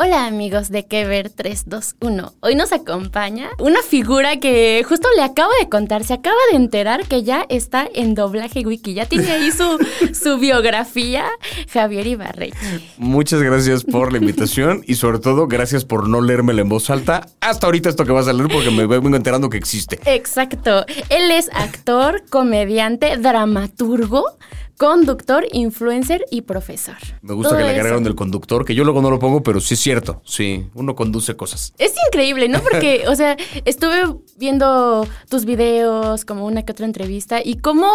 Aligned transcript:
Hola 0.00 0.26
amigos 0.26 0.68
de 0.68 0.86
Kever 0.86 1.28
321. 1.28 2.32
Hoy 2.38 2.54
nos 2.54 2.70
acompaña 2.70 3.50
una 3.58 3.82
figura 3.82 4.38
que 4.38 4.84
justo 4.88 5.08
le 5.16 5.22
acabo 5.22 5.50
de 5.60 5.68
contar, 5.68 6.04
se 6.04 6.14
acaba 6.14 6.36
de 6.52 6.56
enterar 6.56 7.08
que 7.08 7.24
ya 7.24 7.44
está 7.48 7.88
en 7.92 8.14
doblaje 8.14 8.60
wiki, 8.60 8.94
ya 8.94 9.06
tiene 9.06 9.28
ahí 9.32 9.50
su, 9.50 9.76
su 10.14 10.38
biografía, 10.38 11.26
Javier 11.72 12.06
Ibarreche. 12.06 12.80
Muchas 12.96 13.42
gracias 13.42 13.82
por 13.82 14.12
la 14.12 14.18
invitación 14.18 14.84
y 14.86 14.94
sobre 14.94 15.18
todo 15.18 15.48
gracias 15.48 15.84
por 15.84 16.08
no 16.08 16.20
leérmela 16.20 16.60
en 16.60 16.68
voz 16.68 16.90
alta 16.90 17.26
hasta 17.40 17.66
ahorita 17.66 17.88
esto 17.88 18.04
que 18.04 18.12
vas 18.12 18.28
a 18.28 18.32
leer 18.32 18.48
porque 18.52 18.70
me 18.70 18.86
vengo 18.86 19.16
enterando 19.16 19.50
que 19.50 19.56
existe. 19.56 19.98
Exacto, 20.04 20.86
él 21.08 21.32
es 21.32 21.50
actor, 21.52 22.22
comediante, 22.30 23.16
dramaturgo, 23.16 24.38
conductor, 24.78 25.44
influencer 25.52 26.24
y 26.30 26.42
profesor. 26.42 26.96
Me 27.20 27.34
gusta 27.34 27.50
Todo 27.50 27.58
que 27.58 27.64
le 27.64 27.70
agregaron 27.70 28.04
del 28.04 28.14
conductor, 28.14 28.64
que 28.64 28.74
yo 28.74 28.84
luego 28.84 29.02
no 29.02 29.10
lo 29.10 29.18
pongo, 29.18 29.42
pero 29.42 29.60
sí 29.60 29.74
es 29.74 29.80
cierto. 29.80 30.22
Sí, 30.24 30.66
uno 30.72 30.94
conduce 30.94 31.36
cosas. 31.36 31.74
Es 31.78 31.92
increíble, 32.06 32.48
¿no? 32.48 32.60
Porque, 32.60 33.04
o 33.08 33.14
sea, 33.14 33.36
estuve 33.64 34.16
viendo 34.38 35.06
tus 35.28 35.44
videos, 35.44 36.24
como 36.24 36.46
una 36.46 36.62
que 36.62 36.72
otra 36.72 36.86
entrevista, 36.86 37.40
y 37.44 37.56
cómo 37.56 37.90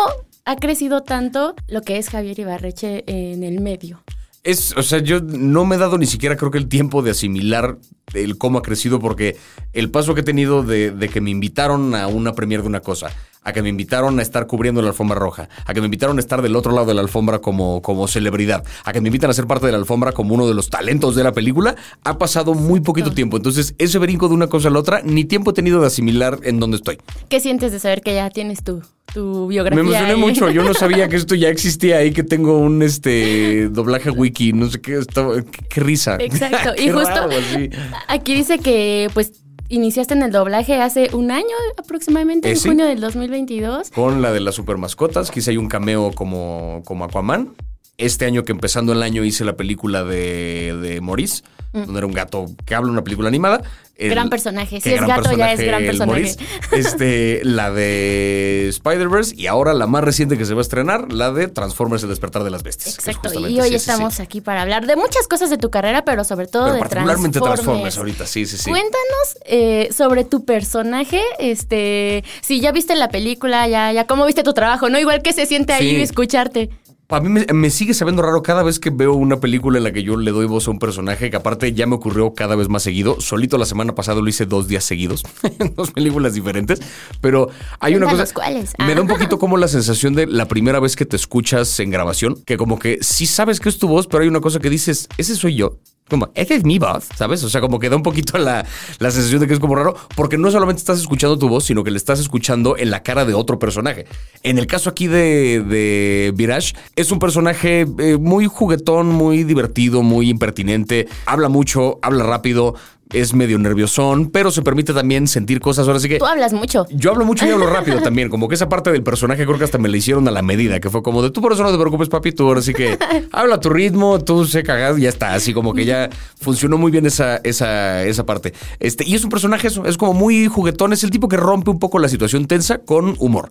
ha 0.45 0.55
crecido 0.57 1.01
tanto 1.03 1.55
lo 1.67 1.81
que 1.81 1.97
es 1.97 2.09
Javier 2.09 2.37
Ibarreche 2.37 3.05
en 3.07 3.43
el 3.43 3.61
medio. 3.61 4.03
Es, 4.43 4.75
o 4.75 4.83
sea, 4.83 4.99
yo 4.99 5.21
no 5.21 5.65
me 5.65 5.75
he 5.75 5.79
dado 5.79 5.97
ni 5.97 6.05
siquiera 6.05 6.35
creo 6.35 6.51
que 6.51 6.57
el 6.57 6.67
tiempo 6.67 7.01
de 7.01 7.11
asimilar 7.11 7.77
el 8.13 8.37
cómo 8.37 8.59
ha 8.59 8.61
crecido, 8.61 8.99
porque 8.99 9.37
el 9.71 9.89
paso 9.89 10.13
que 10.13 10.19
he 10.19 10.25
tenido 10.25 10.63
de, 10.63 10.91
de 10.91 11.07
que 11.07 11.21
me 11.21 11.31
invitaron 11.31 11.95
a 11.95 12.07
una 12.07 12.33
premier 12.33 12.61
de 12.61 12.67
una 12.67 12.81
cosa, 12.81 13.09
a 13.43 13.53
que 13.53 13.61
me 13.61 13.69
invitaron 13.69 14.19
a 14.19 14.21
estar 14.21 14.47
cubriendo 14.47 14.81
la 14.81 14.89
alfombra 14.89 15.17
roja, 15.19 15.49
a 15.65 15.73
que 15.73 15.81
me 15.81 15.85
invitaron 15.85 16.17
a 16.17 16.19
estar 16.19 16.41
del 16.41 16.55
otro 16.55 16.71
lado 16.71 16.85
de 16.87 16.93
la 16.93 17.01
alfombra 17.01 17.39
como, 17.39 17.81
como 17.81 18.07
celebridad, 18.07 18.63
a 18.85 18.93
que 18.93 19.01
me 19.01 19.09
invitan 19.09 19.29
a 19.29 19.33
ser 19.33 19.47
parte 19.47 19.65
de 19.65 19.71
la 19.71 19.77
alfombra 19.77 20.11
como 20.11 20.33
uno 20.35 20.47
de 20.47 20.53
los 20.53 20.69
talentos 20.69 21.15
de 21.15 21.23
la 21.23 21.31
película, 21.31 21.75
ha 22.03 22.17
pasado 22.17 22.53
muy 22.53 22.79
poquito 22.79 23.11
tiempo. 23.11 23.37
Entonces, 23.37 23.75
ese 23.77 23.97
brinco 23.99 24.27
de 24.27 24.33
una 24.35 24.47
cosa 24.47 24.67
a 24.69 24.71
la 24.71 24.79
otra, 24.79 25.01
ni 25.03 25.25
tiempo 25.25 25.51
he 25.51 25.53
tenido 25.53 25.81
de 25.81 25.87
asimilar 25.87 26.39
en 26.43 26.59
dónde 26.59 26.77
estoy. 26.77 26.97
¿Qué 27.29 27.39
sientes 27.39 27.71
de 27.71 27.79
saber 27.79 28.01
que 28.01 28.13
ya 28.15 28.29
tienes 28.29 28.63
tu, 28.63 28.81
tu 29.13 29.47
biografía? 29.47 29.83
Me 29.83 29.89
emocioné 29.89 30.15
mucho. 30.15 30.49
Yo 30.49 30.63
no 30.63 30.73
sabía 30.73 31.07
que 31.09 31.15
esto 31.17 31.35
ya 31.35 31.49
existía 31.49 31.97
ahí, 31.97 32.11
que 32.11 32.23
tengo 32.23 32.57
un 32.57 32.81
este 32.81 33.69
doblaje 33.69 34.09
wiki, 34.09 34.53
no 34.53 34.69
sé 34.69 34.79
qué, 34.81 34.97
estaba- 34.97 35.41
qué, 35.41 35.65
qué 35.69 35.81
risa. 35.81 36.17
Exacto. 36.19 36.73
Qué 36.75 36.85
y 36.85 36.89
justo 36.89 37.09
raro, 37.09 37.31
sí. 37.53 37.69
aquí 38.07 38.33
dice 38.33 38.57
que, 38.59 39.09
pues, 39.13 39.42
iniciaste 39.69 40.13
en 40.13 40.23
el 40.23 40.31
doblaje 40.31 40.81
hace 40.81 41.09
un 41.13 41.31
año 41.31 41.55
aproximadamente, 41.77 42.47
Eh, 42.49 42.51
en 42.51 42.57
sí. 42.57 42.67
junio 42.69 42.85
del 42.85 42.99
2022. 43.01 43.89
Con 43.91 44.21
la 44.21 44.31
de 44.31 44.39
las 44.39 44.55
super 44.55 44.77
mascotas, 44.77 45.31
quise 45.31 45.51
hay 45.51 45.57
un 45.57 45.67
cameo 45.69 46.11
como, 46.13 46.81
como 46.85 47.05
Aquaman. 47.05 47.53
Este 47.97 48.25
año 48.25 48.43
que 48.43 48.51
empezando 48.51 48.93
el 48.93 49.03
año 49.03 49.23
hice 49.23 49.45
la 49.45 49.55
película 49.55 50.03
de, 50.03 50.75
de 50.81 50.99
Maurice, 51.01 51.43
donde 51.73 51.97
era 51.97 52.05
un 52.07 52.13
gato 52.13 52.45
que 52.65 52.75
habla 52.75 52.91
una 52.91 53.03
película 53.03 53.27
animada. 53.27 53.61
El- 53.95 54.09
Mm. 54.09 54.11
Gran 54.11 54.29
personaje. 54.29 54.81
Si 54.81 54.91
es 54.91 55.01
gato, 55.01 55.31
ya 55.37 55.53
es 55.53 55.59
gran 55.59 55.81
el 55.83 55.87
personaje. 55.89 56.35
Este, 56.71 57.41
la 57.43 57.69
de 57.71 58.65
Spider-Verse 58.69 59.35
y 59.37 59.45
ahora 59.45 59.73
la 59.73 59.85
más 59.85 60.03
reciente 60.03 60.35
que 60.35 60.45
se 60.45 60.55
va 60.55 60.61
a 60.61 60.63
estrenar, 60.63 61.13
la 61.13 61.31
de 61.31 61.47
Transformers 61.47 62.01
El 62.01 62.09
Despertar 62.09 62.43
de 62.43 62.49
las 62.49 62.63
Bestias. 62.63 62.95
Exacto. 62.97 63.47
Y 63.47 63.59
hoy 63.61 63.69
sí, 63.69 63.75
estamos 63.75 64.15
sí. 64.15 64.21
aquí 64.23 64.41
para 64.41 64.63
hablar 64.63 64.87
de 64.87 64.95
muchas 64.95 65.27
cosas 65.27 65.51
de 65.51 65.57
tu 65.59 65.69
carrera, 65.69 66.03
pero 66.05 66.23
sobre 66.23 66.47
todo 66.47 66.63
Pero 66.63 66.73
de 66.75 66.79
particularmente 66.79 67.39
Transformers. 67.39 67.61
Transformers 67.63 67.97
ahorita, 67.99 68.25
sí, 68.25 68.45
sí, 68.47 68.57
sí. 68.57 68.69
Cuéntanos 68.71 69.37
eh, 69.45 69.89
sobre 69.95 70.23
tu 70.23 70.43
personaje, 70.43 71.21
este, 71.37 72.23
si 72.41 72.59
ya 72.61 72.71
viste 72.71 72.95
la 72.95 73.09
película, 73.09 73.67
ya, 73.67 73.91
ya 73.91 74.07
cómo 74.07 74.25
viste 74.25 74.41
tu 74.43 74.53
trabajo, 74.53 74.89
¿no? 74.89 74.99
Igual 74.99 75.21
que 75.21 75.33
se 75.33 75.45
siente 75.45 75.71
ahí 75.73 75.95
Sí. 75.97 76.01
escucharte. 76.01 76.71
A 77.09 77.19
mí 77.19 77.29
me, 77.29 77.45
me 77.53 77.69
sigue 77.69 77.93
sabiendo 77.93 78.21
raro 78.23 78.41
cada 78.41 78.63
vez 78.63 78.79
que 78.79 78.89
veo 78.89 79.13
una 79.13 79.39
película 79.39 79.77
en 79.77 79.83
la 79.83 79.91
que 79.91 80.01
yo 80.03 80.17
le 80.17 80.31
doy 80.31 80.47
voz 80.47 80.67
a 80.67 80.71
un 80.71 80.79
personaje, 80.79 81.29
que 81.29 81.35
aparte 81.35 81.71
ya 81.73 81.85
me 81.85 81.95
ocurrió 81.95 82.33
cada 82.33 82.55
vez 82.55 82.69
más 82.69 82.81
seguido. 82.81 83.19
Solito 83.21 83.57
la 83.57 83.65
semana 83.65 83.93
pasada 83.93 84.19
lo 84.21 84.27
hice 84.27 84.45
dos 84.47 84.67
días 84.67 84.83
seguidos, 84.83 85.23
en 85.59 85.75
dos 85.75 85.91
películas 85.91 86.33
diferentes. 86.33 86.81
Pero 87.21 87.49
hay 87.79 87.95
una 87.95 88.09
cosa. 88.09 88.25
cuáles. 88.33 88.73
Me 88.79 88.95
da 88.95 89.01
un 89.01 89.09
Ah. 89.09 89.13
poquito 89.13 89.37
como 89.37 89.57
la 89.57 89.67
sensación 89.67 90.15
de 90.15 90.25
la 90.25 90.47
primera 90.47 90.79
vez 90.79 90.95
que 90.95 91.05
te 91.05 91.15
escuchas 91.15 91.79
en 91.79 91.91
grabación, 91.91 92.41
que 92.45 92.57
como 92.57 92.79
que 92.79 92.97
sí 93.01 93.25
sabes 93.27 93.59
que 93.59 93.69
es 93.69 93.77
tu 93.77 93.87
voz, 93.87 94.07
pero 94.07 94.23
hay 94.23 94.29
una 94.29 94.39
cosa 94.41 94.59
que 94.59 94.69
dices, 94.69 95.07
ese 95.17 95.35
soy 95.35 95.55
yo. 95.55 95.77
Como, 96.13 96.29
esa 96.35 96.53
es 96.53 96.63
mi 96.63 96.77
voz, 96.77 97.05
¿sabes? 97.15 97.43
O 97.43 97.49
sea, 97.49 97.59
como 97.59 97.79
que 97.79 97.89
da 97.89 97.95
un 97.95 98.03
poquito 98.03 98.37
la, 98.37 98.63
la 98.99 99.09
sensación 99.09 99.41
de 99.41 99.47
que 99.47 99.53
es 99.53 99.59
como 99.59 99.73
raro, 99.73 99.95
porque 100.15 100.37
no 100.37 100.51
solamente 100.51 100.79
estás 100.79 100.99
escuchando 100.99 101.39
tu 101.39 101.49
voz, 101.49 101.63
sino 101.63 101.83
que 101.83 101.89
le 101.89 101.97
estás 101.97 102.19
escuchando 102.19 102.77
en 102.77 102.91
la 102.91 103.01
cara 103.01 103.25
de 103.25 103.33
otro 103.33 103.57
personaje. 103.57 104.05
En 104.43 104.59
el 104.59 104.67
caso 104.67 104.91
aquí 104.91 105.07
de, 105.07 105.63
de 105.63 106.31
Virage, 106.35 106.75
es 106.95 107.11
un 107.11 107.17
personaje 107.17 107.87
eh, 107.97 108.17
muy 108.19 108.45
juguetón, 108.45 109.07
muy 109.07 109.43
divertido, 109.43 110.03
muy 110.03 110.29
impertinente, 110.29 111.07
habla 111.25 111.49
mucho, 111.49 111.97
habla 112.03 112.25
rápido, 112.25 112.75
es 113.11 113.33
medio 113.33 113.59
nerviosón, 113.59 114.29
pero 114.29 114.51
se 114.51 114.61
permite 114.61 114.93
también 114.93 115.27
sentir 115.27 115.59
cosas. 115.59 115.87
Ahora 115.87 115.99
sí 115.99 116.09
que... 116.09 116.17
Tú 116.17 116.25
hablas 116.25 116.53
mucho. 116.53 116.85
Yo 116.91 117.11
hablo 117.11 117.25
mucho 117.25 117.45
y 117.45 117.49
hablo 117.49 117.67
rápido 117.73 118.01
también, 118.01 118.29
como 118.29 118.47
que 118.47 118.55
esa 118.55 118.69
parte 118.69 118.91
del 118.91 119.03
personaje 119.03 119.45
creo 119.45 119.57
que 119.57 119.63
hasta 119.63 119.77
me 119.77 119.89
la 119.89 119.97
hicieron 119.97 120.27
a 120.27 120.31
la 120.31 120.41
medida, 120.41 120.79
que 120.79 120.89
fue 120.89 121.03
como 121.03 121.21
de 121.21 121.31
tú 121.31 121.41
por 121.41 121.53
eso 121.53 121.63
no 121.63 121.71
te 121.71 121.77
preocupes, 121.77 122.09
papi, 122.09 122.31
tú 122.31 122.47
ahora 122.47 122.61
sí 122.61 122.73
que 122.73 122.97
habla 123.31 123.55
a 123.55 123.59
tu 123.59 123.69
ritmo, 123.69 124.19
tú 124.19 124.45
se 124.45 124.63
cagas 124.63 124.97
y 124.97 125.03
ya 125.03 125.09
está, 125.09 125.33
así 125.33 125.53
como 125.53 125.73
que 125.73 125.85
ya 125.85 126.09
funcionó 126.39 126.77
muy 126.77 126.91
bien 126.91 127.05
esa, 127.05 127.37
esa, 127.37 128.03
esa 128.03 128.25
parte. 128.25 128.53
Este, 128.79 129.07
y 129.07 129.15
es 129.15 129.23
un 129.23 129.29
personaje 129.29 129.67
eso, 129.67 129.85
es 129.85 129.97
como 129.97 130.13
muy 130.13 130.47
juguetón, 130.47 130.93
es 130.93 131.03
el 131.03 131.11
tipo 131.11 131.27
que 131.27 131.37
rompe 131.37 131.69
un 131.69 131.79
poco 131.79 131.99
la 131.99 132.09
situación 132.09 132.45
tensa 132.45 132.79
con 132.79 133.15
humor. 133.19 133.49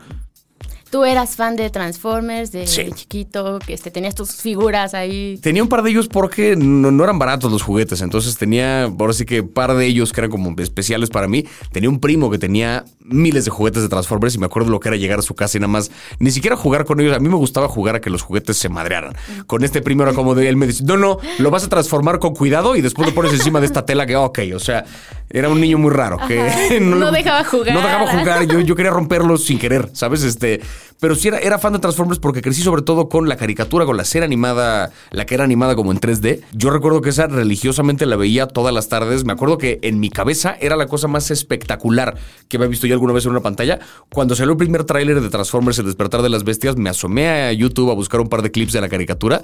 Tú 0.92 1.06
eras 1.06 1.36
fan 1.36 1.56
de 1.56 1.70
Transformers, 1.70 2.52
de 2.52 2.66
Sí. 2.66 2.84
chiquito, 2.94 3.58
que 3.66 3.72
este, 3.72 3.90
tenías 3.90 4.14
tus 4.14 4.36
figuras 4.36 4.92
ahí. 4.92 5.38
Tenía 5.42 5.62
un 5.62 5.68
par 5.70 5.82
de 5.82 5.88
ellos 5.88 6.06
porque 6.06 6.54
no, 6.54 6.90
no 6.90 7.02
eran 7.02 7.18
baratos 7.18 7.50
los 7.50 7.62
juguetes, 7.62 8.02
entonces 8.02 8.36
tenía, 8.36 8.82
ahora 8.84 9.14
sí 9.14 9.24
que 9.24 9.42
par 9.42 9.74
de 9.74 9.86
ellos 9.86 10.12
que 10.12 10.20
eran 10.20 10.30
como 10.30 10.54
especiales 10.60 11.08
para 11.08 11.28
mí. 11.28 11.46
Tenía 11.72 11.88
un 11.88 11.98
primo 11.98 12.30
que 12.30 12.36
tenía 12.38 12.84
miles 13.04 13.44
de 13.44 13.50
juguetes 13.50 13.82
de 13.82 13.88
Transformers 13.88 14.34
y 14.34 14.38
me 14.38 14.46
acuerdo 14.46 14.70
lo 14.70 14.80
que 14.80 14.88
era 14.88 14.96
llegar 14.96 15.18
a 15.18 15.22
su 15.22 15.34
casa 15.34 15.58
y 15.58 15.60
nada 15.60 15.72
más, 15.72 15.90
ni 16.18 16.30
siquiera 16.30 16.56
jugar 16.56 16.84
con 16.84 17.00
ellos. 17.00 17.16
A 17.16 17.18
mí 17.18 17.28
me 17.28 17.36
gustaba 17.36 17.68
jugar 17.68 17.96
a 17.96 18.00
que 18.00 18.10
los 18.10 18.22
juguetes 18.22 18.56
se 18.56 18.68
madrearan. 18.68 19.14
Con 19.46 19.64
este 19.64 19.82
primo 19.82 20.02
era 20.02 20.12
como 20.12 20.34
de 20.34 20.48
él 20.48 20.56
me 20.56 20.66
dice, 20.66 20.84
no, 20.84 20.96
no, 20.96 21.18
lo 21.38 21.50
vas 21.50 21.64
a 21.64 21.68
transformar 21.68 22.18
con 22.18 22.34
cuidado 22.34 22.76
y 22.76 22.80
después 22.80 23.08
lo 23.08 23.14
pones 23.14 23.32
encima 23.32 23.60
de 23.60 23.66
esta 23.66 23.84
tela 23.84 24.06
que, 24.06 24.16
ok, 24.16 24.38
o 24.54 24.58
sea, 24.58 24.84
era 25.30 25.48
un 25.48 25.60
niño 25.60 25.78
muy 25.78 25.90
raro 25.90 26.18
que 26.26 26.40
Ajá. 26.40 26.58
No 26.80 27.10
dejaba 27.10 27.44
jugar. 27.44 27.74
No 27.74 27.80
dejaba 27.80 28.06
jugar, 28.06 28.46
yo, 28.46 28.60
yo 28.60 28.76
quería 28.76 28.90
romperlos 28.90 29.44
sin 29.44 29.58
querer, 29.58 29.90
¿sabes? 29.92 30.22
Este, 30.22 30.60
pero 31.02 31.16
sí 31.16 31.26
era, 31.26 31.38
era 31.40 31.58
fan 31.58 31.72
de 31.72 31.80
Transformers 31.80 32.20
porque 32.20 32.42
crecí 32.42 32.62
sobre 32.62 32.82
todo 32.82 33.08
con 33.08 33.28
la 33.28 33.36
caricatura, 33.36 33.84
con 33.84 33.96
la 33.96 34.04
serie 34.04 34.24
animada, 34.24 34.92
la 35.10 35.26
que 35.26 35.34
era 35.34 35.42
animada 35.42 35.74
como 35.74 35.90
en 35.90 35.98
3D. 35.98 36.42
Yo 36.52 36.70
recuerdo 36.70 37.00
que 37.02 37.08
esa 37.10 37.26
religiosamente 37.26 38.06
la 38.06 38.14
veía 38.14 38.46
todas 38.46 38.72
las 38.72 38.88
tardes. 38.88 39.24
Me 39.24 39.32
acuerdo 39.32 39.58
que 39.58 39.80
en 39.82 39.98
mi 39.98 40.10
cabeza 40.10 40.56
era 40.60 40.76
la 40.76 40.86
cosa 40.86 41.08
más 41.08 41.32
espectacular 41.32 42.16
que 42.48 42.56
había 42.56 42.68
visto 42.68 42.86
yo 42.86 42.94
alguna 42.94 43.12
vez 43.12 43.24
en 43.24 43.32
una 43.32 43.40
pantalla. 43.40 43.80
Cuando 44.12 44.36
salió 44.36 44.52
el 44.52 44.58
primer 44.58 44.84
tráiler 44.84 45.20
de 45.20 45.28
Transformers, 45.28 45.78
El 45.80 45.86
despertar 45.86 46.22
de 46.22 46.28
las 46.28 46.44
bestias, 46.44 46.76
me 46.76 46.88
asomé 46.88 47.28
a 47.28 47.52
YouTube 47.52 47.90
a 47.90 47.94
buscar 47.94 48.20
un 48.20 48.28
par 48.28 48.42
de 48.42 48.52
clips 48.52 48.72
de 48.72 48.80
la 48.80 48.88
caricatura. 48.88 49.42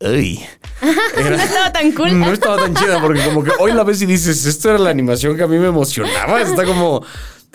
¡Ay! 0.00 0.40
Era- 1.18 1.36
No 1.36 1.42
estaba 1.42 1.72
tan 1.72 1.92
cool. 1.92 2.18
no 2.18 2.32
estaba 2.32 2.56
tan 2.56 2.74
chida 2.74 2.98
porque 3.02 3.22
como 3.24 3.44
que 3.44 3.50
hoy 3.58 3.72
la 3.72 3.84
ves 3.84 4.00
y 4.00 4.06
dices, 4.06 4.46
esto 4.46 4.70
era 4.70 4.78
la 4.78 4.88
animación 4.88 5.36
que 5.36 5.42
a 5.42 5.46
mí 5.46 5.58
me 5.58 5.66
emocionaba. 5.68 6.40
Está 6.40 6.64
como 6.64 7.04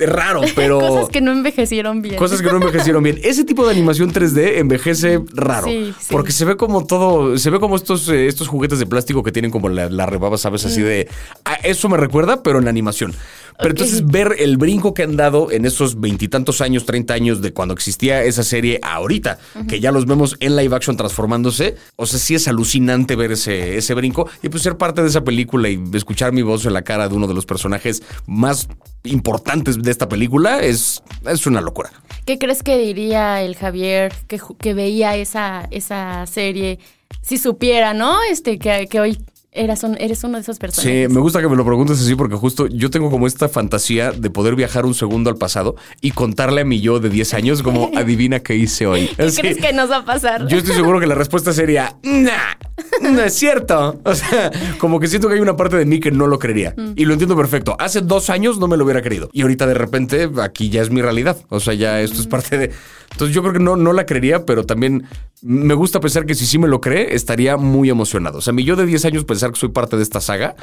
raro, 0.05 0.41
pero... 0.55 0.79
Cosas 0.79 1.09
que 1.09 1.21
no 1.21 1.31
envejecieron 1.31 2.01
bien. 2.01 2.15
Cosas 2.15 2.41
que 2.41 2.47
no 2.47 2.57
envejecieron 2.57 3.03
bien. 3.03 3.19
Ese 3.23 3.43
tipo 3.43 3.65
de 3.65 3.71
animación 3.71 4.13
3D 4.13 4.57
envejece 4.57 5.21
raro. 5.33 5.67
Sí, 5.67 5.93
sí. 5.99 6.07
Porque 6.11 6.31
se 6.31 6.45
ve 6.45 6.57
como 6.57 6.85
todo. 6.85 7.37
Se 7.37 7.49
ve 7.49 7.59
como 7.59 7.75
estos, 7.75 8.07
eh, 8.09 8.27
estos 8.27 8.47
juguetes 8.47 8.79
de 8.79 8.85
plástico 8.85 9.23
que 9.23 9.31
tienen 9.31 9.51
como 9.51 9.69
la, 9.69 9.89
la 9.89 10.05
rebaba, 10.05 10.37
¿sabes? 10.37 10.65
Así 10.65 10.81
de. 10.81 11.07
"Ah, 11.45 11.55
eso 11.63 11.89
me 11.89 11.97
recuerda, 11.97 12.43
pero 12.43 12.59
en 12.59 12.67
animación. 12.67 13.13
Pero 13.59 13.71
entonces 13.71 14.05
ver 14.05 14.35
el 14.39 14.57
brinco 14.57 14.93
que 14.93 15.03
han 15.03 15.17
dado 15.17 15.51
en 15.51 15.65
esos 15.65 15.99
veintitantos 15.99 16.61
años, 16.61 16.85
30 16.85 17.13
años 17.13 17.41
de 17.41 17.51
cuando 17.51 17.73
existía 17.73 18.23
esa 18.23 18.43
serie 18.43 18.79
ahorita, 18.81 19.37
que 19.67 19.81
ya 19.81 19.91
los 19.91 20.05
vemos 20.05 20.37
en 20.39 20.55
live 20.55 20.73
action 20.73 20.95
transformándose, 20.95 21.75
o 21.97 22.05
sea, 22.05 22.19
sí 22.19 22.35
es 22.35 22.47
alucinante 22.47 23.17
ver 23.17 23.33
ese, 23.33 23.77
ese 23.77 23.93
brinco 23.93 24.29
y 24.41 24.49
pues 24.49 24.63
ser 24.63 24.77
parte 24.77 25.01
de 25.01 25.09
esa 25.09 25.23
película 25.23 25.67
y 25.67 25.81
escuchar 25.93 26.31
mi 26.31 26.41
voz 26.41 26.65
en 26.65 26.73
la 26.73 26.83
cara 26.83 27.09
de 27.09 27.15
uno 27.15 27.27
de 27.27 27.33
los 27.33 27.45
personajes 27.45 28.01
más 28.25 28.69
importantes 29.03 29.81
de 29.81 29.91
esta 29.91 30.07
película 30.07 30.61
es, 30.61 31.03
es 31.25 31.45
una 31.45 31.59
locura. 31.59 31.91
¿Qué 32.25 32.37
crees 32.37 32.63
que 32.63 32.77
diría 32.77 33.41
el 33.41 33.55
Javier 33.55 34.13
que, 34.27 34.39
que 34.59 34.73
veía 34.73 35.17
esa, 35.17 35.67
esa 35.71 36.25
serie 36.27 36.79
si 37.21 37.37
supiera, 37.37 37.93
¿no? 37.93 38.17
Este, 38.23 38.57
que, 38.57 38.87
que 38.89 38.99
hoy 38.99 39.19
eras 39.51 39.83
un- 39.83 39.97
eres 39.99 40.23
uno 40.23 40.35
de 40.37 40.41
esos 40.41 40.59
personajes. 40.59 41.07
Sí, 41.07 41.13
me 41.13 41.19
gusta 41.19 41.41
que 41.41 41.47
me 41.49 41.55
lo 41.55 41.65
preguntes 41.65 41.99
así 41.99 42.15
porque 42.15 42.35
justo 42.35 42.67
yo 42.67 42.89
tengo 42.89 43.09
como 43.09 43.25
esta 43.27 43.49
fantasía 43.49 44.11
de 44.11 44.29
poder 44.29 44.55
viajar 44.55 44.85
un 44.85 44.93
segundo 44.93 45.29
al 45.29 45.37
pasado 45.37 45.75
y 46.01 46.11
contarle 46.11 46.61
a 46.61 46.65
mi 46.65 46.81
yo 46.81 46.99
de 46.99 47.09
10 47.09 47.33
años 47.33 47.63
como 47.63 47.89
adivina 47.95 48.39
qué 48.41 48.55
hice 48.55 48.85
hoy. 48.87 49.09
¿Qué 49.17 49.23
Así, 49.23 49.41
crees 49.41 49.57
que 49.57 49.73
nos 49.73 49.89
va 49.89 49.97
a 49.97 50.05
pasar? 50.05 50.47
Yo 50.47 50.57
estoy 50.57 50.75
seguro 50.75 50.99
que 50.99 51.07
la 51.07 51.15
respuesta 51.15 51.51
sería, 51.53 51.95
nah, 52.03 52.55
no 53.01 53.21
es 53.23 53.33
cierto. 53.33 53.99
O 54.03 54.15
sea, 54.15 54.51
como 54.77 54.99
que 54.99 55.07
siento 55.07 55.27
que 55.27 55.33
hay 55.35 55.39
una 55.41 55.55
parte 55.55 55.77
de 55.77 55.85
mí 55.85 55.99
que 55.99 56.11
no 56.11 56.27
lo 56.27 56.37
creería. 56.39 56.75
Y 56.95 57.05
lo 57.05 57.13
entiendo 57.13 57.35
perfecto. 57.35 57.75
Hace 57.79 58.01
dos 58.01 58.29
años 58.29 58.59
no 58.59 58.67
me 58.67 58.77
lo 58.77 58.83
hubiera 58.85 59.01
querido. 59.01 59.29
Y 59.33 59.41
ahorita 59.41 59.65
de 59.67 59.73
repente 59.73 60.29
aquí 60.41 60.69
ya 60.69 60.81
es 60.81 60.89
mi 60.91 61.01
realidad. 61.01 61.37
O 61.49 61.59
sea, 61.59 61.73
ya 61.73 61.99
esto 62.01 62.19
es 62.21 62.27
parte 62.27 62.57
de... 62.57 62.71
Entonces 63.11 63.35
yo 63.35 63.41
creo 63.41 63.53
que 63.53 63.59
no, 63.59 63.75
no 63.75 63.91
la 63.93 64.05
creería, 64.05 64.45
pero 64.45 64.65
también 64.65 65.05
me 65.41 65.73
gusta 65.73 65.99
pensar 65.99 66.25
que 66.25 66.35
si 66.35 66.45
sí 66.45 66.57
me 66.57 66.67
lo 66.67 66.79
cree, 66.81 67.15
estaría 67.15 67.57
muy 67.57 67.89
emocionado. 67.89 68.37
O 68.37 68.41
sea, 68.41 68.53
mi 68.53 68.63
yo 68.63 68.75
de 68.75 68.85
10 68.85 69.05
años 69.05 69.25
pensar 69.25 69.51
que 69.51 69.59
soy 69.59 69.69
parte 69.69 69.97
de 69.97 70.03
esta 70.03 70.21
saga, 70.21 70.55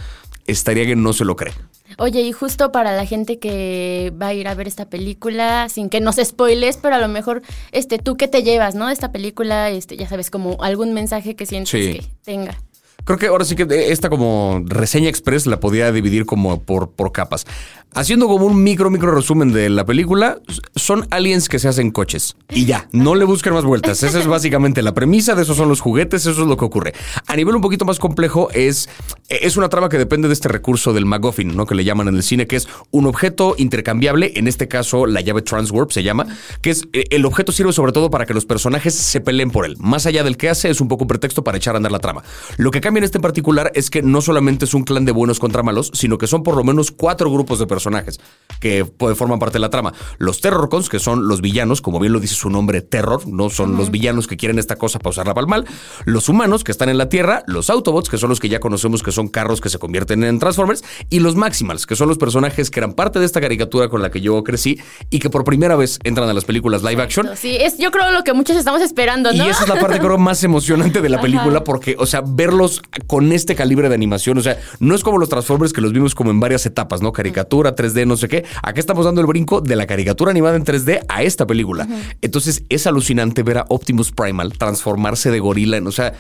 estaría 0.46 0.86
que 0.86 0.96
no 0.96 1.12
se 1.12 1.24
lo 1.24 1.36
cree. 1.36 1.52
Oye, 1.98 2.20
y 2.22 2.32
justo 2.32 2.72
para 2.72 2.94
la 2.96 3.06
gente 3.06 3.38
que 3.38 4.12
va 4.20 4.28
a 4.28 4.34
ir 4.34 4.48
a 4.48 4.54
ver 4.54 4.68
esta 4.68 4.88
película, 4.88 5.68
sin 5.68 5.88
que 5.88 6.00
nos 6.00 6.16
spoiles, 6.16 6.76
pero 6.76 6.94
a 6.96 6.98
lo 6.98 7.08
mejor, 7.08 7.42
este, 7.72 7.98
tú 7.98 8.16
qué 8.16 8.28
te 8.28 8.42
llevas, 8.42 8.74
¿no? 8.74 8.88
Esta 8.90 9.12
película, 9.12 9.70
este, 9.70 9.96
ya 9.96 10.08
sabes, 10.08 10.30
como 10.30 10.62
algún 10.62 10.92
mensaje 10.94 11.34
que 11.36 11.46
sientes 11.46 11.70
Sí. 11.70 11.92
que 12.00 12.06
tenga. 12.24 12.56
Creo 13.04 13.18
que 13.18 13.26
ahora 13.28 13.44
sí 13.44 13.54
que 13.54 13.92
esta 13.92 14.10
como 14.10 14.62
reseña 14.66 15.08
express 15.08 15.46
la 15.46 15.60
podía 15.60 15.92
dividir 15.92 16.26
como 16.26 16.60
por, 16.62 16.90
por 16.90 17.12
capas. 17.12 17.46
Haciendo 17.94 18.28
como 18.28 18.44
un 18.44 18.62
micro, 18.62 18.90
micro 18.90 19.10
resumen 19.14 19.52
de 19.52 19.70
la 19.70 19.86
película, 19.86 20.38
son 20.74 21.06
aliens 21.10 21.48
que 21.48 21.58
se 21.58 21.66
hacen 21.66 21.90
coches. 21.90 22.36
Y 22.50 22.66
ya, 22.66 22.88
no 22.92 23.14
le 23.14 23.24
busquen 23.24 23.54
más 23.54 23.64
vueltas. 23.64 24.02
Esa 24.02 24.20
es 24.20 24.26
básicamente 24.26 24.82
la 24.82 24.92
premisa, 24.92 25.34
de 25.34 25.42
esos 25.42 25.56
son 25.56 25.70
los 25.70 25.80
juguetes, 25.80 26.26
eso 26.26 26.42
es 26.42 26.46
lo 26.46 26.58
que 26.58 26.66
ocurre. 26.66 26.92
A 27.26 27.34
nivel 27.36 27.56
un 27.56 27.62
poquito 27.62 27.86
más 27.86 27.98
complejo 27.98 28.50
es, 28.52 28.90
es 29.30 29.56
una 29.56 29.70
trama 29.70 29.88
que 29.88 29.96
depende 29.96 30.28
de 30.28 30.34
este 30.34 30.48
recurso 30.48 30.92
del 30.92 31.06
MacGuffin, 31.06 31.56
¿no? 31.56 31.64
Que 31.64 31.74
le 31.74 31.84
llaman 31.84 32.08
en 32.08 32.16
el 32.16 32.22
cine, 32.22 32.46
que 32.46 32.56
es 32.56 32.68
un 32.90 33.06
objeto 33.06 33.54
intercambiable, 33.56 34.32
en 34.36 34.46
este 34.46 34.68
caso 34.68 35.06
la 35.06 35.22
llave 35.22 35.40
Transwarp 35.40 35.90
se 35.90 36.02
llama, 36.02 36.26
que 36.60 36.70
es 36.70 36.88
eh, 36.92 37.04
el 37.10 37.24
objeto 37.24 37.50
sirve 37.50 37.72
sobre 37.72 37.92
todo 37.92 38.10
para 38.10 38.26
que 38.26 38.34
los 38.34 38.44
personajes 38.44 38.94
se 38.94 39.22
peleen 39.22 39.50
por 39.50 39.64
él. 39.64 39.76
Más 39.78 40.04
allá 40.04 40.22
del 40.22 40.36
que 40.36 40.50
hace, 40.50 40.68
es 40.68 40.82
un 40.82 40.88
poco 40.88 41.04
un 41.04 41.08
pretexto 41.08 41.44
para 41.44 41.56
echar 41.56 41.74
a 41.74 41.78
andar 41.78 41.92
la 41.92 41.98
trama. 41.98 42.22
Lo 42.58 42.70
que 42.70 42.82
cambia 42.82 42.98
en 42.98 43.04
este 43.04 43.18
en 43.18 43.22
particular 43.22 43.72
es 43.74 43.88
que 43.88 44.02
no 44.02 44.20
solamente 44.20 44.66
es 44.66 44.74
un 44.74 44.84
clan 44.84 45.06
de 45.06 45.12
buenos 45.12 45.38
contra 45.38 45.62
malos, 45.62 45.90
sino 45.94 46.18
que 46.18 46.26
son 46.26 46.42
por 46.42 46.56
lo 46.56 46.64
menos 46.64 46.90
cuatro 46.90 47.30
grupos 47.30 47.58
de 47.58 47.66
personajes 47.76 48.18
que 48.58 48.86
forman 49.16 49.38
parte 49.38 49.54
de 49.54 49.60
la 49.60 49.68
trama. 49.68 49.92
Los 50.16 50.40
Terrorcons, 50.40 50.88
que 50.88 50.98
son 50.98 51.28
los 51.28 51.42
villanos, 51.42 51.82
como 51.82 52.00
bien 52.00 52.14
lo 52.14 52.20
dice 52.20 52.34
su 52.34 52.48
nombre, 52.48 52.80
Terror, 52.80 53.28
no 53.28 53.50
son 53.50 53.76
los 53.76 53.90
villanos 53.90 54.26
que 54.26 54.38
quieren 54.38 54.58
esta 54.58 54.76
cosa 54.76 54.98
para 54.98 55.10
usarla 55.10 55.34
para 55.34 55.44
el 55.44 55.48
mal. 55.48 55.66
Los 56.06 56.30
humanos, 56.30 56.64
que 56.64 56.72
están 56.72 56.88
en 56.88 56.96
la 56.96 57.10
Tierra. 57.10 57.42
Los 57.46 57.68
Autobots, 57.68 58.08
que 58.08 58.16
son 58.16 58.30
los 58.30 58.40
que 58.40 58.48
ya 58.48 58.60
conocemos 58.60 59.02
que 59.02 59.12
son 59.12 59.28
carros 59.28 59.60
que 59.60 59.68
se 59.68 59.78
convierten 59.78 60.24
en 60.24 60.38
Transformers. 60.38 60.84
Y 61.10 61.20
los 61.20 61.36
Maximals, 61.36 61.86
que 61.86 61.96
son 61.96 62.08
los 62.08 62.18
personajes 62.18 62.70
que 62.70 62.80
eran 62.80 62.94
parte 62.94 63.18
de 63.18 63.26
esta 63.26 63.40
caricatura 63.40 63.88
con 63.88 64.00
la 64.00 64.10
que 64.10 64.20
yo 64.20 64.42
crecí 64.42 64.80
y 65.10 65.18
que 65.18 65.28
por 65.28 65.44
primera 65.44 65.76
vez 65.76 65.98
entran 66.04 66.28
a 66.28 66.34
las 66.34 66.44
películas 66.44 66.82
live 66.82 67.02
action. 67.02 67.28
Sí, 67.36 67.56
es 67.60 67.78
yo 67.78 67.90
creo 67.90 68.10
lo 68.12 68.24
que 68.24 68.32
muchos 68.32 68.56
estamos 68.56 68.80
esperando, 68.80 69.32
¿no? 69.32 69.44
Y 69.44 69.48
esa 69.48 69.64
es 69.64 69.68
la 69.68 69.80
parte 69.80 69.98
creo 69.98 70.18
más 70.18 70.42
emocionante 70.44 71.00
de 71.00 71.08
la 71.08 71.20
película 71.20 71.64
porque, 71.64 71.96
o 71.98 72.06
sea, 72.06 72.22
verlos 72.26 72.82
con 73.06 73.32
este 73.32 73.54
calibre 73.54 73.88
de 73.88 73.94
animación, 73.94 74.38
o 74.38 74.42
sea, 74.42 74.58
no 74.80 74.94
es 74.94 75.02
como 75.02 75.18
los 75.18 75.28
Transformers 75.28 75.72
que 75.72 75.80
los 75.80 75.92
vimos 75.92 76.14
como 76.14 76.30
en 76.30 76.40
varias 76.40 76.66
etapas, 76.66 77.02
¿no? 77.02 77.12
Caricatura, 77.12 77.65
3D, 77.74 78.06
no 78.06 78.16
sé 78.16 78.28
qué. 78.28 78.44
Acá 78.62 78.78
estamos 78.80 79.04
dando 79.04 79.20
el 79.20 79.26
brinco 79.26 79.60
de 79.60 79.74
la 79.76 79.86
caricatura 79.86 80.30
animada 80.30 80.56
en 80.56 80.64
3D 80.64 81.00
a 81.08 81.22
esta 81.22 81.46
película. 81.46 81.88
Entonces 82.22 82.62
es 82.68 82.86
alucinante 82.86 83.42
ver 83.42 83.58
a 83.58 83.64
Optimus 83.68 84.12
Primal 84.12 84.52
transformarse 84.56 85.30
de 85.30 85.40
gorila, 85.40 85.76
en- 85.78 85.86
o 85.86 85.92
sea, 85.92 86.12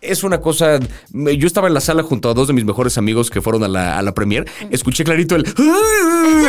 es 0.00 0.22
una 0.24 0.40
cosa... 0.40 0.78
Yo 1.12 1.46
estaba 1.46 1.66
en 1.68 1.74
la 1.74 1.80
sala 1.80 2.02
junto 2.02 2.30
a 2.30 2.34
dos 2.34 2.46
de 2.48 2.54
mis 2.54 2.64
mejores 2.64 2.96
amigos 2.98 3.30
que 3.30 3.40
fueron 3.42 3.64
a 3.64 3.68
la, 3.68 3.98
a 3.98 4.02
la 4.02 4.14
premier, 4.14 4.46
escuché 4.70 5.04
clarito 5.04 5.34
el... 5.36 5.44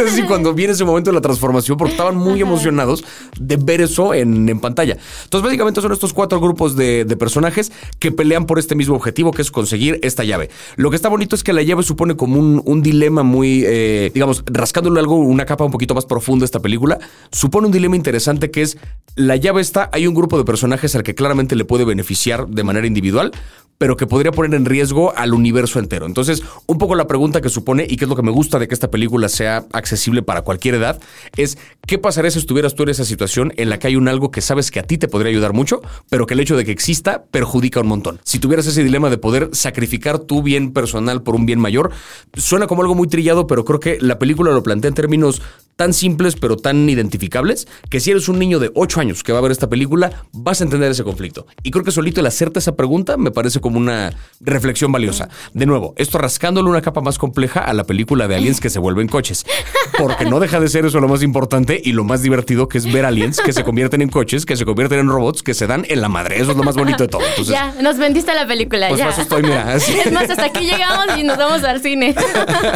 Así 0.07 0.23
cuando 0.23 0.53
viene 0.53 0.73
ese 0.73 0.85
momento 0.85 1.09
de 1.09 1.15
la 1.15 1.21
transformación 1.21 1.77
porque 1.77 1.91
estaban 1.93 2.15
muy 2.15 2.41
emocionados 2.41 3.03
de 3.39 3.57
ver 3.57 3.81
eso 3.81 4.13
en, 4.13 4.47
en 4.47 4.59
pantalla. 4.59 4.97
Entonces, 5.23 5.43
básicamente 5.45 5.81
son 5.81 5.91
estos 5.91 6.13
cuatro 6.13 6.39
grupos 6.39 6.75
de, 6.75 7.05
de 7.05 7.17
personajes 7.17 7.71
que 7.99 8.11
pelean 8.11 8.45
por 8.45 8.59
este 8.59 8.75
mismo 8.75 8.95
objetivo, 8.95 9.31
que 9.31 9.41
es 9.41 9.51
conseguir 9.51 9.99
esta 10.03 10.23
llave. 10.23 10.49
Lo 10.75 10.89
que 10.89 10.95
está 10.95 11.09
bonito 11.09 11.35
es 11.35 11.43
que 11.43 11.53
la 11.53 11.61
llave 11.63 11.83
supone 11.83 12.15
como 12.15 12.39
un, 12.39 12.61
un 12.65 12.81
dilema 12.81 13.23
muy, 13.23 13.63
eh, 13.65 14.11
digamos, 14.13 14.36
rascándole 14.45 14.99
algo, 14.99 15.15
una 15.15 15.45
capa 15.45 15.63
un 15.63 15.71
poquito 15.71 15.95
más 15.95 16.05
profunda 16.05 16.43
a 16.43 16.45
esta 16.45 16.61
película, 16.61 16.99
supone 17.31 17.67
un 17.67 17.73
dilema 17.73 17.95
interesante 17.95 18.51
que 18.51 18.61
es, 18.61 18.77
la 19.15 19.35
llave 19.35 19.61
está, 19.61 19.89
hay 19.93 20.07
un 20.07 20.13
grupo 20.13 20.37
de 20.37 20.45
personajes 20.45 20.95
al 20.95 21.03
que 21.03 21.15
claramente 21.15 21.55
le 21.55 21.65
puede 21.65 21.85
beneficiar 21.85 22.47
de 22.47 22.63
manera 22.63 22.87
individual, 22.87 23.31
pero 23.77 23.97
que 23.97 24.07
podría 24.07 24.31
poner 24.31 24.53
en 24.55 24.65
riesgo 24.65 25.15
al 25.15 25.33
universo 25.33 25.79
entero. 25.79 26.05
Entonces, 26.05 26.43
un 26.65 26.77
poco 26.77 26.95
la 26.95 27.07
pregunta 27.07 27.41
que 27.41 27.49
supone, 27.49 27.85
y 27.87 27.97
que 27.97 28.05
es 28.05 28.09
lo 28.09 28.15
que 28.15 28.23
me 28.23 28.31
gusta 28.31 28.59
de 28.59 28.67
que 28.67 28.73
esta 28.73 28.89
película 28.89 29.29
sea 29.29 29.65
accesible 29.73 30.21
para 30.23 30.41
cualquier 30.41 30.75
edad, 30.75 30.99
es 31.35 31.57
¿qué 31.85 31.97
pasaría 31.97 32.31
si 32.31 32.39
estuvieras 32.39 32.75
tú 32.75 32.83
en 32.83 32.89
esa 32.89 33.05
situación 33.05 33.53
en 33.57 33.69
la 33.69 33.79
que 33.79 33.87
hay 33.87 33.95
un 33.95 34.07
algo 34.07 34.31
que 34.31 34.41
sabes 34.41 34.71
que 34.71 34.79
a 34.79 34.83
ti 34.83 34.97
te 34.97 35.07
podría 35.07 35.31
ayudar 35.31 35.53
mucho, 35.53 35.81
pero 36.09 36.25
que 36.25 36.33
el 36.33 36.39
hecho 36.39 36.57
de 36.57 36.65
que 36.65 36.71
exista 36.71 37.23
perjudica 37.23 37.81
un 37.81 37.87
montón? 37.87 38.19
Si 38.23 38.39
tuvieras 38.39 38.67
ese 38.67 38.83
dilema 38.83 39.09
de 39.09 39.17
poder 39.17 39.49
sacrificar 39.53 40.19
tu 40.19 40.41
bien 40.41 40.73
personal 40.73 41.21
por 41.21 41.35
un 41.35 41.45
bien 41.45 41.59
mayor, 41.59 41.91
suena 42.33 42.67
como 42.67 42.81
algo 42.81 42.95
muy 42.95 43.07
trillado, 43.07 43.47
pero 43.47 43.65
creo 43.65 43.79
que 43.79 43.97
la 44.01 44.19
película 44.19 44.51
lo 44.51 44.63
plantea 44.63 44.89
en 44.89 44.95
términos 44.95 45.41
tan 45.77 45.93
simples 45.93 46.35
pero 46.35 46.57
tan 46.57 46.89
identificables 46.89 47.67
que 47.89 48.01
si 48.01 48.11
eres 48.11 48.27
un 48.27 48.39
niño 48.39 48.59
de 48.59 48.71
8 48.75 48.99
años 48.99 49.23
que 49.23 49.31
va 49.31 49.39
a 49.39 49.41
ver 49.41 49.51
esta 49.51 49.69
película, 49.69 50.23
vas 50.33 50.59
a 50.59 50.65
entender 50.65 50.91
ese 50.91 51.05
conflicto. 51.05 51.47
Y 51.63 51.71
creo 51.71 51.85
que 51.85 51.91
solito 51.91 52.19
el 52.19 52.25
hacerte 52.25 52.59
esa 52.59 52.75
pregunta 52.75 53.15
me 53.15 53.31
parece 53.31 53.61
como 53.61 53.77
una 53.77 54.13
reflexión 54.41 54.91
valiosa. 54.91 55.29
De 55.53 55.65
nuevo, 55.65 55.93
esto 55.97 56.17
rascándole 56.17 56.69
una 56.69 56.81
capa 56.81 57.01
más 57.01 57.17
compleja 57.17 57.61
a 57.61 57.73
la 57.73 57.85
película 57.85 58.27
de 58.27 58.35
aliens 58.35 58.59
que 58.59 58.69
se 58.69 58.79
vuelven 58.79 59.07
coches. 59.07 59.45
Porque 59.97 60.25
no 60.25 60.39
deja 60.39 60.59
de 60.59 60.67
ser 60.67 60.85
eso 60.85 60.99
lo 60.99 61.07
más 61.07 61.23
importante 61.23 61.79
y 61.83 61.93
lo 61.93 62.03
más 62.03 62.21
divertido 62.21 62.67
que 62.67 62.79
es 62.79 62.91
ver 62.91 63.05
aliens 63.05 63.39
que 63.39 63.53
se 63.53 63.63
convierten 63.63 64.01
en 64.01 64.09
coches, 64.09 64.45
que 64.45 64.57
se 64.57 64.65
convierten 64.65 64.99
en 64.99 65.07
robots, 65.07 65.43
que 65.43 65.53
se 65.53 65.67
dan 65.67 65.85
en 65.87 66.01
la 66.01 66.09
madre. 66.09 66.39
Eso 66.39 66.51
es 66.51 66.57
lo 66.57 66.63
más 66.63 66.75
bonito 66.75 67.03
de 67.03 67.07
todo. 67.07 67.21
Entonces, 67.21 67.53
ya, 67.53 67.75
nos 67.81 67.97
vendiste 67.97 68.33
la 68.33 68.47
película, 68.47 68.89
pues 68.89 68.99
ya. 68.99 69.09
estoy, 69.09 69.43
mira. 69.43 69.75
Es 69.75 70.11
más, 70.11 70.29
hasta 70.29 70.45
aquí 70.45 70.65
llegamos 70.65 71.17
y 71.17 71.23
nos 71.23 71.37
vamos 71.37 71.63
al 71.63 71.81
cine. 71.81 72.15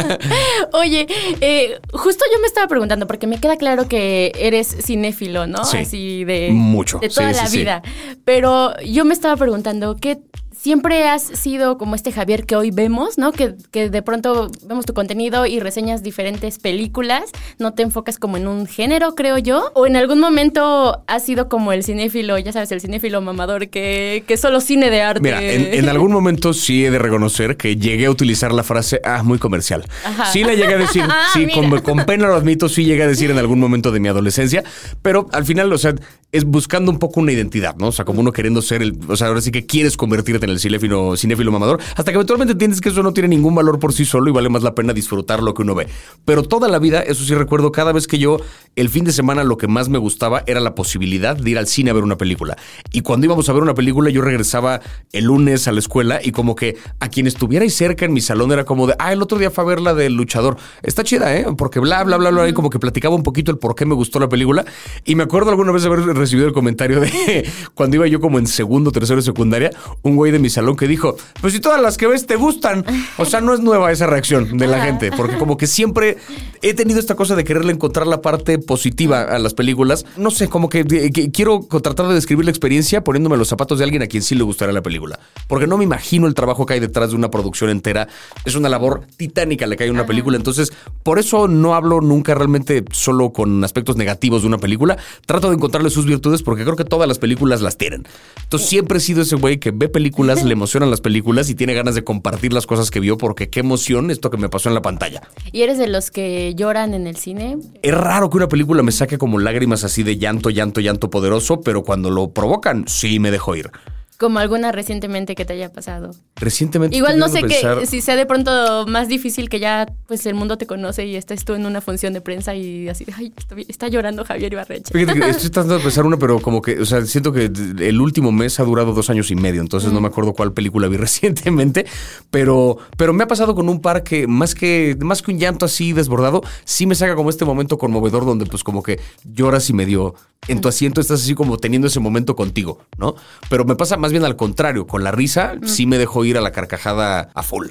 Oye, 0.72 1.06
eh, 1.40 1.80
justo 1.92 2.24
yo 2.32 2.40
me 2.40 2.46
estaba 2.46 2.68
preguntando, 2.68 2.91
porque 3.06 3.26
me 3.26 3.38
queda 3.38 3.56
claro 3.56 3.88
que 3.88 4.32
eres 4.36 4.76
cinéfilo, 4.84 5.46
¿no? 5.46 5.64
Sí. 5.64 5.78
Así 5.78 6.24
de, 6.24 6.50
Mucho. 6.52 6.98
de 6.98 7.08
toda 7.08 7.32
Sí, 7.32 7.36
la 7.40 7.46
sí. 7.46 7.58
vida. 7.58 7.82
Pero 8.24 8.78
yo 8.80 9.04
me 9.04 9.14
estaba 9.14 9.36
preguntando, 9.36 9.96
¿qué 9.96 10.18
siempre 10.62 11.08
has 11.08 11.22
sido 11.24 11.76
como 11.76 11.96
este 11.96 12.12
Javier 12.12 12.46
que 12.46 12.54
hoy 12.54 12.70
vemos, 12.70 13.18
¿no? 13.18 13.32
Que, 13.32 13.56
que 13.72 13.90
de 13.90 14.00
pronto 14.00 14.48
vemos 14.64 14.86
tu 14.86 14.94
contenido 14.94 15.44
y 15.44 15.58
reseñas 15.58 16.04
diferentes 16.04 16.60
películas, 16.60 17.24
no 17.58 17.74
te 17.74 17.82
enfocas 17.82 18.16
como 18.16 18.36
en 18.36 18.46
un 18.46 18.68
género, 18.68 19.16
creo 19.16 19.38
yo, 19.38 19.72
o 19.74 19.88
en 19.88 19.96
algún 19.96 20.20
momento 20.20 21.02
has 21.08 21.24
sido 21.24 21.48
como 21.48 21.72
el 21.72 21.82
cinéfilo, 21.82 22.38
ya 22.38 22.52
sabes, 22.52 22.70
el 22.70 22.80
cinéfilo 22.80 23.20
mamador 23.20 23.70
que, 23.70 24.22
que 24.28 24.36
solo 24.36 24.60
cine 24.60 24.88
de 24.90 25.02
arte. 25.02 25.20
Mira, 25.20 25.42
en, 25.42 25.74
en 25.74 25.88
algún 25.88 26.12
momento 26.12 26.52
sí 26.52 26.86
he 26.86 26.92
de 26.92 26.98
reconocer 27.00 27.56
que 27.56 27.74
llegué 27.74 28.06
a 28.06 28.10
utilizar 28.10 28.52
la 28.52 28.62
frase, 28.62 29.00
ah, 29.02 29.24
muy 29.24 29.38
comercial. 29.38 29.84
Ajá. 30.04 30.26
Sí 30.26 30.44
la 30.44 30.54
llegué 30.54 30.74
a 30.74 30.78
decir, 30.78 31.02
Ah, 31.08 31.26
sí, 31.32 31.48
con, 31.52 31.80
con 31.80 32.06
pena 32.06 32.28
lo 32.28 32.36
admito, 32.36 32.68
sí 32.68 32.84
llegué 32.84 33.02
a 33.02 33.08
decir 33.08 33.32
en 33.32 33.38
algún 33.38 33.58
momento 33.58 33.90
de 33.90 33.98
mi 33.98 34.06
adolescencia, 34.06 34.62
pero 35.02 35.28
al 35.32 35.44
final, 35.44 35.72
o 35.72 35.78
sea, 35.78 35.92
es 36.30 36.44
buscando 36.44 36.90
un 36.90 36.98
poco 36.98 37.20
una 37.20 37.32
identidad, 37.32 37.76
¿no? 37.76 37.88
O 37.88 37.92
sea, 37.92 38.04
como 38.04 38.20
uno 38.20 38.32
queriendo 38.32 38.62
ser 38.62 38.80
el, 38.80 38.96
o 39.08 39.16
sea, 39.16 39.26
ahora 39.26 39.40
sí 39.40 39.50
que 39.50 39.66
quieres 39.66 39.96
convertirte 39.96 40.46
en 40.46 40.51
el 40.52 40.60
cinéfilo, 40.60 41.16
cinéfilo 41.16 41.50
mamador, 41.50 41.80
hasta 41.96 42.10
que 42.10 42.16
eventualmente 42.16 42.52
entiendes 42.52 42.80
que 42.80 42.90
eso 42.90 43.02
no 43.02 43.12
tiene 43.12 43.28
ningún 43.28 43.54
valor 43.54 43.78
por 43.78 43.92
sí 43.92 44.04
solo 44.04 44.30
y 44.30 44.32
vale 44.32 44.48
más 44.48 44.62
la 44.62 44.74
pena 44.74 44.92
disfrutar 44.92 45.42
lo 45.42 45.54
que 45.54 45.62
uno 45.62 45.74
ve. 45.74 45.88
Pero 46.24 46.42
toda 46.42 46.68
la 46.68 46.78
vida, 46.78 47.00
eso 47.00 47.24
sí 47.24 47.34
recuerdo, 47.34 47.72
cada 47.72 47.92
vez 47.92 48.06
que 48.06 48.18
yo, 48.18 48.38
el 48.76 48.88
fin 48.88 49.04
de 49.04 49.12
semana, 49.12 49.44
lo 49.44 49.56
que 49.56 49.68
más 49.68 49.88
me 49.88 49.98
gustaba 49.98 50.42
era 50.46 50.60
la 50.60 50.74
posibilidad 50.74 51.36
de 51.36 51.50
ir 51.50 51.58
al 51.58 51.66
cine 51.66 51.90
a 51.90 51.94
ver 51.94 52.04
una 52.04 52.16
película. 52.16 52.56
Y 52.92 53.02
cuando 53.02 53.26
íbamos 53.26 53.48
a 53.48 53.52
ver 53.52 53.62
una 53.62 53.74
película, 53.74 54.10
yo 54.10 54.22
regresaba 54.22 54.80
el 55.12 55.24
lunes 55.24 55.68
a 55.68 55.72
la 55.72 55.78
escuela 55.78 56.20
y 56.22 56.32
como 56.32 56.54
que 56.54 56.76
a 57.00 57.08
quien 57.08 57.26
estuviera 57.26 57.62
ahí 57.62 57.70
cerca 57.70 58.04
en 58.04 58.12
mi 58.12 58.20
salón 58.20 58.52
era 58.52 58.64
como 58.64 58.86
de, 58.86 58.94
ah, 58.98 59.12
el 59.12 59.22
otro 59.22 59.38
día 59.38 59.50
fue 59.50 59.64
a 59.64 59.66
ver 59.66 59.80
la 59.80 59.94
del 59.94 60.14
luchador. 60.14 60.56
Está 60.82 61.04
chida, 61.04 61.36
¿eh? 61.36 61.46
Porque 61.56 61.80
bla, 61.80 62.04
bla, 62.04 62.16
bla, 62.16 62.30
bla, 62.30 62.48
y 62.48 62.52
como 62.52 62.70
que 62.70 62.78
platicaba 62.78 63.14
un 63.14 63.22
poquito 63.22 63.50
el 63.50 63.58
por 63.58 63.74
qué 63.74 63.86
me 63.86 63.94
gustó 63.94 64.18
la 64.20 64.28
película. 64.28 64.64
Y 65.04 65.14
me 65.14 65.22
acuerdo 65.22 65.50
alguna 65.50 65.72
vez 65.72 65.84
haber 65.84 66.00
recibido 66.00 66.46
el 66.46 66.52
comentario 66.52 67.00
de 67.00 67.48
cuando 67.74 67.96
iba 67.96 68.06
yo 68.06 68.20
como 68.20 68.38
en 68.38 68.46
segundo, 68.46 68.92
tercero 68.92 69.22
secundaria, 69.22 69.70
un 70.02 70.16
güey 70.16 70.32
de 70.32 70.38
mi 70.42 70.50
salón 70.50 70.76
que 70.76 70.86
dijo, 70.86 71.16
pues 71.40 71.52
si 71.52 71.60
todas 71.60 71.80
las 71.80 71.96
que 71.96 72.06
ves 72.06 72.26
te 72.26 72.36
gustan. 72.36 72.84
O 73.16 73.24
sea, 73.24 73.40
no 73.40 73.54
es 73.54 73.60
nueva 73.60 73.92
esa 73.92 74.06
reacción 74.06 74.58
de 74.58 74.66
la 74.66 74.84
gente, 74.84 75.10
porque 75.16 75.38
como 75.38 75.56
que 75.56 75.66
siempre 75.66 76.18
he 76.60 76.74
tenido 76.74 77.00
esta 77.00 77.14
cosa 77.14 77.36
de 77.36 77.44
quererle 77.44 77.72
encontrar 77.72 78.06
la 78.06 78.20
parte 78.20 78.58
positiva 78.58 79.22
a 79.22 79.38
las 79.38 79.54
películas. 79.54 80.04
No 80.16 80.30
sé, 80.30 80.48
como 80.48 80.68
que, 80.68 80.84
que 80.84 81.30
quiero 81.30 81.66
tratar 81.82 82.08
de 82.08 82.14
describir 82.14 82.44
la 82.44 82.50
experiencia 82.50 83.04
poniéndome 83.04 83.36
los 83.36 83.48
zapatos 83.48 83.78
de 83.78 83.84
alguien 83.84 84.02
a 84.02 84.06
quien 84.06 84.22
sí 84.22 84.34
le 84.34 84.42
gustaría 84.42 84.72
la 84.72 84.82
película. 84.82 85.18
Porque 85.46 85.66
no 85.66 85.78
me 85.78 85.84
imagino 85.84 86.26
el 86.26 86.34
trabajo 86.34 86.66
que 86.66 86.74
hay 86.74 86.80
detrás 86.80 87.10
de 87.10 87.16
una 87.16 87.30
producción 87.30 87.70
entera. 87.70 88.08
Es 88.44 88.54
una 88.54 88.68
labor 88.68 89.06
titánica 89.16 89.66
la 89.66 89.76
que 89.76 89.84
hay 89.84 89.90
en 89.90 89.94
una 89.94 90.06
película. 90.06 90.36
Entonces, 90.36 90.72
por 91.02 91.18
eso 91.18 91.48
no 91.48 91.74
hablo 91.74 92.00
nunca 92.00 92.34
realmente 92.34 92.84
solo 92.92 93.32
con 93.32 93.62
aspectos 93.64 93.96
negativos 93.96 94.42
de 94.42 94.48
una 94.48 94.58
película. 94.58 94.96
Trato 95.26 95.48
de 95.48 95.54
encontrarle 95.54 95.90
sus 95.90 96.06
virtudes 96.06 96.42
porque 96.42 96.64
creo 96.64 96.76
que 96.76 96.84
todas 96.84 97.08
las 97.08 97.18
películas 97.18 97.60
las 97.60 97.76
tienen. 97.76 98.04
Entonces, 98.42 98.68
siempre 98.68 98.98
he 98.98 99.00
sido 99.00 99.22
ese 99.22 99.36
güey 99.36 99.58
que 99.58 99.70
ve 99.70 99.88
películas, 99.88 100.31
le 100.44 100.52
emocionan 100.52 100.90
las 100.90 101.00
películas 101.00 101.50
y 101.50 101.54
tiene 101.54 101.74
ganas 101.74 101.94
de 101.94 102.04
compartir 102.04 102.52
las 102.52 102.66
cosas 102.66 102.90
que 102.90 103.00
vio 103.00 103.18
porque 103.18 103.50
qué 103.50 103.60
emoción 103.60 104.10
esto 104.10 104.30
que 104.30 104.36
me 104.36 104.48
pasó 104.48 104.68
en 104.68 104.74
la 104.74 104.82
pantalla. 104.82 105.22
¿Y 105.52 105.62
eres 105.62 105.78
de 105.78 105.88
los 105.88 106.10
que 106.10 106.54
lloran 106.54 106.94
en 106.94 107.06
el 107.06 107.16
cine? 107.16 107.58
Es 107.82 107.94
raro 107.94 108.30
que 108.30 108.38
una 108.38 108.48
película 108.48 108.82
me 108.82 108.92
saque 108.92 109.18
como 109.18 109.38
lágrimas 109.38 109.84
así 109.84 110.02
de 110.02 110.16
llanto, 110.16 110.50
llanto, 110.50 110.80
llanto 110.80 111.10
poderoso, 111.10 111.60
pero 111.60 111.82
cuando 111.82 112.10
lo 112.10 112.30
provocan, 112.30 112.84
sí 112.88 113.18
me 113.18 113.30
dejo 113.30 113.54
ir. 113.56 113.70
Como 114.18 114.38
alguna 114.38 114.72
recientemente 114.72 115.34
que 115.34 115.44
te 115.44 115.54
haya 115.54 115.72
pasado. 115.72 116.14
Recientemente. 116.36 116.96
Igual 116.96 117.18
no 117.18 117.28
sé 117.28 117.42
que 117.42 117.86
si 117.86 118.00
sea 118.00 118.16
de 118.16 118.26
pronto 118.26 118.86
más 118.86 119.08
difícil 119.08 119.48
que 119.48 119.58
ya 119.58 119.86
pues 120.06 120.26
el 120.26 120.34
mundo 120.34 120.58
te 120.58 120.66
conoce 120.66 121.06
y 121.06 121.16
estás 121.16 121.44
tú 121.44 121.54
en 121.54 121.66
una 121.66 121.80
función 121.80 122.12
de 122.12 122.20
prensa 122.20 122.54
y 122.54 122.88
así, 122.88 123.04
ay, 123.16 123.32
está, 123.68 123.88
llorando 123.88 124.24
Javier 124.24 124.52
Ibarreche. 124.52 124.92
estoy 125.28 125.50
tratando 125.50 125.78
de 125.78 125.80
pensar 125.80 126.06
una, 126.06 126.16
pero 126.18 126.40
como 126.40 126.62
que, 126.62 126.80
o 126.80 126.84
sea, 126.84 127.04
siento 127.04 127.32
que 127.32 127.44
el 127.44 128.00
último 128.00 128.32
mes 128.32 128.60
ha 128.60 128.64
durado 128.64 128.92
dos 128.92 129.10
años 129.10 129.30
y 129.30 129.34
medio, 129.34 129.60
entonces 129.60 129.92
no 129.92 130.00
me 130.00 130.08
acuerdo 130.08 130.32
cuál 130.32 130.52
película 130.52 130.88
vi 130.88 130.96
recientemente, 130.98 131.86
pero, 132.30 132.78
pero 132.96 133.12
me 133.12 133.24
ha 133.24 133.28
pasado 133.28 133.54
con 133.54 133.68
un 133.68 133.80
par 133.80 134.02
que 134.02 134.26
más 134.26 134.54
que, 134.54 134.96
más 135.00 135.22
que 135.22 135.32
un 135.32 135.38
llanto 135.38 135.66
así 135.66 135.92
desbordado, 135.92 136.42
sí 136.64 136.86
me 136.86 136.94
saca 136.94 137.14
como 137.14 137.30
este 137.30 137.44
momento 137.44 137.78
conmovedor 137.78 138.24
donde 138.24 138.46
pues 138.46 138.62
como 138.62 138.82
que 138.82 139.00
lloras 139.24 139.68
y 139.70 139.72
medio 139.72 140.14
en 140.48 140.60
tu 140.60 140.68
asiento 140.68 141.00
estás 141.00 141.22
así 141.22 141.34
como 141.34 141.56
teniendo 141.56 141.86
ese 141.86 142.00
momento 142.00 142.34
contigo, 142.34 142.80
¿no? 142.98 143.14
Pero 143.48 143.64
me 143.64 143.76
pasa 143.76 143.96
más 143.96 144.11
bien 144.12 144.24
al 144.24 144.36
contrario, 144.36 144.86
con 144.86 145.02
la 145.04 145.10
risa 145.10 145.54
sí 145.64 145.86
me 145.86 145.98
dejó 145.98 146.24
ir 146.24 146.36
a 146.38 146.40
la 146.40 146.52
carcajada 146.52 147.30
a 147.34 147.42
full. 147.42 147.68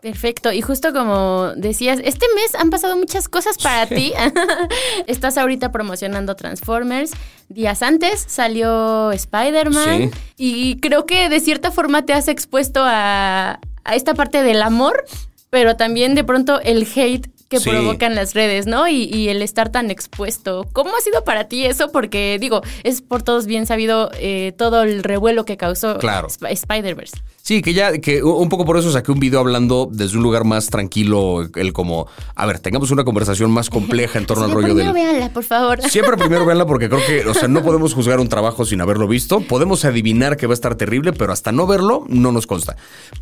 Perfecto. 0.00 0.52
Y 0.52 0.60
justo 0.60 0.92
como 0.92 1.52
decías, 1.56 1.98
este 2.04 2.26
mes 2.34 2.54
han 2.54 2.70
pasado 2.70 2.96
muchas 2.96 3.28
cosas 3.28 3.58
para 3.58 3.86
ti. 3.86 4.12
Estás 5.06 5.36
ahorita 5.36 5.72
promocionando 5.72 6.36
Transformers. 6.36 7.10
Días 7.48 7.82
antes 7.82 8.24
salió 8.26 9.10
Spider-Man. 9.10 10.12
Y 10.36 10.78
creo 10.78 11.06
que 11.06 11.28
de 11.28 11.40
cierta 11.40 11.72
forma 11.72 12.04
te 12.06 12.12
has 12.12 12.28
expuesto 12.28 12.82
a, 12.84 13.58
a 13.82 13.94
esta 13.96 14.14
parte 14.14 14.42
del 14.42 14.62
amor, 14.62 15.04
pero 15.50 15.76
también 15.76 16.14
de 16.14 16.22
pronto 16.22 16.60
el 16.60 16.86
hate 16.94 17.28
que 17.48 17.60
provocan 17.60 18.14
las 18.14 18.34
redes, 18.34 18.66
¿no? 18.66 18.88
Y, 18.88 19.26
el 19.26 19.42
estar 19.42 19.70
tan 19.70 19.90
expuesto. 19.90 20.66
¿Cómo 20.72 20.90
ha 20.96 21.00
sido 21.00 21.24
para 21.24 21.44
ti 21.44 21.64
eso? 21.64 21.90
Porque, 21.90 22.38
digo, 22.40 22.62
es 22.84 23.02
por 23.02 23.22
todos 23.22 23.46
bien 23.46 23.66
sabido 23.66 24.10
eh, 24.20 24.52
todo 24.56 24.82
el 24.82 25.02
revuelo 25.02 25.44
que 25.44 25.56
causó 25.56 25.98
Spider-Verse. 25.98 27.16
Sí, 27.42 27.62
que 27.62 27.74
ya, 27.74 27.98
que 27.98 28.24
un 28.24 28.48
poco 28.48 28.64
por 28.64 28.76
eso 28.76 28.90
saqué 28.90 29.12
un 29.12 29.20
video 29.20 29.38
hablando 29.38 29.88
desde 29.90 30.16
un 30.16 30.24
lugar 30.24 30.44
más 30.44 30.66
tranquilo, 30.66 31.48
el 31.54 31.72
como, 31.72 32.08
a 32.34 32.44
ver, 32.44 32.58
tengamos 32.58 32.90
una 32.90 33.04
conversación 33.04 33.52
más 33.52 33.70
compleja 33.70 34.18
en 34.18 34.26
torno 34.26 34.44
al 34.44 34.50
rollo 34.50 34.74
del... 34.74 34.90
Primero 34.90 34.92
véanla, 34.92 35.32
por 35.32 35.44
favor. 35.44 35.80
Siempre 35.82 36.16
primero 36.18 36.44
véanla 36.44 36.66
porque 36.66 36.88
creo 36.88 37.00
que, 37.06 37.24
o 37.28 37.34
sea, 37.34 37.46
no 37.46 37.62
podemos 37.62 37.94
juzgar 37.94 38.18
un 38.18 38.28
trabajo 38.28 38.64
sin 38.64 38.80
haberlo 38.80 39.06
visto. 39.06 39.40
Podemos 39.40 39.84
adivinar 39.84 40.36
que 40.36 40.48
va 40.48 40.52
a 40.52 40.54
estar 40.54 40.74
terrible, 40.74 41.12
pero 41.12 41.32
hasta 41.32 41.52
no 41.52 41.68
verlo 41.68 42.04
no 42.08 42.32
nos 42.32 42.48
consta. 42.48 42.76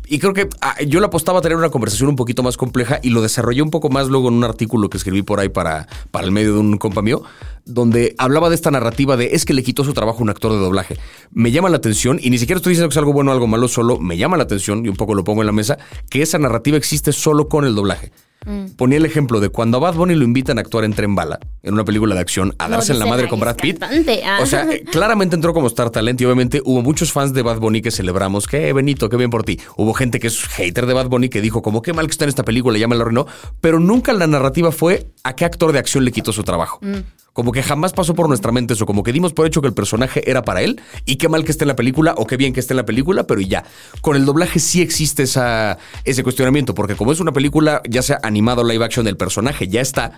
Y 0.07 0.17
creo 0.17 0.33
que 0.33 0.49
ah, 0.59 0.75
yo 0.87 0.99
le 0.99 1.05
apostaba 1.05 1.37
a 1.37 1.41
tener 1.43 1.57
una 1.57 1.69
conversación 1.69 2.09
un 2.09 2.15
poquito 2.15 2.41
más 2.41 2.57
compleja 2.57 2.99
y 3.03 3.11
lo 3.11 3.21
desarrollé 3.21 3.61
un 3.61 3.69
poco 3.69 3.89
más 3.89 4.09
luego 4.15 4.29
en 4.29 4.35
un 4.35 4.45
artículo 4.45 4.89
que 4.89 4.97
escribí 4.97 5.23
por 5.23 5.41
ahí 5.41 5.49
para, 5.49 5.87
para 6.11 6.25
el 6.25 6.31
medio 6.31 6.53
de 6.53 6.59
un 6.59 6.77
compa 6.77 7.01
mío, 7.01 7.23
donde 7.65 8.15
hablaba 8.17 8.47
de 8.47 8.55
esta 8.55 8.71
narrativa 8.71 9.17
de 9.17 9.31
es 9.33 9.43
que 9.43 9.53
le 9.53 9.61
quitó 9.61 9.83
su 9.83 9.93
trabajo 9.93 10.23
un 10.23 10.29
actor 10.29 10.53
de 10.53 10.57
doblaje. 10.57 10.97
Me 11.31 11.51
llama 11.51 11.69
la 11.69 11.77
atención, 11.77 12.17
y 12.21 12.29
ni 12.29 12.37
siquiera 12.37 12.57
estoy 12.57 12.71
diciendo 12.71 12.87
que 12.87 12.93
es 12.93 12.97
algo 12.97 13.11
bueno 13.11 13.31
o 13.31 13.33
algo 13.33 13.47
malo, 13.47 13.67
solo 13.67 13.99
me 13.99 14.15
llama 14.15 14.37
la 14.37 14.43
atención, 14.43 14.85
y 14.85 14.89
un 14.89 14.95
poco 14.95 15.15
lo 15.15 15.25
pongo 15.25 15.41
en 15.41 15.47
la 15.47 15.51
mesa, 15.51 15.77
que 16.09 16.21
esa 16.21 16.39
narrativa 16.39 16.77
existe 16.77 17.11
solo 17.11 17.49
con 17.49 17.65
el 17.65 17.75
doblaje. 17.75 18.13
Mm. 18.45 18.75
Ponía 18.75 18.97
el 18.97 19.05
ejemplo 19.05 19.39
de 19.39 19.49
cuando 19.49 19.77
a 19.77 19.79
Bad 19.79 19.95
Bunny 19.95 20.15
lo 20.15 20.23
invitan 20.23 20.57
a 20.57 20.61
actuar 20.61 20.85
en 20.85 20.93
Tren 20.93 21.15
Bala, 21.15 21.39
en 21.63 21.73
una 21.73 21.83
película 21.83 22.15
de 22.15 22.21
acción, 22.21 22.53
a 22.59 22.69
darse 22.69 22.93
en 22.93 22.99
la 22.99 23.05
madre 23.05 23.27
con 23.27 23.39
Brad 23.39 23.57
Pitt. 23.57 23.83
Ah. 23.83 24.39
O 24.41 24.45
sea, 24.45 24.67
claramente 24.91 25.35
entró 25.35 25.53
como 25.53 25.67
Star 25.67 25.89
Talent 25.89 26.19
y 26.21 26.25
obviamente 26.25 26.61
hubo 26.63 26.81
muchos 26.81 27.11
fans 27.11 27.33
de 27.33 27.41
Bad 27.41 27.59
Bunny 27.59 27.81
que 27.81 27.91
celebramos, 27.91 28.47
que 28.47 28.71
Benito, 28.73 29.09
qué 29.09 29.17
bien 29.17 29.29
por 29.29 29.43
ti. 29.43 29.59
Hubo 29.77 29.93
gente 29.93 30.19
que 30.19 30.27
es 30.27 30.43
hater 30.45 30.85
de 30.85 30.93
Bad 30.93 31.07
Bunny 31.07 31.29
que 31.29 31.41
dijo 31.41 31.61
como 31.61 31.81
qué 31.81 31.93
mal 31.93 32.05
que 32.05 32.11
está 32.11 32.25
en 32.25 32.29
esta 32.29 32.43
película, 32.43 32.77
ya 32.77 32.87
me 32.87 32.95
la 32.95 33.01
arruinó, 33.01 33.27
pero 33.61 33.79
nunca 33.79 34.13
la 34.13 34.27
narrativa 34.27 34.71
fue 34.71 35.07
a 35.23 35.35
qué 35.35 35.45
actor 35.45 35.71
de 35.71 35.79
acción 35.79 36.05
le 36.05 36.11
quitó 36.11 36.31
su 36.31 36.43
trabajo. 36.43 36.79
Mm. 36.81 37.24
Como 37.35 37.51
que 37.51 37.61
jamás 37.61 37.91
pasó 37.91 38.15
por 38.15 38.29
nuestra 38.29 38.53
mente 38.53 38.75
eso, 38.75 38.85
como 38.85 39.03
que 39.03 39.11
dimos 39.11 39.33
por 39.33 39.45
hecho 39.45 39.59
que 39.59 39.67
el 39.67 39.73
personaje 39.73 40.23
era 40.31 40.43
para 40.43 40.61
él 40.61 40.79
y 41.05 41.17
qué 41.17 41.27
mal 41.27 41.43
que 41.43 41.51
esté 41.51 41.65
en 41.65 41.67
la 41.67 41.75
película 41.75 42.15
o 42.15 42.25
qué 42.25 42.37
bien 42.37 42.53
que 42.53 42.61
esté 42.61 42.71
en 42.71 42.77
la 42.77 42.85
película, 42.85 43.27
pero 43.27 43.41
ya. 43.41 43.65
Con 43.99 44.15
el 44.15 44.23
doblaje 44.23 44.59
sí 44.59 44.81
existe 44.81 45.23
ese 45.23 46.23
cuestionamiento, 46.23 46.73
porque 46.73 46.95
como 46.95 47.11
es 47.11 47.19
una 47.19 47.33
película, 47.33 47.81
ya 47.89 48.01
sea 48.03 48.21
animado 48.23 48.61
o 48.61 48.63
live 48.63 48.85
action, 48.85 49.05
el 49.05 49.17
personaje 49.17 49.67
ya 49.67 49.81
está 49.81 50.13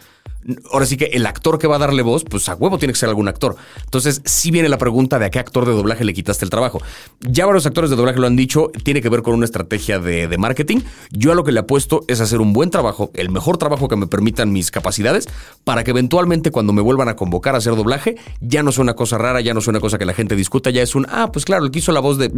ahora 0.71 0.85
sí 0.85 0.97
que 0.97 1.05
el 1.05 1.25
actor 1.25 1.59
que 1.59 1.67
va 1.67 1.75
a 1.75 1.79
darle 1.79 2.01
voz, 2.01 2.23
pues 2.23 2.47
a 2.49 2.55
huevo 2.55 2.77
tiene 2.77 2.93
que 2.93 2.99
ser 2.99 3.09
algún 3.09 3.27
actor. 3.27 3.55
Entonces, 3.83 4.21
sí 4.25 4.51
viene 4.51 4.69
la 4.69 4.77
pregunta 4.77 5.19
de 5.19 5.25
a 5.25 5.29
qué 5.29 5.39
actor 5.39 5.65
de 5.65 5.73
doblaje 5.73 6.03
le 6.03 6.13
quitaste 6.13 6.45
el 6.45 6.49
trabajo. 6.49 6.81
Ya 7.21 7.45
varios 7.45 7.65
actores 7.65 7.89
de 7.89 7.95
doblaje 7.95 8.19
lo 8.19 8.27
han 8.27 8.35
dicho, 8.35 8.71
tiene 8.83 9.01
que 9.01 9.09
ver 9.09 9.21
con 9.21 9.33
una 9.33 9.45
estrategia 9.45 9.99
de, 9.99 10.27
de 10.27 10.37
marketing. 10.37 10.79
Yo 11.11 11.31
a 11.31 11.35
lo 11.35 11.43
que 11.43 11.51
le 11.51 11.59
apuesto 11.59 12.03
es 12.07 12.21
hacer 12.21 12.41
un 12.41 12.53
buen 12.53 12.69
trabajo, 12.69 13.11
el 13.13 13.29
mejor 13.29 13.57
trabajo 13.57 13.87
que 13.87 13.95
me 13.95 14.07
permitan 14.07 14.51
mis 14.51 14.71
capacidades, 14.71 15.27
para 15.63 15.83
que 15.83 15.91
eventualmente 15.91 16.51
cuando 16.51 16.73
me 16.73 16.81
vuelvan 16.81 17.09
a 17.09 17.15
convocar 17.15 17.55
a 17.55 17.57
hacer 17.59 17.75
doblaje, 17.75 18.15
ya 18.41 18.63
no 18.63 18.71
sea 18.71 18.83
una 18.83 18.95
cosa 18.95 19.17
rara, 19.17 19.41
ya 19.41 19.53
no 19.53 19.61
sea 19.61 19.71
una 19.71 19.79
cosa 19.79 19.97
que 19.97 20.05
la 20.05 20.13
gente 20.13 20.35
discuta, 20.35 20.69
ya 20.69 20.81
es 20.81 20.95
un, 20.95 21.05
ah, 21.09 21.31
pues 21.31 21.45
claro, 21.45 21.65
el 21.65 21.71
que 21.71 21.79
hizo 21.79 21.91
la 21.91 21.99
voz 21.99 22.17
de 22.17 22.29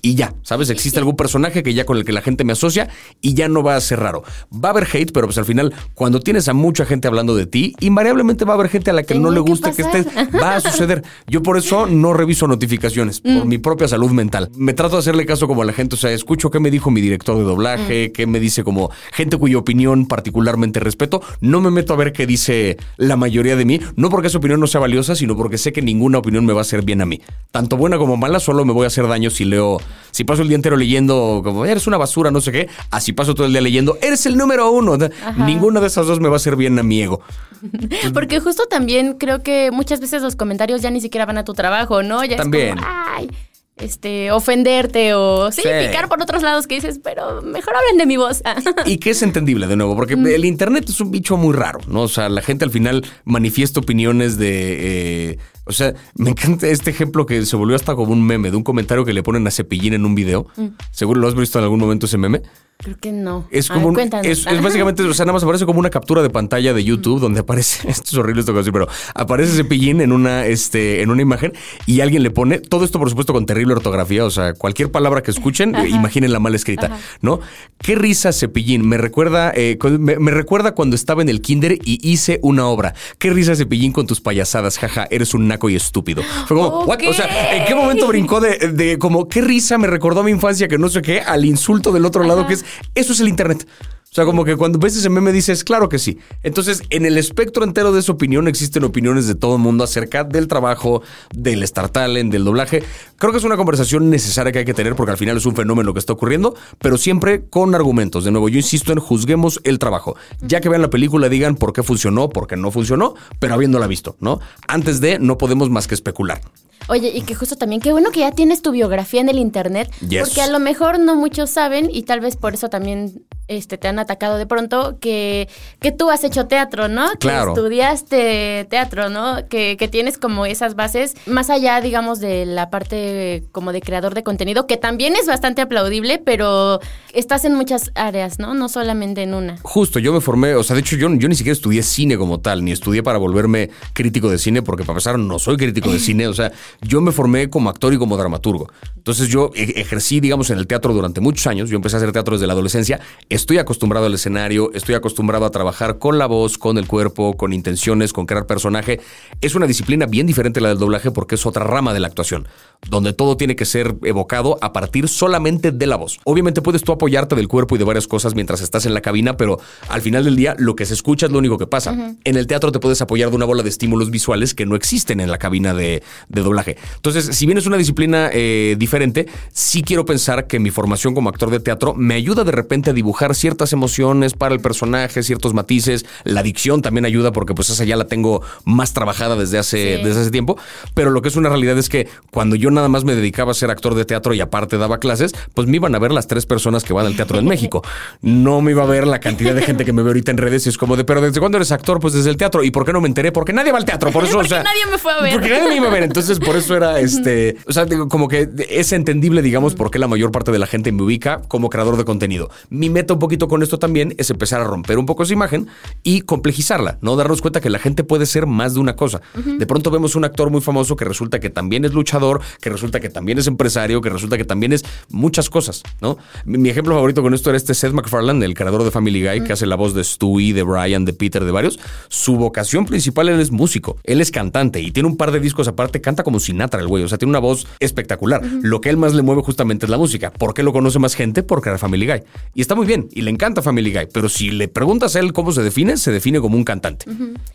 y 0.00 0.14
ya, 0.14 0.34
¿sabes? 0.42 0.70
Existe 0.70 0.98
algún 0.98 1.16
personaje 1.16 1.62
que 1.62 1.74
ya 1.74 1.84
con 1.84 1.96
el 1.96 2.04
que 2.04 2.12
la 2.12 2.20
gente 2.20 2.44
me 2.44 2.52
asocia 2.52 2.88
y 3.20 3.34
ya 3.34 3.48
no 3.48 3.62
va 3.62 3.76
a 3.76 3.80
ser 3.80 4.00
raro. 4.00 4.22
Va 4.52 4.68
a 4.68 4.72
haber 4.72 4.86
hate, 4.92 5.12
pero 5.12 5.26
pues 5.26 5.38
al 5.38 5.44
final, 5.44 5.74
cuando 5.94 6.20
tienes 6.20 6.48
a 6.48 6.54
mucha 6.54 6.84
gente 6.84 7.08
hablando 7.08 7.34
de 7.34 7.37
ti, 7.46 7.74
invariablemente 7.80 8.44
va 8.44 8.52
a 8.52 8.54
haber 8.54 8.68
gente 8.68 8.90
a 8.90 8.92
la 8.92 9.02
que 9.02 9.14
no 9.14 9.30
le 9.30 9.40
guste 9.40 9.72
que, 9.72 9.82
estés. 9.82 10.06
Va 10.34 10.56
a 10.56 10.60
suceder. 10.60 11.02
Yo 11.26 11.42
por 11.42 11.56
eso 11.56 11.86
no 11.86 12.12
reviso 12.12 12.46
notificaciones, 12.46 13.20
por 13.20 13.44
mm. 13.44 13.48
mi 13.48 13.58
propia 13.58 13.88
salud 13.88 14.10
mental. 14.10 14.50
Me 14.56 14.72
trato 14.74 14.96
de 14.96 15.00
hacerle 15.00 15.26
caso 15.26 15.46
como 15.46 15.62
a 15.62 15.64
la 15.64 15.72
gente, 15.72 15.94
o 15.94 15.98
sea, 15.98 16.12
escucho 16.12 16.50
qué 16.50 16.60
me 16.60 16.70
dijo 16.70 16.90
mi 16.90 17.00
director 17.00 17.36
de 17.36 17.44
doblaje, 17.44 18.08
mm. 18.08 18.12
qué 18.12 18.26
me 18.26 18.40
dice 18.40 18.64
como 18.64 18.90
gente 19.12 19.36
cuya 19.36 19.58
opinión 19.58 20.06
particularmente 20.06 20.80
respeto. 20.80 21.22
No 21.40 21.60
me 21.60 21.70
meto 21.70 21.92
a 21.92 21.96
ver 21.96 22.12
qué 22.12 22.26
dice 22.26 22.76
la 22.96 23.16
mayoría 23.16 23.56
de 23.56 23.64
mí, 23.64 23.80
no 23.96 24.10
porque 24.10 24.28
esa 24.28 24.38
opinión 24.38 24.60
no 24.60 24.66
sea 24.66 24.80
valiosa, 24.80 25.14
sino 25.14 25.36
porque 25.36 25.58
sé 25.58 25.72
que 25.72 25.82
ninguna 25.82 26.18
opinión 26.18 26.46
me 26.46 26.52
va 26.52 26.60
a 26.60 26.62
hacer 26.62 26.82
bien 26.84 27.00
a 27.00 27.06
mí. 27.06 27.20
Tanto 27.50 27.76
buena 27.76 27.98
como 27.98 28.16
mala, 28.16 28.40
solo 28.40 28.64
me 28.64 28.72
voy 28.72 28.84
a 28.84 28.88
hacer 28.88 29.06
daño 29.08 29.30
si 29.30 29.44
leo 29.44 29.78
si 30.10 30.24
paso 30.24 30.42
el 30.42 30.48
día 30.48 30.56
entero 30.56 30.76
leyendo 30.76 31.42
como 31.44 31.64
eres 31.64 31.86
una 31.86 31.96
basura, 31.96 32.30
no 32.30 32.40
sé 32.40 32.52
qué, 32.52 32.68
así 32.90 33.12
paso 33.12 33.34
todo 33.34 33.46
el 33.46 33.52
día 33.52 33.60
leyendo, 33.60 33.98
eres 34.02 34.26
el 34.26 34.36
número 34.36 34.70
uno. 34.70 34.96
Ninguna 35.36 35.80
de 35.80 35.86
esas 35.86 36.06
dos 36.06 36.20
me 36.20 36.28
va 36.28 36.34
a 36.34 36.36
hacer 36.36 36.56
bien 36.56 36.78
a 36.78 36.82
mi 36.82 37.02
ego. 37.02 37.17
Porque 38.14 38.40
justo 38.40 38.66
también 38.66 39.14
creo 39.14 39.42
que 39.42 39.70
muchas 39.70 40.00
veces 40.00 40.22
los 40.22 40.36
comentarios 40.36 40.82
ya 40.82 40.90
ni 40.90 41.00
siquiera 41.00 41.26
van 41.26 41.38
a 41.38 41.44
tu 41.44 41.54
trabajo, 41.54 42.02
¿no? 42.02 42.24
Ya 42.24 42.36
también. 42.36 42.78
Es 42.78 42.84
como, 42.84 42.86
ay, 42.86 43.30
este, 43.76 44.32
ofenderte 44.32 45.14
o 45.14 45.52
sí, 45.52 45.62
picar 45.62 46.08
por 46.08 46.20
otros 46.20 46.42
lados 46.42 46.66
que 46.66 46.76
dices, 46.76 47.00
pero 47.02 47.42
mejor 47.42 47.76
hablen 47.76 47.96
de 47.96 48.06
mi 48.06 48.16
voz. 48.16 48.42
y 48.86 48.98
que 48.98 49.10
es 49.10 49.22
entendible 49.22 49.66
de 49.66 49.76
nuevo, 49.76 49.94
porque 49.96 50.14
el 50.14 50.44
internet 50.44 50.88
es 50.88 51.00
un 51.00 51.10
bicho 51.10 51.36
muy 51.36 51.54
raro, 51.54 51.80
¿no? 51.86 52.02
O 52.02 52.08
sea, 52.08 52.28
la 52.28 52.42
gente 52.42 52.64
al 52.64 52.70
final 52.70 53.04
manifiesta 53.24 53.80
opiniones 53.80 54.36
de 54.36 55.30
eh, 55.30 55.38
o 55.68 55.72
sea, 55.72 55.94
me 56.14 56.30
encanta 56.30 56.66
este 56.66 56.90
ejemplo 56.90 57.26
que 57.26 57.44
se 57.44 57.54
volvió 57.54 57.76
hasta 57.76 57.94
como 57.94 58.12
un 58.12 58.24
meme 58.24 58.50
de 58.50 58.56
un 58.56 58.64
comentario 58.64 59.04
que 59.04 59.12
le 59.12 59.22
ponen 59.22 59.46
a 59.46 59.50
Cepillín 59.50 59.92
en 59.92 60.06
un 60.06 60.14
video. 60.14 60.46
Mm. 60.56 60.68
Seguro 60.90 61.20
lo 61.20 61.28
has 61.28 61.34
visto 61.34 61.58
en 61.58 61.64
algún 61.64 61.78
momento 61.78 62.06
ese 62.06 62.16
meme. 62.16 62.40
Creo 62.80 62.96
que 62.96 63.10
no. 63.10 63.48
Es 63.50 63.68
como 63.68 63.92
es, 63.98 64.44
básicamente, 64.62 65.02
o 65.02 65.12
sea, 65.12 65.24
nada 65.24 65.32
más 65.32 65.42
aparece 65.42 65.66
como 65.66 65.80
una 65.80 65.90
captura 65.90 66.22
de 66.22 66.30
pantalla 66.30 66.72
de 66.72 66.84
YouTube 66.84 67.18
donde 67.18 67.40
aparece, 67.40 67.88
esto 67.90 68.04
es 68.06 68.14
horrible 68.14 68.38
esto 68.38 68.52
que 68.52 68.58
decir, 68.58 68.72
pero 68.72 68.86
aparece 69.16 69.56
Cepillín 69.56 70.00
en 70.00 70.12
una, 70.12 70.46
este, 70.46 71.02
en 71.02 71.10
una 71.10 71.20
imagen 71.20 71.52
y 71.86 72.02
alguien 72.02 72.22
le 72.22 72.30
pone, 72.30 72.60
todo 72.60 72.84
esto 72.84 73.00
por 73.00 73.10
supuesto 73.10 73.32
con 73.32 73.46
terrible 73.46 73.74
ortografía, 73.74 74.24
o 74.24 74.30
sea, 74.30 74.52
cualquier 74.52 74.92
palabra 74.92 75.24
que 75.24 75.32
escuchen, 75.32 75.74
imaginen 75.88 76.32
la 76.32 76.38
mal 76.38 76.54
escrita, 76.54 76.96
¿no? 77.20 77.40
Qué 77.78 77.96
risa 77.96 78.32
Cepillín, 78.32 78.88
me 78.88 78.96
recuerda, 78.96 79.52
eh, 79.56 79.76
me, 79.98 80.30
recuerda 80.30 80.72
cuando 80.76 80.94
estaba 80.94 81.20
en 81.20 81.30
el 81.30 81.40
kinder 81.40 81.72
y 81.84 81.98
hice 82.08 82.38
una 82.42 82.68
obra. 82.68 82.94
Qué 83.18 83.30
risa 83.30 83.56
Cepillín 83.56 83.90
con 83.90 84.06
tus 84.06 84.20
payasadas, 84.20 84.78
jaja, 84.78 85.08
eres 85.10 85.34
un 85.34 85.48
naco 85.48 85.68
y 85.68 85.74
estúpido. 85.74 86.22
Fue 86.46 86.56
como, 86.56 86.84
O 86.84 87.12
sea, 87.12 87.56
¿en 87.56 87.64
qué 87.64 87.74
momento 87.74 88.06
brincó 88.06 88.40
de, 88.40 88.56
de, 88.72 88.98
como, 88.98 89.28
qué 89.28 89.40
risa 89.40 89.78
me 89.78 89.88
recordó 89.88 90.20
a 90.20 90.22
mi 90.22 90.30
infancia 90.30 90.68
que 90.68 90.78
no 90.78 90.88
sé 90.88 91.02
qué, 91.02 91.20
al 91.20 91.44
insulto 91.44 91.90
del 91.90 92.06
otro 92.06 92.22
lado 92.22 92.46
que 92.46 92.54
es 92.54 92.64
eso 92.94 93.12
es 93.12 93.20
el 93.20 93.28
Internet. 93.28 93.66
O 94.10 94.14
sea, 94.14 94.24
como 94.24 94.42
que 94.46 94.56
cuando 94.56 94.78
ves 94.78 94.96
ese 94.96 95.10
meme 95.10 95.32
dices, 95.32 95.64
claro 95.64 95.90
que 95.90 95.98
sí. 95.98 96.18
Entonces, 96.42 96.82
en 96.88 97.04
el 97.04 97.18
espectro 97.18 97.62
entero 97.62 97.92
de 97.92 98.00
esa 98.00 98.12
opinión 98.12 98.48
existen 98.48 98.84
opiniones 98.84 99.26
de 99.26 99.34
todo 99.34 99.56
el 99.56 99.60
mundo 99.60 99.84
acerca 99.84 100.24
del 100.24 100.48
trabajo, 100.48 101.02
del 101.34 101.62
Star 101.64 101.90
Talent, 101.90 102.32
del 102.32 102.42
doblaje. 102.42 102.82
Creo 103.18 103.32
que 103.32 103.38
es 103.38 103.44
una 103.44 103.58
conversación 103.58 104.08
necesaria 104.08 104.50
que 104.50 104.60
hay 104.60 104.64
que 104.64 104.72
tener 104.72 104.96
porque 104.96 105.12
al 105.12 105.18
final 105.18 105.36
es 105.36 105.44
un 105.44 105.54
fenómeno 105.54 105.92
que 105.92 105.98
está 105.98 106.14
ocurriendo, 106.14 106.54
pero 106.78 106.96
siempre 106.96 107.44
con 107.50 107.74
argumentos. 107.74 108.24
De 108.24 108.30
nuevo, 108.30 108.48
yo 108.48 108.56
insisto 108.56 108.92
en 108.92 108.98
juzguemos 108.98 109.60
el 109.64 109.78
trabajo. 109.78 110.16
Ya 110.40 110.62
que 110.62 110.70
vean 110.70 110.80
la 110.80 110.90
película, 110.90 111.28
digan 111.28 111.56
por 111.56 111.74
qué 111.74 111.82
funcionó, 111.82 112.30
por 112.30 112.46
qué 112.46 112.56
no 112.56 112.70
funcionó, 112.70 113.14
pero 113.38 113.52
habiéndola 113.54 113.86
visto, 113.86 114.16
¿no? 114.20 114.40
Antes 114.66 115.02
de, 115.02 115.18
no 115.18 115.36
podemos 115.36 115.68
más 115.68 115.86
que 115.86 115.94
especular. 115.94 116.40
Oye, 116.88 117.12
y 117.14 117.20
que 117.22 117.34
justo 117.34 117.56
también, 117.56 117.80
qué 117.80 117.92
bueno 117.92 118.10
que 118.10 118.20
ya 118.20 118.32
tienes 118.32 118.62
tu 118.62 118.70
biografía 118.72 119.20
en 119.20 119.28
el 119.28 119.38
internet, 119.38 119.90
Yes. 120.08 120.22
porque 120.28 120.40
a 120.40 120.48
lo 120.48 120.58
mejor 120.58 120.98
no 120.98 121.14
muchos 121.16 121.50
saben 121.50 121.88
y 121.92 122.02
tal 122.02 122.20
vez 122.20 122.36
por 122.36 122.54
eso 122.54 122.68
también 122.70 123.22
este, 123.48 123.78
te 123.78 123.88
han 123.88 123.98
atacado 123.98 124.36
de 124.38 124.46
pronto 124.46 124.98
que, 125.00 125.48
que 125.80 125.90
tú 125.92 126.10
has 126.10 126.22
hecho 126.24 126.46
teatro, 126.46 126.88
¿no? 126.88 127.08
Claro. 127.18 127.54
Que 127.54 127.60
estudiaste 127.60 128.66
teatro, 128.70 129.08
¿no? 129.08 129.48
Que, 129.48 129.76
que 129.76 129.88
tienes 129.88 130.18
como 130.18 130.46
esas 130.46 130.74
bases, 130.74 131.14
más 131.26 131.50
allá, 131.50 131.80
digamos, 131.80 132.20
de 132.20 132.46
la 132.46 132.70
parte 132.70 133.44
como 133.52 133.72
de 133.72 133.80
creador 133.80 134.14
de 134.14 134.22
contenido, 134.22 134.66
que 134.66 134.76
también 134.76 135.16
es 135.16 135.26
bastante 135.26 135.62
aplaudible, 135.62 136.18
pero 136.18 136.80
estás 137.12 137.44
en 137.44 137.54
muchas 137.54 137.90
áreas, 137.94 138.38
¿no? 138.38 138.54
No 138.54 138.68
solamente 138.68 139.22
en 139.22 139.34
una. 139.34 139.58
Justo, 139.62 139.98
yo 139.98 140.12
me 140.12 140.20
formé, 140.20 140.54
o 140.54 140.62
sea, 140.62 140.74
de 140.74 140.80
hecho 140.80 140.96
yo, 140.96 141.12
yo 141.14 141.28
ni 141.28 141.34
siquiera 141.34 141.54
estudié 141.54 141.82
cine 141.82 142.16
como 142.16 142.40
tal, 142.40 142.64
ni 142.64 142.72
estudié 142.72 143.02
para 143.02 143.18
volverme 143.18 143.70
crítico 143.92 144.30
de 144.30 144.38
cine, 144.38 144.62
porque 144.62 144.84
para 144.84 144.92
empezar 144.94 145.18
no 145.18 145.38
soy 145.38 145.56
crítico 145.56 145.90
de 145.90 145.98
cine, 145.98 146.28
o 146.28 146.34
sea, 146.34 146.52
yo 146.82 147.00
me 147.00 147.12
formé 147.12 147.48
como 147.50 147.70
actor 147.70 147.92
y 147.92 147.98
como 147.98 148.16
dramaturgo. 148.16 148.70
Entonces 148.96 149.28
yo 149.28 149.50
e- 149.54 149.80
ejercí, 149.80 150.20
digamos, 150.20 150.50
en 150.50 150.58
el 150.58 150.66
teatro 150.66 150.92
durante 150.92 151.20
muchos 151.20 151.46
años, 151.46 151.70
yo 151.70 151.76
empecé 151.76 151.96
a 151.96 151.98
hacer 151.98 152.12
teatro 152.12 152.34
desde 152.34 152.46
la 152.46 152.52
adolescencia, 152.52 153.00
estoy 153.38 153.58
acostumbrado 153.58 154.06
al 154.06 154.14
escenario, 154.14 154.72
estoy 154.74 154.96
acostumbrado 154.96 155.46
a 155.46 155.50
trabajar 155.50 155.98
con 155.98 156.18
la 156.18 156.26
voz, 156.26 156.58
con 156.58 156.76
el 156.76 156.86
cuerpo, 156.88 157.36
con 157.36 157.52
intenciones, 157.52 158.12
con 158.12 158.26
crear 158.26 158.46
personaje. 158.46 159.00
Es 159.40 159.54
una 159.54 159.66
disciplina 159.66 160.06
bien 160.06 160.26
diferente 160.26 160.58
a 160.58 160.64
la 160.64 160.68
del 160.70 160.78
doblaje 160.78 161.12
porque 161.12 161.36
es 161.36 161.46
otra 161.46 161.64
rama 161.64 161.94
de 161.94 162.00
la 162.00 162.08
actuación, 162.08 162.48
donde 162.90 163.12
todo 163.12 163.36
tiene 163.36 163.54
que 163.54 163.64
ser 163.64 163.96
evocado 164.02 164.58
a 164.60 164.72
partir 164.72 165.08
solamente 165.08 165.70
de 165.70 165.86
la 165.86 165.96
voz. 165.96 166.18
Obviamente 166.24 166.62
puedes 166.62 166.82
tú 166.82 166.90
apoyarte 166.90 167.36
del 167.36 167.46
cuerpo 167.46 167.76
y 167.76 167.78
de 167.78 167.84
varias 167.84 168.08
cosas 168.08 168.34
mientras 168.34 168.60
estás 168.60 168.86
en 168.86 168.94
la 168.94 169.00
cabina, 169.00 169.36
pero 169.36 169.60
al 169.88 170.02
final 170.02 170.24
del 170.24 170.34
día 170.34 170.56
lo 170.58 170.74
que 170.74 170.84
se 170.84 170.94
escucha 170.94 171.26
es 171.26 171.32
lo 171.32 171.38
único 171.38 171.58
que 171.58 171.66
pasa. 171.66 172.16
En 172.24 172.36
el 172.36 172.46
teatro 172.48 172.72
te 172.72 172.80
puedes 172.80 173.00
apoyar 173.02 173.30
de 173.30 173.36
una 173.36 173.44
bola 173.44 173.62
de 173.62 173.68
estímulos 173.68 174.10
visuales 174.10 174.52
que 174.54 174.66
no 174.66 174.74
existen 174.74 175.20
en 175.20 175.30
la 175.30 175.38
cabina 175.38 175.74
de, 175.74 176.02
de 176.28 176.42
doblaje. 176.42 176.76
Entonces, 176.96 177.36
si 177.36 177.46
bien 177.46 177.56
es 177.56 177.66
una 177.66 177.76
disciplina 177.76 178.30
eh, 178.32 178.74
diferente, 178.78 179.26
sí 179.52 179.82
quiero 179.82 180.04
pensar 180.04 180.48
que 180.48 180.58
mi 180.58 180.70
formación 180.70 181.14
como 181.14 181.28
actor 181.28 181.50
de 181.50 181.60
teatro 181.60 181.94
me 181.94 182.14
ayuda 182.14 182.42
de 182.42 182.52
repente 182.52 182.90
a 182.90 182.92
dibujar 182.92 183.27
ciertas 183.34 183.72
emociones 183.72 184.34
para 184.34 184.54
el 184.54 184.60
personaje, 184.60 185.22
ciertos 185.22 185.54
matices. 185.54 186.04
La 186.24 186.42
dicción 186.42 186.82
también 186.82 187.04
ayuda 187.04 187.32
porque 187.32 187.54
pues 187.54 187.70
esa 187.70 187.84
ya 187.84 187.96
la 187.96 188.06
tengo 188.06 188.42
más 188.64 188.92
trabajada 188.92 189.36
desde 189.36 189.58
hace, 189.58 189.96
Sí. 189.98 190.02
desde 190.04 190.20
hace 190.22 190.30
tiempo. 190.30 190.58
Pero 190.94 191.10
lo 191.10 191.22
que 191.22 191.28
es 191.28 191.36
una 191.36 191.48
realidad 191.48 191.78
es 191.78 191.88
que 191.88 192.08
cuando 192.30 192.56
yo 192.56 192.70
nada 192.70 192.88
más 192.88 193.04
me 193.04 193.14
dedicaba 193.14 193.52
a 193.52 193.54
ser 193.54 193.70
actor 193.70 193.94
de 193.94 194.04
teatro 194.04 194.34
y 194.34 194.40
aparte 194.40 194.78
daba 194.78 194.98
clases, 194.98 195.32
pues 195.54 195.66
me 195.68 195.76
iban 195.76 195.94
a 195.94 195.98
ver 195.98 196.12
las 196.12 196.26
tres 196.26 196.46
personas 196.46 196.84
que 196.84 196.92
van 196.92 197.06
al 197.06 197.16
teatro 197.16 197.38
en 197.38 197.44
México. 197.48 197.82
No 198.22 198.60
me 198.60 198.72
iba 198.72 198.82
a 198.82 198.86
ver 198.86 199.06
la 199.06 199.20
cantidad 199.20 199.54
de 199.54 199.62
gente 199.62 199.84
que 199.84 199.92
me 199.92 200.02
ve 200.02 200.08
ahorita 200.10 200.30
en 200.30 200.38
redes 200.38 200.66
y 200.66 200.68
es 200.68 200.78
como 200.78 200.96
de, 200.96 201.04
pero 201.04 201.20
¿desde 201.20 201.40
cuándo 201.40 201.56
eres 201.58 201.72
actor? 201.72 202.00
Pues 202.00 202.14
desde 202.14 202.30
el 202.30 202.36
teatro. 202.36 202.62
¿Y 202.64 202.70
por 202.70 202.84
qué 202.84 202.92
no 202.92 203.00
me 203.00 203.08
enteré? 203.08 203.32
Porque 203.32 203.52
nadie 203.52 203.72
va 203.72 203.78
al 203.78 203.84
teatro. 203.84 204.10
Por 204.10 204.24
eso, 204.28 204.34
Porque 204.34 204.46
o 204.46 204.48
sea, 204.50 204.62
nadie 204.62 204.86
me 204.90 204.98
fue 204.98 205.12
a 205.12 205.20
ver. 205.22 205.32
Porque 205.32 205.48
nadie 205.50 205.68
me 205.68 205.76
iba 205.76 205.88
a 205.88 205.90
ver. 205.92 206.02
Entonces, 206.02 206.38
por 206.38 206.56
eso 206.56 206.76
era 206.76 207.00
este. 207.00 207.56
O 207.66 207.72
sea, 207.72 207.84
digo, 207.84 208.08
como 208.08 208.28
que 208.28 208.48
es 208.70 208.92
entendible, 208.92 209.42
digamos, 209.42 209.74
por 209.74 209.90
qué 209.90 209.98
la 209.98 210.08
mayor 210.08 210.30
parte 210.32 210.52
de 210.52 210.58
la 210.58 210.66
gente 210.66 210.92
me 210.92 211.02
ubica 211.02 211.42
como 211.48 211.68
creador 211.70 211.96
de 211.96 212.04
contenido. 212.04 212.50
Mi 212.70 212.90
meta 212.90 213.14
un 213.18 213.20
poquito 213.20 213.48
con 213.48 213.64
esto 213.64 213.80
también 213.80 214.14
es 214.16 214.30
empezar 214.30 214.60
a 214.60 214.64
romper 214.64 214.96
un 214.96 215.04
poco 215.04 215.24
esa 215.24 215.32
imagen 215.32 215.66
y 216.04 216.20
complejizarla, 216.20 216.98
¿no? 217.00 217.16
Darnos 217.16 217.42
cuenta 217.42 217.60
que 217.60 217.68
la 217.68 217.80
gente 217.80 218.04
puede 218.04 218.26
ser 218.26 218.46
más 218.46 218.74
de 218.74 218.80
una 218.80 218.94
cosa. 218.94 219.20
De 219.34 219.66
pronto 219.66 219.90
vemos 219.90 220.14
un 220.14 220.24
actor 220.24 220.50
muy 220.50 220.60
famoso 220.60 220.94
que 220.94 221.04
resulta 221.04 221.40
que 221.40 221.50
también 221.50 221.84
es 221.84 221.92
luchador, 221.92 222.40
que 222.60 222.70
resulta 222.70 223.00
que 223.00 223.08
también 223.08 223.38
es 223.38 223.48
empresario, 223.48 224.00
que 224.00 224.08
resulta 224.08 224.36
que 224.36 224.44
también 224.44 224.72
es 224.72 224.84
muchas 225.10 225.50
cosas, 225.50 225.82
¿no? 226.00 226.16
Mi, 226.44 226.68
ejemplo 226.68 226.94
favorito 226.94 227.22
con 227.22 227.34
esto 227.34 227.50
era 227.50 227.56
este 227.56 227.74
Seth 227.74 227.92
MacFarlane, 227.92 228.44
el 228.44 228.54
creador 228.54 228.84
de 228.84 228.92
Family 228.92 229.26
Guy, 229.26 229.42
que 229.42 229.52
hace 229.52 229.66
la 229.66 229.74
voz 229.74 229.94
de 229.94 230.04
Stewie, 230.04 230.54
de 230.54 230.62
Brian, 230.62 231.04
de 231.04 231.12
Peter, 231.12 231.44
de 231.44 231.50
varios. 231.50 231.80
Su 232.08 232.36
vocación 232.36 232.86
principal 232.86 233.28
él 233.30 233.40
es 233.40 233.50
músico, 233.50 233.96
él 234.04 234.20
es 234.20 234.30
cantante 234.30 234.80
y 234.80 234.92
tiene 234.92 235.08
un 235.08 235.16
par 235.16 235.32
de 235.32 235.40
discos 235.40 235.66
aparte, 235.66 236.00
canta 236.00 236.22
como 236.22 236.38
Sinatra 236.38 236.80
el 236.80 236.86
güey, 236.86 237.02
o 237.02 237.08
sea, 237.08 237.18
tiene 237.18 237.30
una 237.30 237.40
voz 237.40 237.66
espectacular. 237.80 238.44
Lo 238.62 238.80
que 238.80 238.90
él 238.90 238.96
más 238.96 239.12
le 239.14 239.22
mueve 239.22 239.42
justamente 239.42 239.86
es 239.86 239.90
la 239.90 239.98
música. 239.98 240.30
¿Por 240.30 240.54
qué 240.54 240.62
lo 240.62 240.72
conoce 240.72 241.00
más 241.00 241.16
gente? 241.16 241.42
Por 241.42 241.62
crear 241.62 241.78
Family 241.80 242.06
Guy. 242.06 242.22
Y 242.54 242.60
está 242.60 242.74
muy 242.74 242.86
bien, 242.86 243.07
y 243.12 243.22
le 243.22 243.30
encanta 243.30 243.62
Family 243.62 243.92
Guy, 243.92 244.08
pero 244.12 244.28
si 244.28 244.50
le 244.50 244.68
preguntas 244.68 245.16
a 245.16 245.20
él 245.20 245.32
cómo 245.32 245.52
se 245.52 245.62
define, 245.62 245.96
se 245.96 246.10
define 246.10 246.40
como 246.40 246.56
un 246.56 246.64
cantante. 246.64 247.06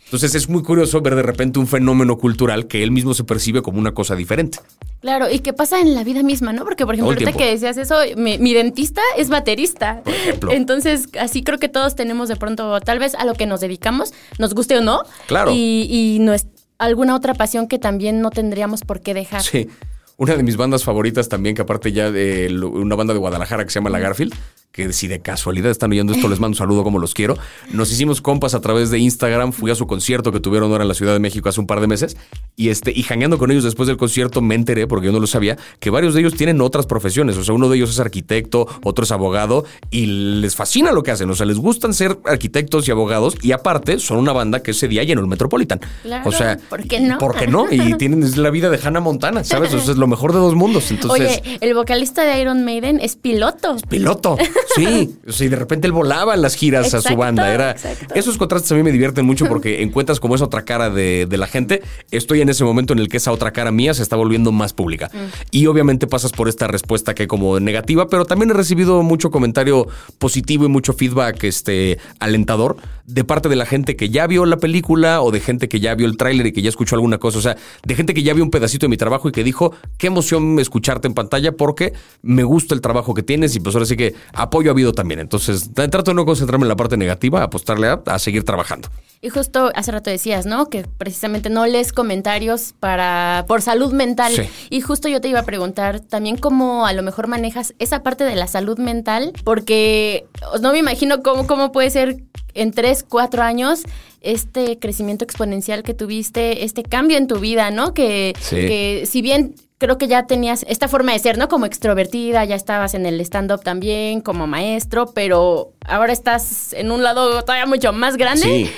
Entonces 0.04 0.34
es 0.34 0.48
muy 0.48 0.62
curioso 0.62 1.00
ver 1.00 1.14
de 1.14 1.22
repente 1.22 1.58
un 1.58 1.66
fenómeno 1.66 2.18
cultural 2.18 2.66
que 2.66 2.82
él 2.82 2.90
mismo 2.90 3.14
se 3.14 3.24
percibe 3.24 3.62
como 3.62 3.78
una 3.78 3.92
cosa 3.92 4.16
diferente. 4.16 4.58
Claro, 5.00 5.30
y 5.30 5.40
qué 5.40 5.52
pasa 5.52 5.80
en 5.80 5.94
la 5.94 6.02
vida 6.02 6.22
misma, 6.22 6.52
¿no? 6.52 6.64
Porque, 6.64 6.86
por 6.86 6.94
ejemplo, 6.94 7.12
ahorita 7.12 7.32
que 7.32 7.46
decías 7.46 7.76
eso, 7.76 7.96
mi, 8.16 8.38
mi 8.38 8.54
dentista 8.54 9.02
es 9.18 9.28
baterista. 9.28 10.00
Por 10.02 10.14
ejemplo. 10.14 10.50
Entonces, 10.50 11.08
así 11.20 11.42
creo 11.42 11.58
que 11.58 11.68
todos 11.68 11.94
tenemos 11.94 12.28
de 12.30 12.36
pronto, 12.36 12.80
tal 12.80 12.98
vez 12.98 13.14
a 13.14 13.26
lo 13.26 13.34
que 13.34 13.44
nos 13.44 13.60
dedicamos, 13.60 14.14
nos 14.38 14.54
guste 14.54 14.78
o 14.78 14.80
no. 14.80 15.02
Claro. 15.26 15.50
Y, 15.52 15.88
y 15.90 16.18
no 16.20 16.32
es 16.32 16.46
alguna 16.78 17.14
otra 17.14 17.34
pasión 17.34 17.68
que 17.68 17.78
también 17.78 18.20
no 18.20 18.30
tendríamos 18.30 18.82
por 18.82 19.00
qué 19.00 19.12
dejar. 19.12 19.42
Sí. 19.42 19.68
Una 20.16 20.36
de 20.36 20.44
mis 20.44 20.56
bandas 20.56 20.84
favoritas 20.84 21.28
también, 21.28 21.56
que 21.56 21.62
aparte 21.62 21.90
ya 21.90 22.12
de 22.12 22.48
una 22.62 22.94
banda 22.94 23.12
de 23.12 23.18
Guadalajara 23.18 23.64
que 23.64 23.70
se 23.70 23.80
llama 23.80 23.90
La 23.90 23.98
Garfield, 23.98 24.32
que 24.74 24.92
si 24.92 25.06
de 25.06 25.20
casualidad 25.20 25.70
están 25.70 25.92
oyendo 25.92 26.12
esto, 26.12 26.28
les 26.28 26.40
mando 26.40 26.54
un 26.54 26.58
saludo 26.58 26.82
como 26.82 26.98
los 26.98 27.14
quiero. 27.14 27.38
Nos 27.72 27.92
hicimos 27.92 28.20
compas 28.20 28.54
a 28.54 28.60
través 28.60 28.90
de 28.90 28.98
Instagram, 28.98 29.52
fui 29.52 29.70
a 29.70 29.76
su 29.76 29.86
concierto 29.86 30.32
que 30.32 30.40
tuvieron 30.40 30.72
ahora 30.72 30.82
en 30.82 30.88
la 30.88 30.94
Ciudad 30.94 31.12
de 31.12 31.20
México 31.20 31.48
hace 31.48 31.60
un 31.60 31.68
par 31.68 31.80
de 31.80 31.86
meses, 31.86 32.16
y 32.56 32.70
este, 32.70 32.90
y 32.90 33.04
jangueando 33.04 33.38
con 33.38 33.52
ellos 33.52 33.62
después 33.62 33.86
del 33.86 33.96
concierto 33.96 34.42
me 34.42 34.56
enteré, 34.56 34.88
porque 34.88 35.06
yo 35.06 35.12
no 35.12 35.20
lo 35.20 35.28
sabía, 35.28 35.56
que 35.78 35.90
varios 35.90 36.12
de 36.14 36.20
ellos 36.20 36.34
tienen 36.34 36.60
otras 36.60 36.86
profesiones. 36.86 37.36
O 37.36 37.44
sea, 37.44 37.54
uno 37.54 37.68
de 37.68 37.76
ellos 37.76 37.90
es 37.90 38.00
arquitecto, 38.00 38.66
otro 38.82 39.04
es 39.04 39.12
abogado, 39.12 39.64
y 39.92 40.06
les 40.06 40.56
fascina 40.56 40.90
lo 40.90 41.04
que 41.04 41.12
hacen. 41.12 41.30
O 41.30 41.36
sea, 41.36 41.46
les 41.46 41.58
gustan 41.58 41.94
ser 41.94 42.18
arquitectos 42.24 42.88
y 42.88 42.90
abogados, 42.90 43.36
y 43.42 43.52
aparte 43.52 44.00
son 44.00 44.18
una 44.18 44.32
banda 44.32 44.60
que 44.60 44.72
ese 44.72 44.88
día 44.88 45.04
llenó 45.04 45.20
el 45.20 45.28
Metropolitan. 45.28 45.78
Claro, 46.02 46.28
o 46.28 46.32
sea, 46.32 46.58
¿por 46.68 46.82
qué 46.82 46.98
no? 46.98 47.18
¿Por 47.18 47.36
qué 47.36 47.46
no? 47.46 47.70
Y 47.70 47.94
tienen 47.98 48.24
es 48.24 48.36
la 48.36 48.50
vida 48.50 48.70
de 48.70 48.80
Hannah 48.82 48.98
Montana, 48.98 49.44
¿sabes? 49.44 49.72
O 49.72 49.78
sea, 49.78 49.92
es 49.92 49.98
lo 49.98 50.08
mejor 50.08 50.32
de 50.32 50.40
dos 50.40 50.56
mundos. 50.56 50.90
Entonces, 50.90 51.40
Oye, 51.44 51.58
el 51.60 51.74
vocalista 51.74 52.24
de 52.24 52.40
Iron 52.40 52.64
Maiden 52.64 52.98
es 53.00 53.14
piloto. 53.14 53.76
piloto. 53.88 54.36
Sí. 54.74 55.16
O 55.26 55.32
sea, 55.32 55.46
y 55.46 55.50
de 55.50 55.56
repente 55.56 55.86
él 55.86 55.92
volaba 55.92 56.34
en 56.34 56.42
las 56.42 56.56
giras 56.56 56.94
a 56.94 57.00
su 57.00 57.16
banda. 57.16 57.52
Era, 57.52 57.72
exacto. 57.72 58.14
esos 58.14 58.36
contrastes 58.38 58.72
a 58.72 58.74
mí 58.74 58.82
me 58.82 58.92
divierten 58.92 59.24
mucho 59.24 59.46
porque 59.46 59.82
encuentras 59.82 60.20
como 60.20 60.34
esa 60.34 60.44
otra 60.44 60.64
cara 60.64 60.90
de, 60.90 61.26
de 61.26 61.36
la 61.36 61.46
gente. 61.46 61.82
Estoy 62.10 62.40
en 62.40 62.48
ese 62.48 62.64
momento 62.64 62.92
en 62.92 62.98
el 62.98 63.08
que 63.08 63.18
esa 63.18 63.30
otra 63.30 63.52
cara 63.52 63.70
mía 63.70 63.94
se 63.94 64.02
está 64.02 64.16
volviendo 64.16 64.52
más 64.52 64.72
pública. 64.72 65.10
Mm. 65.12 65.18
Y 65.50 65.66
obviamente 65.66 66.06
pasas 66.06 66.32
por 66.32 66.48
esta 66.48 66.66
respuesta 66.66 67.14
que 67.14 67.28
como 67.28 67.60
negativa, 67.60 68.08
pero 68.08 68.24
también 68.24 68.50
he 68.50 68.54
recibido 68.54 69.02
mucho 69.02 69.30
comentario 69.30 69.86
positivo 70.18 70.64
y 70.64 70.68
mucho 70.68 70.92
feedback 70.92 71.44
este, 71.44 71.98
alentador 72.18 72.76
de 73.06 73.24
parte 73.24 73.48
de 73.48 73.56
la 73.56 73.66
gente 73.66 73.96
que 73.96 74.08
ya 74.08 74.26
vio 74.26 74.46
la 74.46 74.56
película 74.56 75.20
o 75.20 75.30
de 75.30 75.40
gente 75.40 75.68
que 75.68 75.80
ya 75.80 75.94
vio 75.94 76.06
el 76.06 76.16
tráiler 76.16 76.46
y 76.46 76.52
que 76.52 76.62
ya 76.62 76.68
escuchó 76.68 76.96
alguna 76.96 77.18
cosa. 77.18 77.38
O 77.38 77.42
sea, 77.42 77.56
de 77.84 77.94
gente 77.94 78.14
que 78.14 78.22
ya 78.22 78.34
vio 78.34 78.44
un 78.44 78.50
pedacito 78.50 78.86
de 78.86 78.88
mi 78.88 78.96
trabajo 78.96 79.28
y 79.28 79.32
que 79.32 79.44
dijo, 79.44 79.74
qué 79.98 80.06
emoción 80.06 80.58
escucharte 80.58 81.08
en 81.08 81.14
pantalla 81.14 81.52
porque 81.52 81.92
me 82.22 82.44
gusta 82.44 82.74
el 82.74 82.80
trabajo 82.80 83.14
que 83.14 83.22
tienes 83.22 83.54
y 83.56 83.60
pues 83.60 83.74
ahora 83.74 83.86
sí 83.86 83.96
que 83.96 84.14
apoyo 84.54 84.70
ha 84.70 84.72
habido 84.72 84.92
también. 84.92 85.18
Entonces, 85.20 85.72
tra- 85.74 85.90
trato 85.90 86.12
de 86.12 86.14
no 86.14 86.24
concentrarme 86.24 86.64
en 86.64 86.68
la 86.68 86.76
parte 86.76 86.96
negativa, 86.96 87.42
apostarle 87.42 87.88
a, 87.88 88.00
a 88.06 88.18
seguir 88.20 88.44
trabajando. 88.44 88.88
Y 89.20 89.30
justo 89.30 89.72
hace 89.74 89.90
rato 89.90 90.10
decías, 90.10 90.46
¿no? 90.46 90.66
Que 90.68 90.84
precisamente 90.98 91.48
no 91.50 91.66
lees 91.66 91.92
comentarios 91.92 92.74
para 92.78 93.44
por 93.48 93.62
salud 93.62 93.92
mental. 93.92 94.32
Sí. 94.34 94.42
Y 94.70 94.80
justo 94.82 95.08
yo 95.08 95.20
te 95.20 95.28
iba 95.28 95.40
a 95.40 95.44
preguntar 95.44 96.00
también 96.00 96.36
cómo 96.36 96.86
a 96.86 96.92
lo 96.92 97.02
mejor 97.02 97.26
manejas 97.26 97.74
esa 97.78 98.02
parte 98.02 98.22
de 98.24 98.36
la 98.36 98.46
salud 98.46 98.78
mental, 98.78 99.32
porque 99.44 100.26
no 100.60 100.72
me 100.72 100.78
imagino 100.78 101.22
cómo, 101.22 101.46
cómo 101.46 101.72
puede 101.72 101.90
ser 101.90 102.18
en 102.52 102.70
tres, 102.72 103.02
cuatro 103.08 103.42
años 103.42 103.82
este 104.20 104.78
crecimiento 104.78 105.24
exponencial 105.24 105.82
que 105.82 105.94
tuviste, 105.94 106.64
este 106.64 106.82
cambio 106.82 107.16
en 107.18 107.26
tu 107.26 107.40
vida, 107.40 107.70
¿no? 107.70 107.92
Que, 107.94 108.34
Sí. 108.40 108.56
que 108.56 109.04
si 109.10 109.20
bien 109.22 109.54
creo 109.84 109.98
que 109.98 110.08
ya 110.08 110.26
tenías 110.26 110.64
esta 110.66 110.88
forma 110.88 111.12
de 111.12 111.18
ser, 111.18 111.36
¿no? 111.36 111.48
Como 111.48 111.66
extrovertida, 111.66 112.42
ya 112.46 112.54
estabas 112.54 112.94
en 112.94 113.04
el 113.04 113.20
stand-up 113.20 113.60
también, 113.62 114.22
como 114.22 114.46
maestro, 114.46 115.12
pero 115.14 115.74
ahora 115.84 116.10
estás 116.10 116.72
en 116.72 116.90
un 116.90 117.02
lado 117.02 117.42
todavía 117.42 117.66
mucho 117.66 117.92
más 117.92 118.16
grande. 118.16 118.70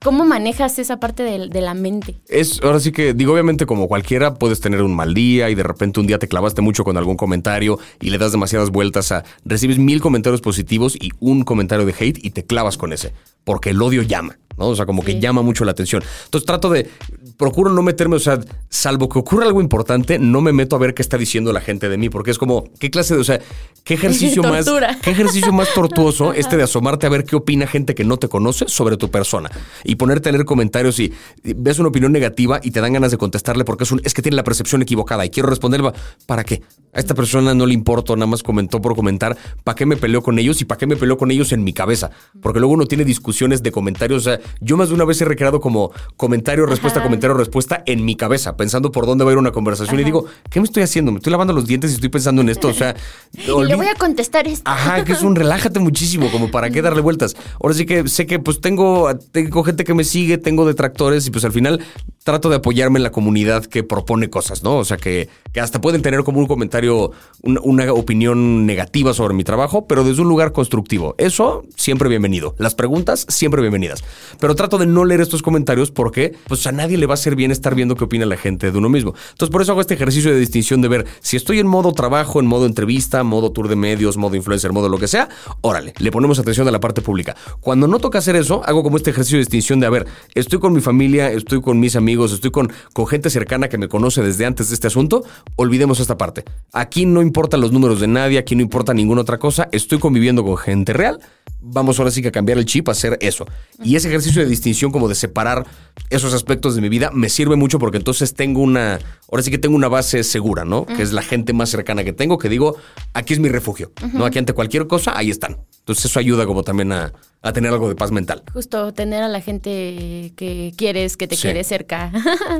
¿Cómo 0.00 0.24
manejas 0.24 0.78
esa 0.78 1.00
parte 1.00 1.24
de, 1.24 1.48
de 1.48 1.60
la 1.60 1.74
mente? 1.74 2.20
Es, 2.28 2.60
ahora 2.62 2.78
sí 2.78 2.92
que, 2.92 3.14
digo, 3.14 3.32
obviamente 3.32 3.66
como 3.66 3.88
cualquiera, 3.88 4.34
puedes 4.34 4.60
tener 4.60 4.82
un 4.82 4.94
mal 4.94 5.12
día 5.12 5.50
y 5.50 5.56
de 5.56 5.64
repente 5.64 5.98
un 5.98 6.06
día 6.06 6.20
te 6.20 6.28
clavaste 6.28 6.60
mucho 6.60 6.84
con 6.84 6.96
algún 6.96 7.16
comentario 7.16 7.80
y 8.00 8.10
le 8.10 8.18
das 8.18 8.30
demasiadas 8.30 8.70
vueltas 8.70 9.10
a, 9.10 9.24
recibes 9.44 9.78
mil 9.78 10.00
comentarios 10.00 10.40
positivos 10.40 10.94
y 10.94 11.10
un 11.18 11.42
comentario 11.42 11.84
de 11.84 11.94
hate 11.98 12.24
y 12.24 12.30
te 12.30 12.44
clavas 12.44 12.76
con 12.76 12.92
ese, 12.92 13.12
porque 13.42 13.70
el 13.70 13.82
odio 13.82 14.02
llama. 14.02 14.36
¿No? 14.56 14.68
O 14.68 14.76
sea, 14.76 14.86
como 14.86 15.02
que 15.02 15.20
llama 15.20 15.42
mucho 15.42 15.64
la 15.64 15.72
atención. 15.72 16.02
Entonces 16.24 16.46
trato 16.46 16.70
de, 16.70 16.88
procuro 17.36 17.70
no 17.70 17.82
meterme, 17.82 18.16
o 18.16 18.20
sea, 18.20 18.40
salvo 18.68 19.08
que 19.08 19.18
ocurra 19.18 19.46
algo 19.46 19.60
importante, 19.60 20.18
no 20.18 20.40
me 20.40 20.52
meto 20.52 20.76
a 20.76 20.78
ver 20.78 20.94
qué 20.94 21.02
está 21.02 21.18
diciendo 21.18 21.52
la 21.52 21.60
gente 21.60 21.88
de 21.88 21.96
mí, 21.96 22.08
porque 22.08 22.30
es 22.30 22.38
como, 22.38 22.64
¿qué 22.78 22.90
clase 22.90 23.14
de, 23.14 23.20
o 23.20 23.24
sea, 23.24 23.40
qué 23.84 23.94
ejercicio 23.94 24.42
más, 24.42 24.66
qué 25.02 25.10
ejercicio 25.10 25.52
más 25.52 25.72
tortuoso 25.74 26.32
este 26.34 26.56
de 26.56 26.62
asomarte 26.62 27.06
a 27.06 27.10
ver 27.10 27.24
qué 27.24 27.36
opina 27.36 27.66
gente 27.66 27.94
que 27.94 28.04
no 28.04 28.16
te 28.16 28.28
conoce 28.28 28.66
sobre 28.68 28.96
tu 28.96 29.10
persona 29.10 29.50
y 29.84 29.96
ponerte 29.96 30.28
a 30.28 30.32
leer 30.32 30.44
comentarios 30.44 30.98
y, 30.98 31.12
y 31.42 31.54
ves 31.54 31.78
una 31.78 31.88
opinión 31.88 32.12
negativa 32.12 32.60
y 32.62 32.70
te 32.70 32.80
dan 32.80 32.92
ganas 32.92 33.10
de 33.10 33.18
contestarle 33.18 33.64
porque 33.64 33.84
es 33.84 33.92
un, 33.92 34.00
es 34.04 34.14
que 34.14 34.22
tiene 34.22 34.36
la 34.36 34.44
percepción 34.44 34.82
equivocada 34.82 35.24
y 35.24 35.30
quiero 35.30 35.48
responderle, 35.48 35.92
¿para 36.26 36.44
qué? 36.44 36.62
A 36.92 37.00
esta 37.00 37.14
persona 37.14 37.54
no 37.54 37.66
le 37.66 37.74
importo, 37.74 38.14
nada 38.14 38.26
más 38.26 38.42
comentó 38.42 38.80
por 38.80 38.94
comentar, 38.94 39.36
¿para 39.64 39.74
qué 39.74 39.84
me 39.84 39.96
peleo 39.96 40.22
con 40.22 40.38
ellos 40.38 40.60
y 40.62 40.64
para 40.64 40.78
qué 40.78 40.86
me 40.86 40.96
peleo 40.96 41.18
con 41.18 41.30
ellos 41.30 41.52
en 41.52 41.64
mi 41.64 41.72
cabeza? 41.72 42.10
Porque 42.40 42.60
luego 42.60 42.74
uno 42.74 42.86
tiene 42.86 43.04
discusiones 43.04 43.62
de 43.62 43.72
comentarios, 43.72 44.26
o 44.26 44.30
sea, 44.30 44.40
yo 44.60 44.76
más 44.76 44.88
de 44.88 44.94
una 44.94 45.04
vez 45.04 45.20
he 45.20 45.24
recreado 45.24 45.60
como 45.60 45.90
comentario, 46.16 46.66
respuesta, 46.66 47.00
Ajá. 47.00 47.06
comentario, 47.08 47.36
respuesta 47.36 47.82
en 47.86 48.04
mi 48.04 48.16
cabeza, 48.16 48.56
pensando 48.56 48.92
por 48.92 49.06
dónde 49.06 49.24
va 49.24 49.30
a 49.30 49.34
ir 49.34 49.38
una 49.38 49.52
conversación 49.52 49.98
y 50.00 50.04
digo, 50.04 50.26
¿qué 50.50 50.60
me 50.60 50.66
estoy 50.66 50.82
haciendo? 50.82 51.12
Me 51.12 51.18
estoy 51.18 51.30
lavando 51.30 51.52
los 51.52 51.66
dientes 51.66 51.90
y 51.90 51.94
estoy 51.94 52.08
pensando 52.10 52.42
en 52.42 52.48
esto, 52.48 52.68
o 52.68 52.74
sea, 52.74 52.94
Y 53.34 53.64
le 53.64 53.74
voy 53.74 53.86
a 53.86 53.94
contestar 53.94 54.46
esto. 54.46 54.62
Ajá, 54.70 55.04
que 55.04 55.12
es 55.12 55.22
un 55.22 55.34
relájate 55.36 55.80
muchísimo, 55.80 56.30
como 56.30 56.50
para 56.50 56.70
qué 56.70 56.82
darle 56.82 57.00
vueltas. 57.00 57.36
Ahora 57.62 57.74
sí 57.74 57.84
que 57.86 58.08
sé 58.08 58.26
que 58.26 58.38
pues 58.38 58.60
tengo, 58.60 59.08
tengo 59.32 59.62
gente 59.64 59.84
que 59.84 59.94
me 59.94 60.04
sigue, 60.04 60.38
tengo 60.38 60.66
detractores 60.66 61.26
y 61.26 61.30
pues 61.30 61.44
al 61.44 61.52
final 61.52 61.80
trato 62.22 62.48
de 62.48 62.56
apoyarme 62.56 62.98
en 62.98 63.02
la 63.02 63.10
comunidad 63.10 63.64
que 63.66 63.82
propone 63.82 64.30
cosas, 64.30 64.62
¿no? 64.62 64.76
O 64.78 64.84
sea, 64.84 64.96
que, 64.96 65.28
que 65.52 65.60
hasta 65.60 65.80
pueden 65.80 66.00
tener 66.00 66.24
como 66.24 66.38
un 66.38 66.46
comentario, 66.46 67.10
un- 67.42 67.60
una 67.62 67.92
opinión 67.92 68.64
negativa 68.66 69.12
sobre 69.12 69.34
mi 69.34 69.44
trabajo, 69.44 69.86
pero 69.86 70.04
desde 70.04 70.22
un 70.22 70.28
lugar 70.28 70.52
constructivo. 70.52 71.14
Eso 71.18 71.64
siempre 71.76 72.08
bienvenido. 72.08 72.54
Las 72.58 72.74
preguntas 72.74 73.26
siempre 73.28 73.60
bienvenidas. 73.60 74.02
Pero 74.38 74.54
trato 74.54 74.78
de 74.78 74.86
no 74.86 75.04
leer 75.04 75.20
estos 75.20 75.42
comentarios 75.42 75.90
porque 75.90 76.34
pues 76.48 76.66
a 76.66 76.72
nadie 76.72 76.98
le 76.98 77.06
va 77.06 77.12
a 77.12 77.14
hacer 77.14 77.36
bien 77.36 77.50
estar 77.50 77.74
viendo 77.74 77.94
qué 77.96 78.04
opina 78.04 78.26
la 78.26 78.36
gente 78.36 78.70
de 78.70 78.78
uno 78.78 78.88
mismo. 78.88 79.14
Entonces 79.32 79.52
por 79.52 79.62
eso 79.62 79.72
hago 79.72 79.80
este 79.80 79.94
ejercicio 79.94 80.32
de 80.32 80.38
distinción 80.38 80.82
de 80.82 80.88
ver 80.88 81.06
si 81.20 81.36
estoy 81.36 81.58
en 81.58 81.66
modo 81.66 81.92
trabajo, 81.92 82.40
en 82.40 82.46
modo 82.46 82.66
entrevista, 82.66 83.22
modo 83.22 83.52
tour 83.52 83.68
de 83.68 83.76
medios, 83.76 84.16
modo 84.16 84.36
influencer, 84.36 84.72
modo 84.72 84.88
lo 84.88 84.98
que 84.98 85.08
sea, 85.08 85.28
órale, 85.60 85.94
le 85.98 86.10
ponemos 86.10 86.38
atención 86.38 86.68
a 86.68 86.70
la 86.70 86.80
parte 86.80 87.02
pública. 87.02 87.36
Cuando 87.60 87.86
no 87.86 87.98
toca 87.98 88.18
hacer 88.18 88.36
eso, 88.36 88.62
hago 88.64 88.82
como 88.82 88.96
este 88.96 89.10
ejercicio 89.10 89.38
de 89.38 89.42
distinción 89.42 89.80
de, 89.80 89.86
a 89.86 89.90
ver, 89.90 90.06
estoy 90.34 90.58
con 90.58 90.72
mi 90.72 90.80
familia, 90.80 91.30
estoy 91.30 91.60
con 91.60 91.80
mis 91.80 91.96
amigos, 91.96 92.32
estoy 92.32 92.50
con, 92.50 92.72
con 92.92 93.06
gente 93.06 93.30
cercana 93.30 93.68
que 93.68 93.78
me 93.78 93.88
conoce 93.88 94.22
desde 94.22 94.46
antes 94.46 94.68
de 94.68 94.74
este 94.74 94.86
asunto, 94.86 95.24
olvidemos 95.56 96.00
esta 96.00 96.18
parte. 96.18 96.44
Aquí 96.72 97.06
no 97.06 97.22
importan 97.22 97.60
los 97.60 97.72
números 97.72 98.00
de 98.00 98.08
nadie, 98.08 98.38
aquí 98.38 98.54
no 98.56 98.62
importa 98.62 98.94
ninguna 98.94 99.22
otra 99.22 99.38
cosa, 99.38 99.68
estoy 99.72 99.98
conviviendo 99.98 100.44
con 100.44 100.56
gente 100.56 100.92
real, 100.92 101.20
vamos 101.60 101.98
ahora 101.98 102.10
sí 102.10 102.22
que 102.22 102.28
a 102.28 102.32
cambiar 102.32 102.58
el 102.58 102.66
chip, 102.66 102.88
a 102.88 102.92
hacer 102.92 103.18
eso. 103.20 103.46
Y 103.82 103.96
ese 103.96 104.08
ejercicio 104.08 104.23
de 104.32 104.46
distinción, 104.46 104.90
como 104.90 105.08
de 105.08 105.14
separar 105.14 105.66
esos 106.10 106.32
aspectos 106.34 106.74
de 106.74 106.80
mi 106.80 106.88
vida, 106.88 107.10
me 107.12 107.28
sirve 107.28 107.56
mucho 107.56 107.78
porque 107.78 107.98
entonces 107.98 108.34
tengo 108.34 108.60
una, 108.62 108.98
ahora 109.30 109.42
sí 109.42 109.50
que 109.50 109.58
tengo 109.58 109.76
una 109.76 109.88
base 109.88 110.22
segura, 110.24 110.64
¿no? 110.64 110.86
Que 110.86 111.02
es 111.02 111.12
la 111.12 111.22
gente 111.22 111.52
más 111.52 111.68
cercana 111.70 112.04
que 112.04 112.12
tengo, 112.12 112.38
que 112.38 112.48
digo, 112.48 112.76
aquí 113.12 113.34
es 113.34 113.40
mi 113.40 113.48
refugio, 113.48 113.92
¿no? 114.12 114.24
Aquí 114.24 114.38
ante 114.38 114.52
cualquier 114.52 114.86
cosa, 114.86 115.16
ahí 115.16 115.30
están. 115.30 115.58
Entonces 115.80 116.06
eso 116.06 116.18
ayuda 116.18 116.46
como 116.46 116.62
también 116.62 116.92
a, 116.92 117.12
a 117.42 117.52
tener 117.52 117.72
algo 117.72 117.88
de 117.88 117.94
paz 117.94 118.10
mental. 118.10 118.42
Justo 118.52 118.92
tener 118.94 119.22
a 119.22 119.28
la 119.28 119.40
gente 119.40 120.32
que 120.36 120.72
quieres, 120.76 121.16
que 121.16 121.26
te 121.28 121.36
Sí. 121.36 121.42
quiere 121.42 121.64
cerca. 121.64 122.10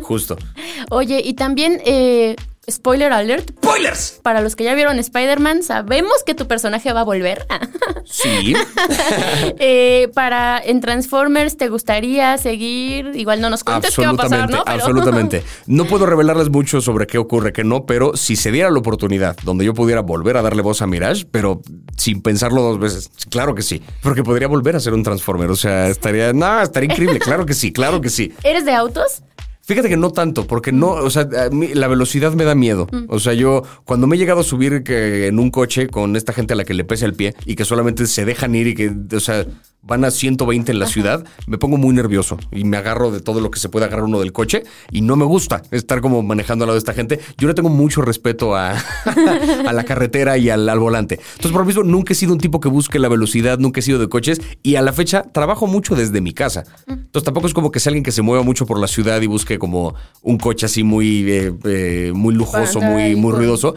Justo. 0.03 0.37
Oye, 0.91 1.23
y 1.25 1.35
también, 1.35 1.81
eh, 1.87 2.37
spoiler 2.71 3.13
alert, 3.13 3.51
¡Spoilers! 3.63 4.21
para 4.23 4.41
los 4.41 4.57
que 4.57 4.65
ya 4.65 4.75
vieron 4.75 4.99
Spider-Man, 4.99 5.63
sabemos 5.63 6.13
que 6.25 6.35
tu 6.35 6.47
personaje 6.47 6.93
va 6.93 7.01
a 7.01 7.05
volver. 7.05 7.47
Sí. 8.05 8.55
Eh, 9.59 10.11
para 10.15 10.59
en 10.63 10.81
Transformers, 10.81 11.57
¿te 11.57 11.69
gustaría 11.69 12.37
seguir? 12.39 13.13
Igual 13.15 13.41
no 13.41 13.51
nos 13.51 13.65
cuentes 13.65 13.95
qué 13.95 14.05
va 14.05 14.13
a 14.13 14.15
pasar, 14.17 14.51
¿no? 14.51 14.63
Pero- 14.65 14.77
absolutamente. 14.77 15.43
No 15.67 15.85
puedo 15.87 16.07
revelarles 16.07 16.51
mucho 16.51 16.81
sobre 16.81 17.07
qué 17.07 17.19
ocurre, 17.19 17.53
qué 17.53 17.65
no, 17.65 17.87
pero 17.87 18.17
si 18.17 18.37
se 18.37 18.51
diera 18.51 18.71
la 18.71 18.79
oportunidad 18.79 19.37
donde 19.45 19.65
yo 19.65 19.75
pudiera 19.75 20.01
volver 20.03 20.37
a 20.37 20.43
darle 20.43 20.63
voz 20.63 20.83
a 20.83 20.87
Mirage, 20.87 21.25
pero 21.31 21.61
sin 21.97 22.23
pensarlo 22.23 22.63
dos 22.63 22.79
veces, 22.79 23.11
claro 23.31 23.55
que 23.55 23.63
sí, 23.63 23.83
porque 24.03 24.23
podría 24.23 24.49
volver 24.49 24.77
a 24.77 24.81
ser 24.81 24.93
un 24.95 25.03
Transformer, 25.03 25.51
o 25.51 25.57
sea, 25.57 25.89
estaría, 25.89 26.33
no, 26.33 26.61
estaría 26.61 26.91
increíble, 26.93 27.19
claro 27.19 27.47
que 27.47 27.55
sí, 27.55 27.73
claro 27.73 28.01
que 28.01 28.11
sí. 28.11 28.33
¿Eres 28.43 28.65
de 28.65 28.73
autos? 28.75 29.23
Fíjate 29.67 29.89
que 29.89 29.97
no 29.97 30.11
tanto, 30.11 30.47
porque 30.47 30.73
no, 30.73 30.91
o 30.91 31.09
sea, 31.09 31.27
a 31.47 31.51
mí 31.51 31.69
la 31.69 31.89
velocidad 31.89 32.35
me 32.35 32.45
da 32.45 32.55
miedo. 32.55 32.87
O 33.09 33.19
sea, 33.19 33.33
yo 33.33 33.63
cuando 33.85 34.07
me 34.07 34.17
he 34.17 34.19
llegado 34.19 34.41
a 34.41 34.45
subir 34.45 34.83
que 34.83 35.27
en 35.27 35.39
un 35.39 35.51
coche 35.51 35.89
con 35.89 36.17
esta 36.17 36.35
gente 36.35 36.53
a 36.53 36.57
la 36.57 36.65
que 36.65 36.75
le 36.75 36.85
pesa 36.85 37.07
el 37.07 37.15
pie 37.15 37.35
y 37.47 37.55
que 37.55 37.65
solamente 37.65 38.07
se 38.07 38.27
dejan 38.27 38.55
ir 38.55 38.67
y 38.67 38.75
que, 38.75 38.93
o 39.17 39.21
sea, 39.21 39.47
van 39.87 40.05
a 40.05 40.11
120 40.11 40.73
en 40.73 40.79
la 40.79 40.87
ciudad, 40.87 41.27
me 41.47 41.59
pongo 41.59 41.77
muy 41.77 41.95
nervioso 41.95 42.39
y 42.51 42.65
me 42.65 42.77
agarro 42.77 43.11
de 43.11 43.21
todo 43.21 43.41
lo 43.41 43.51
que 43.51 43.59
se 43.59 43.69
puede 43.69 43.87
agarrar 43.87 44.05
uno 44.05 44.21
del 44.21 44.33
coche 44.33 44.65
y 44.91 45.03
no 45.03 45.17
me 45.17 45.25
gusta 45.25 45.63
estar 45.71 46.01
como 46.01 46.23
manejando 46.23 46.65
al 46.65 46.69
lado 46.69 46.75
de 46.75 46.79
esta 46.79 46.95
gente. 46.95 47.21
Yo 47.37 47.49
le 47.49 47.55
tengo 47.55 47.69
mucho 47.69 48.03
respeto 48.03 48.57
a, 48.57 48.73
a 49.67 49.73
la 49.73 49.85
carretera 49.85 50.39
y 50.39 50.51
al, 50.51 50.69
al 50.69 50.79
volante. 50.79 51.17
Entonces, 51.17 51.53
por 51.53 51.61
lo 51.63 51.67
mismo, 51.67 51.83
nunca 51.83 52.13
he 52.13 52.17
sido 52.17 52.33
un 52.33 52.39
tipo 52.39 52.61
que 52.61 52.69
busque 52.69 52.99
la 52.99 53.09
velocidad, 53.09 53.59
nunca 53.59 53.81
he 53.81 53.83
sido 53.83 53.99
de 53.99 54.09
coches 54.09 54.41
y 54.63 54.77
a 54.77 54.83
la 54.83 54.93
fecha 54.93 55.23
trabajo 55.23 55.67
mucho 55.67 55.95
desde 55.95 56.21
mi 56.21 56.33
casa. 56.33 56.65
Entonces, 56.87 57.25
tampoco 57.25 57.47
es 57.47 57.55
como 57.55 57.71
que 57.71 57.81
sea 57.81 57.91
alguien 57.91 58.05
que 58.05 58.13
se 58.13 58.23
mueva 58.23 58.43
mucho 58.43 58.67
por 58.67 58.79
la 58.79 58.89
ciudad 58.89 59.21
y 59.21 59.27
busque 59.27 59.54
como 59.59 59.95
un 60.23 60.39
coche 60.39 60.67
así 60.67 60.83
muy, 60.83 61.31
eh, 61.31 61.53
eh, 61.65 62.13
muy 62.15 62.35
lujoso, 62.35 62.81
muy, 62.81 63.17
muy 63.17 63.33
ruidoso. 63.33 63.75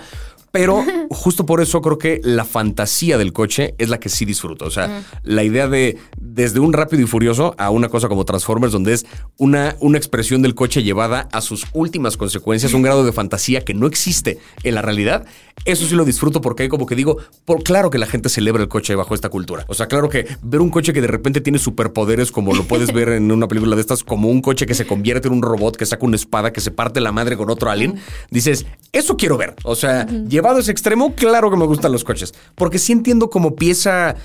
Pero 0.51 0.83
justo 1.09 1.45
por 1.45 1.61
eso 1.61 1.81
creo 1.81 1.97
que 1.97 2.21
la 2.23 2.45
fantasía 2.45 3.17
del 3.17 3.33
coche 3.33 3.75
es 3.77 3.89
la 3.89 3.99
que 3.99 4.09
sí 4.09 4.25
disfruto. 4.25 4.65
O 4.65 4.71
sea, 4.71 5.03
la 5.23 5.43
idea 5.43 5.67
de 5.67 5.97
desde 6.19 6.59
un 6.59 6.73
rápido 6.73 7.03
y 7.03 7.07
furioso 7.07 7.55
a 7.57 7.69
una 7.69 7.89
cosa 7.89 8.07
como 8.07 8.25
Transformers, 8.25 8.71
donde 8.71 8.93
es 8.93 9.05
una, 9.37 9.75
una 9.79 9.97
expresión 9.97 10.41
del 10.41 10.55
coche 10.55 10.83
llevada 10.83 11.27
a 11.31 11.41
sus 11.41 11.65
últimas 11.73 12.17
consecuencias, 12.17 12.73
un 12.73 12.81
grado 12.81 13.03
de 13.03 13.11
fantasía 13.11 13.61
que 13.61 13.73
no 13.73 13.87
existe 13.87 14.39
en 14.63 14.75
la 14.75 14.81
realidad. 14.81 15.25
Eso 15.65 15.85
sí 15.85 15.95
lo 15.95 16.05
disfruto 16.05 16.39
porque 16.39 16.63
hay 16.63 16.69
como 16.69 16.85
que 16.85 16.95
digo, 16.95 17.17
por 17.45 17.63
claro 17.63 17.89
que 17.89 17.97
la 17.97 18.05
gente 18.05 18.29
celebra 18.29 18.61
el 18.61 18.69
coche 18.69 18.95
bajo 18.95 19.15
esta 19.15 19.29
cultura. 19.29 19.65
O 19.67 19.73
sea, 19.73 19.87
claro 19.87 20.09
que 20.09 20.27
ver 20.41 20.61
un 20.61 20.69
coche 20.69 20.93
que 20.93 21.01
de 21.01 21.07
repente 21.07 21.41
tiene 21.41 21.59
superpoderes, 21.59 22.31
como 22.31 22.53
lo 22.53 22.63
puedes 22.63 22.93
ver 22.93 23.09
en 23.09 23.31
una 23.31 23.47
película 23.47 23.75
de 23.75 23.81
estas, 23.81 24.03
como 24.03 24.29
un 24.29 24.41
coche 24.41 24.65
que 24.65 24.75
se 24.75 24.85
convierte 24.85 25.27
en 25.27 25.33
un 25.33 25.41
robot, 25.41 25.75
que 25.75 25.85
saca 25.85 26.05
una 26.05 26.15
espada, 26.15 26.53
que 26.53 26.61
se 26.61 26.71
parte 26.71 27.01
la 27.01 27.11
madre 27.11 27.35
con 27.35 27.49
otro 27.49 27.69
alien, 27.69 27.99
dices, 28.29 28.65
eso 28.93 29.17
quiero 29.17 29.37
ver. 29.37 29.55
O 29.63 29.75
sea, 29.75 30.05
llevado 30.37 30.57
a 30.57 30.59
ese 30.59 30.71
extremo, 30.71 31.15
claro 31.15 31.49
que 31.49 31.57
me 31.57 31.65
gustan 31.65 31.91
los 31.91 32.03
coches. 32.03 32.33
Porque 32.53 32.77
sí 32.77 32.91
entiendo 32.93 33.29
como 33.29 33.55
pieza 33.55 34.15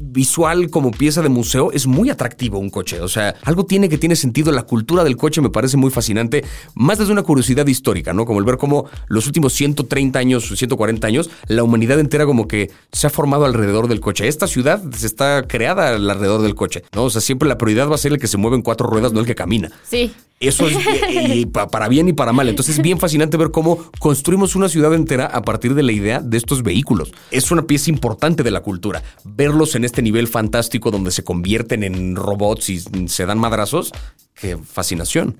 visual, 0.00 0.70
como 0.70 0.90
pieza 0.90 1.22
de 1.22 1.28
museo, 1.28 1.72
es 1.72 1.86
muy 1.86 2.10
atractivo 2.10 2.58
un 2.58 2.70
coche. 2.70 3.00
O 3.00 3.08
sea, 3.08 3.34
algo 3.42 3.64
tiene 3.64 3.88
que 3.88 3.98
tiene 3.98 4.16
sentido. 4.16 4.52
La 4.52 4.62
cultura 4.62 5.02
del 5.04 5.16
coche 5.16 5.40
me 5.40 5.50
parece 5.50 5.76
muy 5.76 5.90
fascinante, 5.90 6.44
más 6.74 6.98
desde 6.98 7.12
una 7.12 7.22
curiosidad 7.22 7.66
histórica, 7.66 8.12
¿no? 8.12 8.24
Como 8.24 8.38
el 8.38 8.44
ver 8.44 8.58
cómo 8.58 8.86
los 9.08 9.26
últimos 9.26 9.52
130 9.54 10.18
años, 10.18 10.46
140 10.46 11.06
años, 11.06 11.30
la 11.46 11.62
humanidad 11.62 11.98
entera 11.98 12.26
como 12.26 12.46
que 12.46 12.70
se 12.92 13.06
ha 13.06 13.10
formado 13.10 13.44
alrededor 13.44 13.88
del 13.88 14.00
coche. 14.00 14.28
Esta 14.28 14.46
ciudad 14.46 14.82
se 14.92 15.06
está 15.06 15.42
creada 15.46 15.94
alrededor 15.94 16.42
del 16.42 16.54
coche, 16.54 16.82
¿no? 16.94 17.04
O 17.04 17.10
sea, 17.10 17.20
siempre 17.20 17.48
la 17.48 17.58
prioridad 17.58 17.88
va 17.88 17.94
a 17.94 17.98
ser 17.98 18.12
el 18.12 18.18
que 18.18 18.28
se 18.28 18.36
mueve 18.36 18.56
en 18.56 18.62
cuatro 18.62 18.86
ruedas, 18.86 19.12
no 19.12 19.20
el 19.20 19.26
que 19.26 19.34
camina. 19.34 19.70
Sí. 19.88 20.12
Eso 20.42 20.66
es 20.66 20.76
y- 21.10 21.32
y 21.40 21.46
pa- 21.52 21.68
para 21.68 21.88
bien 21.88 22.08
y 22.08 22.12
para 22.12 22.32
mal. 22.32 22.48
Entonces 22.48 22.76
es 22.76 22.82
bien 22.82 22.98
fascinante 22.98 23.36
ver 23.36 23.50
cómo 23.50 23.78
construimos 23.98 24.54
una 24.56 24.68
ciudad 24.68 24.92
entera 24.94 25.26
a 25.26 25.42
partir 25.42 25.74
de 25.74 25.82
la 25.82 25.92
idea 25.92 26.20
de 26.20 26.36
estos 26.36 26.62
vehículos. 26.62 27.12
Es 27.30 27.50
una 27.50 27.62
pieza 27.62 27.90
importante 27.90 28.42
de 28.42 28.50
la 28.50 28.60
cultura. 28.60 29.02
Verlos 29.24 29.74
en 29.74 29.84
este 29.84 30.02
nivel 30.02 30.28
fantástico 30.28 30.90
donde 30.90 31.10
se 31.10 31.24
convierten 31.24 31.82
en 31.84 32.16
robots 32.16 32.68
y 32.70 32.80
se 33.08 33.26
dan 33.26 33.38
madrazos, 33.38 33.92
qué 34.34 34.56
fascinación. 34.56 35.36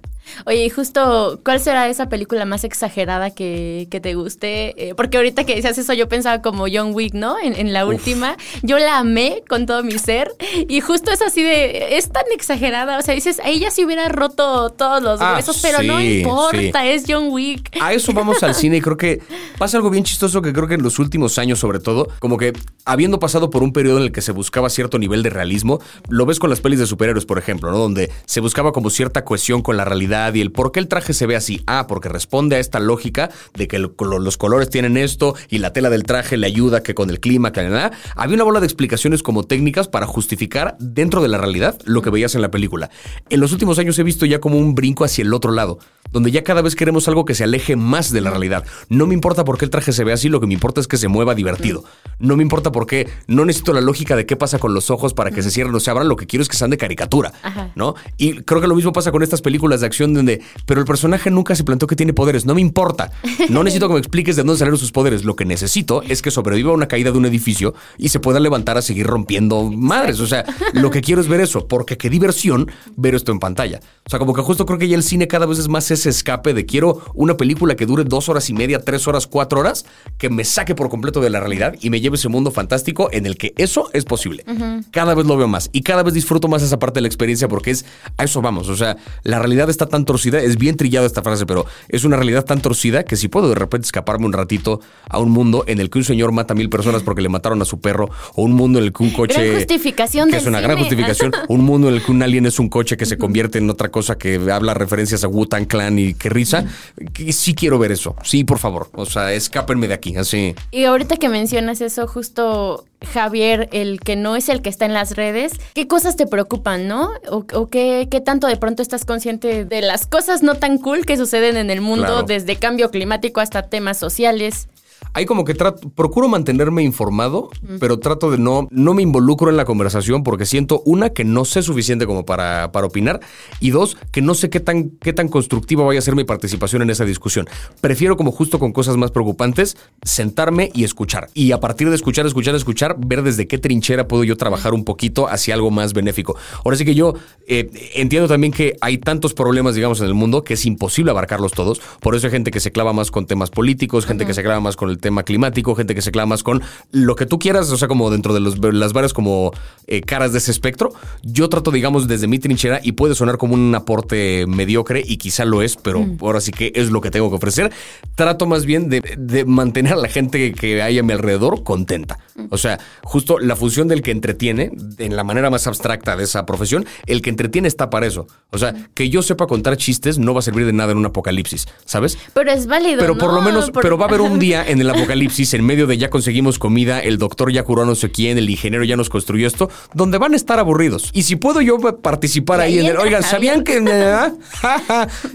Oye, 0.46 0.64
y 0.64 0.70
justo, 0.70 1.40
¿cuál 1.44 1.58
será 1.58 1.88
esa 1.88 2.08
película 2.08 2.44
más 2.44 2.62
exagerada 2.62 3.30
que, 3.34 3.88
que 3.90 4.00
te 4.00 4.14
guste? 4.14 4.88
Eh, 4.90 4.94
porque 4.94 5.16
ahorita 5.16 5.42
que 5.42 5.56
decías 5.56 5.76
eso, 5.76 5.92
yo 5.94 6.08
pensaba 6.08 6.40
como 6.40 6.66
John 6.72 6.94
Wick, 6.94 7.12
¿no? 7.12 7.36
En, 7.42 7.54
en 7.58 7.72
la 7.72 7.84
Uf. 7.84 7.94
última. 7.96 8.36
Yo 8.62 8.78
la 8.78 8.98
amé 8.98 9.42
con 9.48 9.66
todo 9.66 9.82
mi 9.82 9.98
ser. 9.98 10.30
Y 10.68 10.80
justo 10.80 11.10
es 11.10 11.20
así 11.22 11.42
de. 11.42 11.96
Es 11.98 12.08
tan 12.10 12.22
exagerada. 12.32 12.98
O 12.98 13.02
sea, 13.02 13.14
dices, 13.14 13.40
a 13.40 13.48
ella 13.48 13.72
sí 13.72 13.84
hubiera 13.84 14.08
roto 14.08 14.70
todos 14.70 15.02
los 15.02 15.20
Ah, 15.20 15.34
huesos, 15.34 15.58
pero 15.60 15.82
no 15.82 15.98
sí, 15.98 16.20
importa, 16.20 16.86
es 16.86 17.02
John 17.06 17.26
Wick. 17.30 17.76
A 17.80 17.92
eso 17.92 18.12
vamos 18.12 18.42
al 18.44 18.54
cine 18.54 18.76
y 18.76 18.80
creo 18.80 18.96
que 18.96 19.20
pasa 19.58 19.76
algo 19.76 19.90
bien 19.90 20.04
chistoso 20.04 20.40
que 20.40 20.52
creo 20.52 20.68
que 20.68 20.74
en 20.74 20.82
los 20.84 21.00
últimos 21.00 21.36
años 21.38 21.58
sobre 21.58 21.80
todo, 21.80 22.06
como 22.20 22.38
que 22.38 22.52
habiendo 22.84 23.18
pasado 23.18 23.50
por 23.50 23.64
un 23.64 23.72
periodo 23.72 23.98
en 23.98 24.04
el 24.04 24.12
que 24.12 24.22
se 24.22 24.30
buscaba 24.30 24.70
cierto 24.70 25.00
nivel 25.00 25.24
de 25.24 25.30
realismo, 25.30 25.80
lo 26.08 26.26
ves 26.26 26.38
con 26.38 26.48
las 26.48 26.60
pelis 26.60 26.78
de 26.78 26.86
superhéroes, 26.86 27.26
por 27.26 27.38
ejemplo, 27.38 27.72
¿no? 27.72 27.78
Donde 27.78 28.10
se 28.24 28.40
buscaba 28.40 28.70
como 28.72 28.81
como 28.82 28.90
cierta 28.90 29.24
cohesión 29.24 29.62
con 29.62 29.76
la 29.76 29.84
realidad 29.84 30.34
y 30.34 30.40
el 30.40 30.50
por 30.50 30.72
qué 30.72 30.80
el 30.80 30.88
traje 30.88 31.12
se 31.12 31.24
ve 31.24 31.36
así. 31.36 31.62
Ah, 31.68 31.86
porque 31.86 32.08
responde 32.08 32.56
a 32.56 32.58
esta 32.58 32.80
lógica 32.80 33.30
de 33.54 33.68
que 33.68 33.78
los 33.78 34.36
colores 34.36 34.70
tienen 34.70 34.96
esto 34.96 35.36
y 35.48 35.58
la 35.58 35.72
tela 35.72 35.88
del 35.88 36.02
traje 36.02 36.36
le 36.36 36.48
ayuda 36.48 36.82
que 36.82 36.92
con 36.92 37.08
el 37.08 37.20
clima, 37.20 37.52
que 37.52 37.62
nada. 37.62 37.92
Había 38.16 38.34
una 38.34 38.42
bola 38.42 38.58
de 38.58 38.66
explicaciones 38.66 39.22
como 39.22 39.44
técnicas 39.44 39.86
para 39.86 40.04
justificar 40.06 40.76
dentro 40.80 41.22
de 41.22 41.28
la 41.28 41.38
realidad 41.38 41.78
lo 41.84 42.02
que 42.02 42.10
veías 42.10 42.34
en 42.34 42.42
la 42.42 42.50
película. 42.50 42.90
En 43.30 43.38
los 43.38 43.52
últimos 43.52 43.78
años 43.78 43.96
he 44.00 44.02
visto 44.02 44.26
ya 44.26 44.40
como 44.40 44.58
un 44.58 44.74
brinco 44.74 45.04
hacia 45.04 45.22
el 45.22 45.32
otro 45.32 45.52
lado, 45.52 45.78
donde 46.10 46.32
ya 46.32 46.42
cada 46.42 46.60
vez 46.60 46.74
queremos 46.74 47.06
algo 47.06 47.24
que 47.24 47.36
se 47.36 47.44
aleje 47.44 47.76
más 47.76 48.10
de 48.10 48.20
la 48.20 48.30
realidad. 48.30 48.64
No 48.88 49.06
me 49.06 49.14
importa 49.14 49.44
por 49.44 49.58
qué 49.58 49.64
el 49.64 49.70
traje 49.70 49.92
se 49.92 50.02
ve 50.02 50.12
así, 50.12 50.28
lo 50.28 50.40
que 50.40 50.48
me 50.48 50.54
importa 50.54 50.80
es 50.80 50.88
que 50.88 50.96
se 50.96 51.06
mueva 51.06 51.36
divertido. 51.36 51.84
No 52.18 52.36
me 52.36 52.42
importa 52.42 52.72
por 52.72 52.86
qué, 52.86 53.08
no 53.28 53.44
necesito 53.44 53.72
la 53.72 53.80
lógica 53.80 54.16
de 54.16 54.26
qué 54.26 54.34
pasa 54.34 54.58
con 54.58 54.74
los 54.74 54.90
ojos 54.90 55.14
para 55.14 55.30
que 55.30 55.42
se 55.44 55.52
cierren 55.52 55.72
o 55.72 55.78
se 55.78 55.88
abran, 55.88 56.08
lo 56.08 56.16
que 56.16 56.26
quiero 56.26 56.42
es 56.42 56.48
que 56.48 56.56
sean 56.56 56.70
de 56.70 56.78
caricatura, 56.78 57.32
¿no? 57.76 57.94
Y 58.16 58.42
creo 58.42 58.60
que 58.60 58.71
lo 58.72 58.76
mismo 58.76 58.92
pasa 58.92 59.12
con 59.12 59.22
estas 59.22 59.42
películas 59.42 59.80
de 59.80 59.86
acción 59.86 60.14
donde, 60.14 60.40
pero 60.64 60.80
el 60.80 60.86
personaje 60.86 61.30
nunca 61.30 61.54
se 61.54 61.62
planteó 61.62 61.86
que 61.86 61.94
tiene 61.94 62.14
poderes, 62.14 62.46
no 62.46 62.54
me 62.54 62.62
importa. 62.62 63.12
No 63.50 63.62
necesito 63.64 63.86
que 63.86 63.92
me 63.92 64.00
expliques 64.00 64.34
de 64.34 64.42
dónde 64.42 64.58
salieron 64.58 64.78
sus 64.78 64.92
poderes, 64.92 65.24
lo 65.24 65.36
que 65.36 65.44
necesito 65.44 66.00
es 66.02 66.22
que 66.22 66.30
sobreviva 66.30 66.70
a 66.70 66.74
una 66.74 66.88
caída 66.88 67.12
de 67.12 67.18
un 67.18 67.26
edificio 67.26 67.74
y 67.98 68.08
se 68.08 68.18
pueda 68.18 68.40
levantar 68.40 68.78
a 68.78 68.82
seguir 68.82 69.06
rompiendo 69.06 69.70
madres. 69.70 70.20
O 70.20 70.26
sea, 70.26 70.46
lo 70.72 70.90
que 70.90 71.02
quiero 71.02 71.20
es 71.20 71.28
ver 71.28 71.40
eso, 71.40 71.68
porque 71.68 71.98
qué 71.98 72.08
diversión 72.08 72.70
ver 72.96 73.14
esto 73.14 73.30
en 73.30 73.40
pantalla. 73.40 73.80
O 74.06 74.10
sea, 74.10 74.18
como 74.18 74.32
que 74.32 74.40
justo 74.40 74.64
creo 74.64 74.78
que 74.78 74.88
ya 74.88 74.96
el 74.96 75.02
cine 75.02 75.28
cada 75.28 75.44
vez 75.44 75.58
es 75.58 75.68
más 75.68 75.90
ese 75.90 76.08
escape 76.08 76.54
de 76.54 76.64
quiero 76.64 77.02
una 77.12 77.36
película 77.36 77.76
que 77.76 77.84
dure 77.84 78.04
dos 78.04 78.30
horas 78.30 78.48
y 78.48 78.54
media, 78.54 78.82
tres 78.82 79.06
horas, 79.06 79.26
cuatro 79.26 79.60
horas, 79.60 79.84
que 80.16 80.30
me 80.30 80.44
saque 80.44 80.74
por 80.74 80.88
completo 80.88 81.20
de 81.20 81.28
la 81.28 81.40
realidad 81.40 81.74
y 81.82 81.90
me 81.90 82.00
lleve 82.00 82.16
ese 82.16 82.30
mundo 82.30 82.50
fantástico 82.50 83.10
en 83.12 83.26
el 83.26 83.36
que 83.36 83.52
eso 83.58 83.90
es 83.92 84.06
posible. 84.06 84.46
Cada 84.92 85.14
vez 85.14 85.26
lo 85.26 85.36
veo 85.36 85.48
más 85.48 85.68
y 85.74 85.82
cada 85.82 86.02
vez 86.02 86.14
disfruto 86.14 86.48
más 86.48 86.62
esa 86.62 86.78
parte 86.78 86.94
de 86.94 87.02
la 87.02 87.08
experiencia 87.08 87.48
porque 87.48 87.70
es 87.70 87.84
a 88.16 88.24
eso 88.24 88.40
vamos. 88.40 88.61
O 88.68 88.76
sea, 88.76 88.96
la 89.22 89.38
realidad 89.38 89.70
está 89.70 89.86
tan 89.86 90.04
torcida, 90.04 90.40
es 90.40 90.56
bien 90.56 90.76
trillada 90.76 91.06
esta 91.06 91.22
frase, 91.22 91.46
pero 91.46 91.66
es 91.88 92.04
una 92.04 92.16
realidad 92.16 92.44
tan 92.44 92.60
torcida 92.60 93.04
que 93.04 93.16
si 93.16 93.28
puedo 93.28 93.48
de 93.48 93.54
repente 93.54 93.86
escaparme 93.86 94.26
un 94.26 94.32
ratito 94.32 94.80
a 95.08 95.18
un 95.18 95.30
mundo 95.30 95.64
en 95.66 95.80
el 95.80 95.90
que 95.90 95.98
un 95.98 96.04
señor 96.04 96.32
mata 96.32 96.54
a 96.54 96.56
mil 96.56 96.68
personas 96.68 97.02
porque 97.02 97.22
le 97.22 97.28
mataron 97.28 97.60
a 97.62 97.64
su 97.64 97.80
perro, 97.80 98.10
o 98.34 98.42
un 98.42 98.52
mundo 98.52 98.78
en 98.78 98.86
el 98.86 98.92
que 98.92 99.02
un 99.02 99.10
coche. 99.10 99.44
Gran 99.44 99.56
justificación 99.56 100.30
que 100.30 100.36
es 100.36 100.46
una 100.46 100.60
gran 100.60 100.78
justificación. 100.78 101.32
un 101.48 101.64
mundo 101.64 101.88
en 101.88 101.94
el 101.94 102.02
que 102.02 102.10
un 102.10 102.22
alien 102.22 102.46
es 102.46 102.58
un 102.58 102.68
coche 102.68 102.96
que 102.96 103.06
se 103.06 103.18
convierte 103.18 103.58
en 103.58 103.68
otra 103.70 103.90
cosa 103.90 104.16
que 104.16 104.40
habla 104.50 104.74
referencias 104.74 105.24
a 105.24 105.28
Wu-Tang 105.28 105.66
Clan 105.66 105.98
y 105.98 106.14
que 106.14 106.28
risa. 106.28 106.64
Que 107.12 107.32
sí 107.32 107.54
quiero 107.54 107.78
ver 107.78 107.92
eso. 107.92 108.16
Sí, 108.22 108.44
por 108.44 108.58
favor. 108.58 108.88
O 108.94 109.06
sea, 109.06 109.32
escápenme 109.32 109.88
de 109.88 109.94
aquí, 109.94 110.16
así. 110.16 110.54
Y 110.70 110.84
ahorita 110.84 111.16
que 111.16 111.28
mencionas 111.28 111.80
eso, 111.80 112.06
justo 112.06 112.84
Javier, 113.12 113.68
el 113.72 114.00
que 114.00 114.16
no 114.16 114.36
es 114.36 114.48
el 114.48 114.62
que 114.62 114.68
está 114.68 114.84
en 114.84 114.94
las 114.94 115.16
redes, 115.16 115.52
¿qué 115.74 115.86
cosas 115.86 116.16
te 116.16 116.26
preocupan, 116.26 116.88
no? 116.88 117.10
¿O, 117.30 117.44
qué, 117.68 118.08
qué, 118.10 118.20
tanto 118.20 118.46
de 118.46 118.56
pronto 118.56 118.82
estás 118.82 119.04
consciente 119.04 119.64
de 119.64 119.80
las 119.82 120.06
cosas 120.06 120.42
no 120.42 120.54
tan 120.54 120.78
cool 120.78 121.04
que 121.06 121.16
suceden 121.16 121.56
en 121.56 121.70
el 121.70 121.80
mundo, 121.80 122.22
desde 122.22 122.56
cambio 122.56 122.90
climático 122.90 123.40
hasta 123.40 123.62
temas 123.62 123.98
sociales? 123.98 124.68
Hay 125.14 125.26
como 125.26 125.44
que 125.44 125.54
trato, 125.54 125.90
procuro 125.90 126.28
mantenerme 126.28 126.82
informado, 126.82 127.50
pero 127.80 127.98
trato 127.98 128.30
de 128.30 128.38
no, 128.38 128.68
no 128.70 128.94
me 128.94 129.02
involucro 129.02 129.50
en 129.50 129.56
la 129.56 129.64
conversación 129.64 130.22
porque 130.22 130.46
siento, 130.46 130.82
una, 130.84 131.10
que 131.10 131.24
no 131.24 131.44
sé 131.44 131.62
suficiente 131.62 132.06
como 132.06 132.24
para, 132.24 132.72
para 132.72 132.86
opinar, 132.86 133.20
y 133.60 133.70
dos, 133.70 133.96
que 134.10 134.22
no 134.22 134.34
sé 134.34 134.50
qué 134.50 134.60
tan, 134.60 134.90
qué 134.90 135.12
tan 135.12 135.28
constructiva 135.28 135.84
vaya 135.84 135.98
a 135.98 136.02
ser 136.02 136.14
mi 136.14 136.24
participación 136.24 136.82
en 136.82 136.90
esa 136.90 137.04
discusión. 137.04 137.48
Prefiero, 137.80 138.16
como 138.16 138.32
justo 138.32 138.58
con 138.58 138.72
cosas 138.72 138.96
más 138.96 139.10
preocupantes, 139.10 139.76
sentarme 140.02 140.70
y 140.74 140.84
escuchar. 140.84 141.28
Y 141.34 141.52
a 141.52 141.60
partir 141.60 141.88
de 141.88 141.96
escuchar, 141.96 142.26
escuchar, 142.26 142.54
escuchar, 142.54 142.96
ver 142.98 143.22
desde 143.22 143.46
qué 143.46 143.58
trinchera 143.58 144.08
puedo 144.08 144.24
yo 144.24 144.36
trabajar 144.36 144.74
un 144.74 144.84
poquito 144.84 145.28
hacia 145.28 145.54
algo 145.54 145.70
más 145.70 145.92
benéfico. 145.92 146.36
Ahora 146.64 146.76
sí 146.76 146.84
que 146.84 146.94
yo 146.94 147.14
eh, 147.46 147.70
entiendo 147.94 148.28
también 148.28 148.52
que 148.52 148.76
hay 148.80 148.98
tantos 148.98 149.34
problemas, 149.34 149.74
digamos, 149.74 150.00
en 150.00 150.06
el 150.06 150.14
mundo 150.14 150.44
que 150.44 150.54
es 150.54 150.66
imposible 150.66 151.10
abarcarlos 151.10 151.52
todos. 151.52 151.80
Por 152.00 152.14
eso 152.14 152.26
hay 152.26 152.30
gente 152.30 152.50
que 152.50 152.60
se 152.60 152.72
clava 152.72 152.92
más 152.92 153.10
con 153.10 153.26
temas 153.26 153.50
políticos, 153.50 154.06
gente 154.06 154.26
que 154.26 154.34
se 154.34 154.42
clava 154.42 154.60
más 154.60 154.76
con 154.76 154.90
el 154.92 154.98
tema 154.98 155.24
climático, 155.24 155.74
gente 155.74 155.94
que 155.94 156.02
se 156.02 156.12
clava 156.12 156.26
más 156.26 156.42
con 156.42 156.62
lo 156.90 157.16
que 157.16 157.26
tú 157.26 157.38
quieras, 157.38 157.70
o 157.70 157.76
sea, 157.76 157.88
como 157.88 158.10
dentro 158.10 158.34
de 158.34 158.40
las 158.72 158.92
varias 158.92 159.12
como 159.12 159.52
eh, 159.86 160.00
caras 160.02 160.32
de 160.32 160.38
ese 160.38 160.50
espectro. 160.50 160.92
Yo 161.22 161.48
trato, 161.48 161.70
digamos, 161.70 162.06
desde 162.06 162.26
mi 162.26 162.38
trinchera 162.38 162.80
y 162.82 162.92
puede 162.92 163.14
sonar 163.14 163.38
como 163.38 163.54
un 163.54 163.74
aporte 163.74 164.46
mediocre 164.46 165.02
y 165.04 165.16
quizá 165.16 165.44
lo 165.44 165.62
es, 165.62 165.76
pero 165.76 166.00
mm. 166.00 166.18
ahora 166.20 166.40
sí 166.40 166.52
que 166.52 166.72
es 166.74 166.90
lo 166.90 167.00
que 167.00 167.10
tengo 167.10 167.30
que 167.30 167.36
ofrecer. 167.36 167.72
Trato 168.14 168.46
más 168.46 168.64
bien 168.64 168.88
de, 168.88 169.44
mantener 169.46 169.94
a 169.94 169.96
la 169.96 170.08
gente 170.08 170.52
que 170.52 170.82
hay 170.82 170.98
a 170.98 171.02
mi 171.02 171.12
alrededor 171.12 171.64
contenta. 171.64 172.18
Mm. 172.34 172.46
O 172.50 172.58
sea, 172.58 172.78
justo 173.02 173.38
la 173.38 173.56
función 173.56 173.88
del 173.88 174.02
que 174.02 174.10
entretiene, 174.10 174.72
en 174.98 175.16
la 175.16 175.24
manera 175.24 175.50
más 175.50 175.66
abstracta 175.66 176.16
de 176.16 176.24
esa 176.24 176.46
profesión, 176.46 176.86
el 177.06 177.22
que 177.22 177.30
entretiene 177.30 177.68
está 177.68 177.90
para 177.90 178.06
eso. 178.06 178.26
O 178.50 178.58
sea, 178.58 178.72
mm. 178.72 178.88
que 178.94 179.10
yo 179.10 179.22
sepa 179.22 179.46
contar 179.46 179.76
chistes 179.76 180.18
no 180.18 180.34
va 180.34 180.40
a 180.40 180.42
servir 180.42 180.66
de 180.66 180.72
nada 180.72 180.92
en 180.92 180.98
un 180.98 181.06
apocalipsis, 181.06 181.66
¿sabes? 181.84 182.18
Pero 182.34 182.50
es 182.50 182.66
válido. 182.66 182.98
Pero 182.98 183.16
por 183.16 183.32
lo 183.32 183.40
menos, 183.40 183.70
pero 183.70 183.96
va 183.96 184.06
a 184.06 184.08
haber 184.08 184.20
un 184.20 184.38
día 184.38 184.64
en 184.66 184.80
el 184.82 184.90
apocalipsis, 184.90 185.54
en 185.54 185.64
medio 185.64 185.86
de 185.86 185.98
ya 185.98 186.10
conseguimos 186.10 186.58
comida, 186.58 187.00
el 187.00 187.18
doctor 187.18 187.52
ya 187.52 187.62
curó 187.64 187.84
no 187.84 187.94
sé 187.94 188.10
quién, 188.10 188.38
el 188.38 188.48
ingeniero 188.48 188.84
ya 188.84 188.96
nos 188.96 189.08
construyó 189.08 189.46
esto, 189.46 189.70
donde 189.94 190.18
van 190.18 190.34
a 190.34 190.36
estar 190.36 190.58
aburridos. 190.58 191.10
Y 191.12 191.22
si 191.22 191.36
puedo 191.36 191.60
yo 191.60 191.78
participar 191.78 192.60
ahí, 192.60 192.78
en 192.78 192.86
el, 192.86 192.96
oigan, 192.96 193.22
¿sabían 193.22 193.64
que 193.64 193.80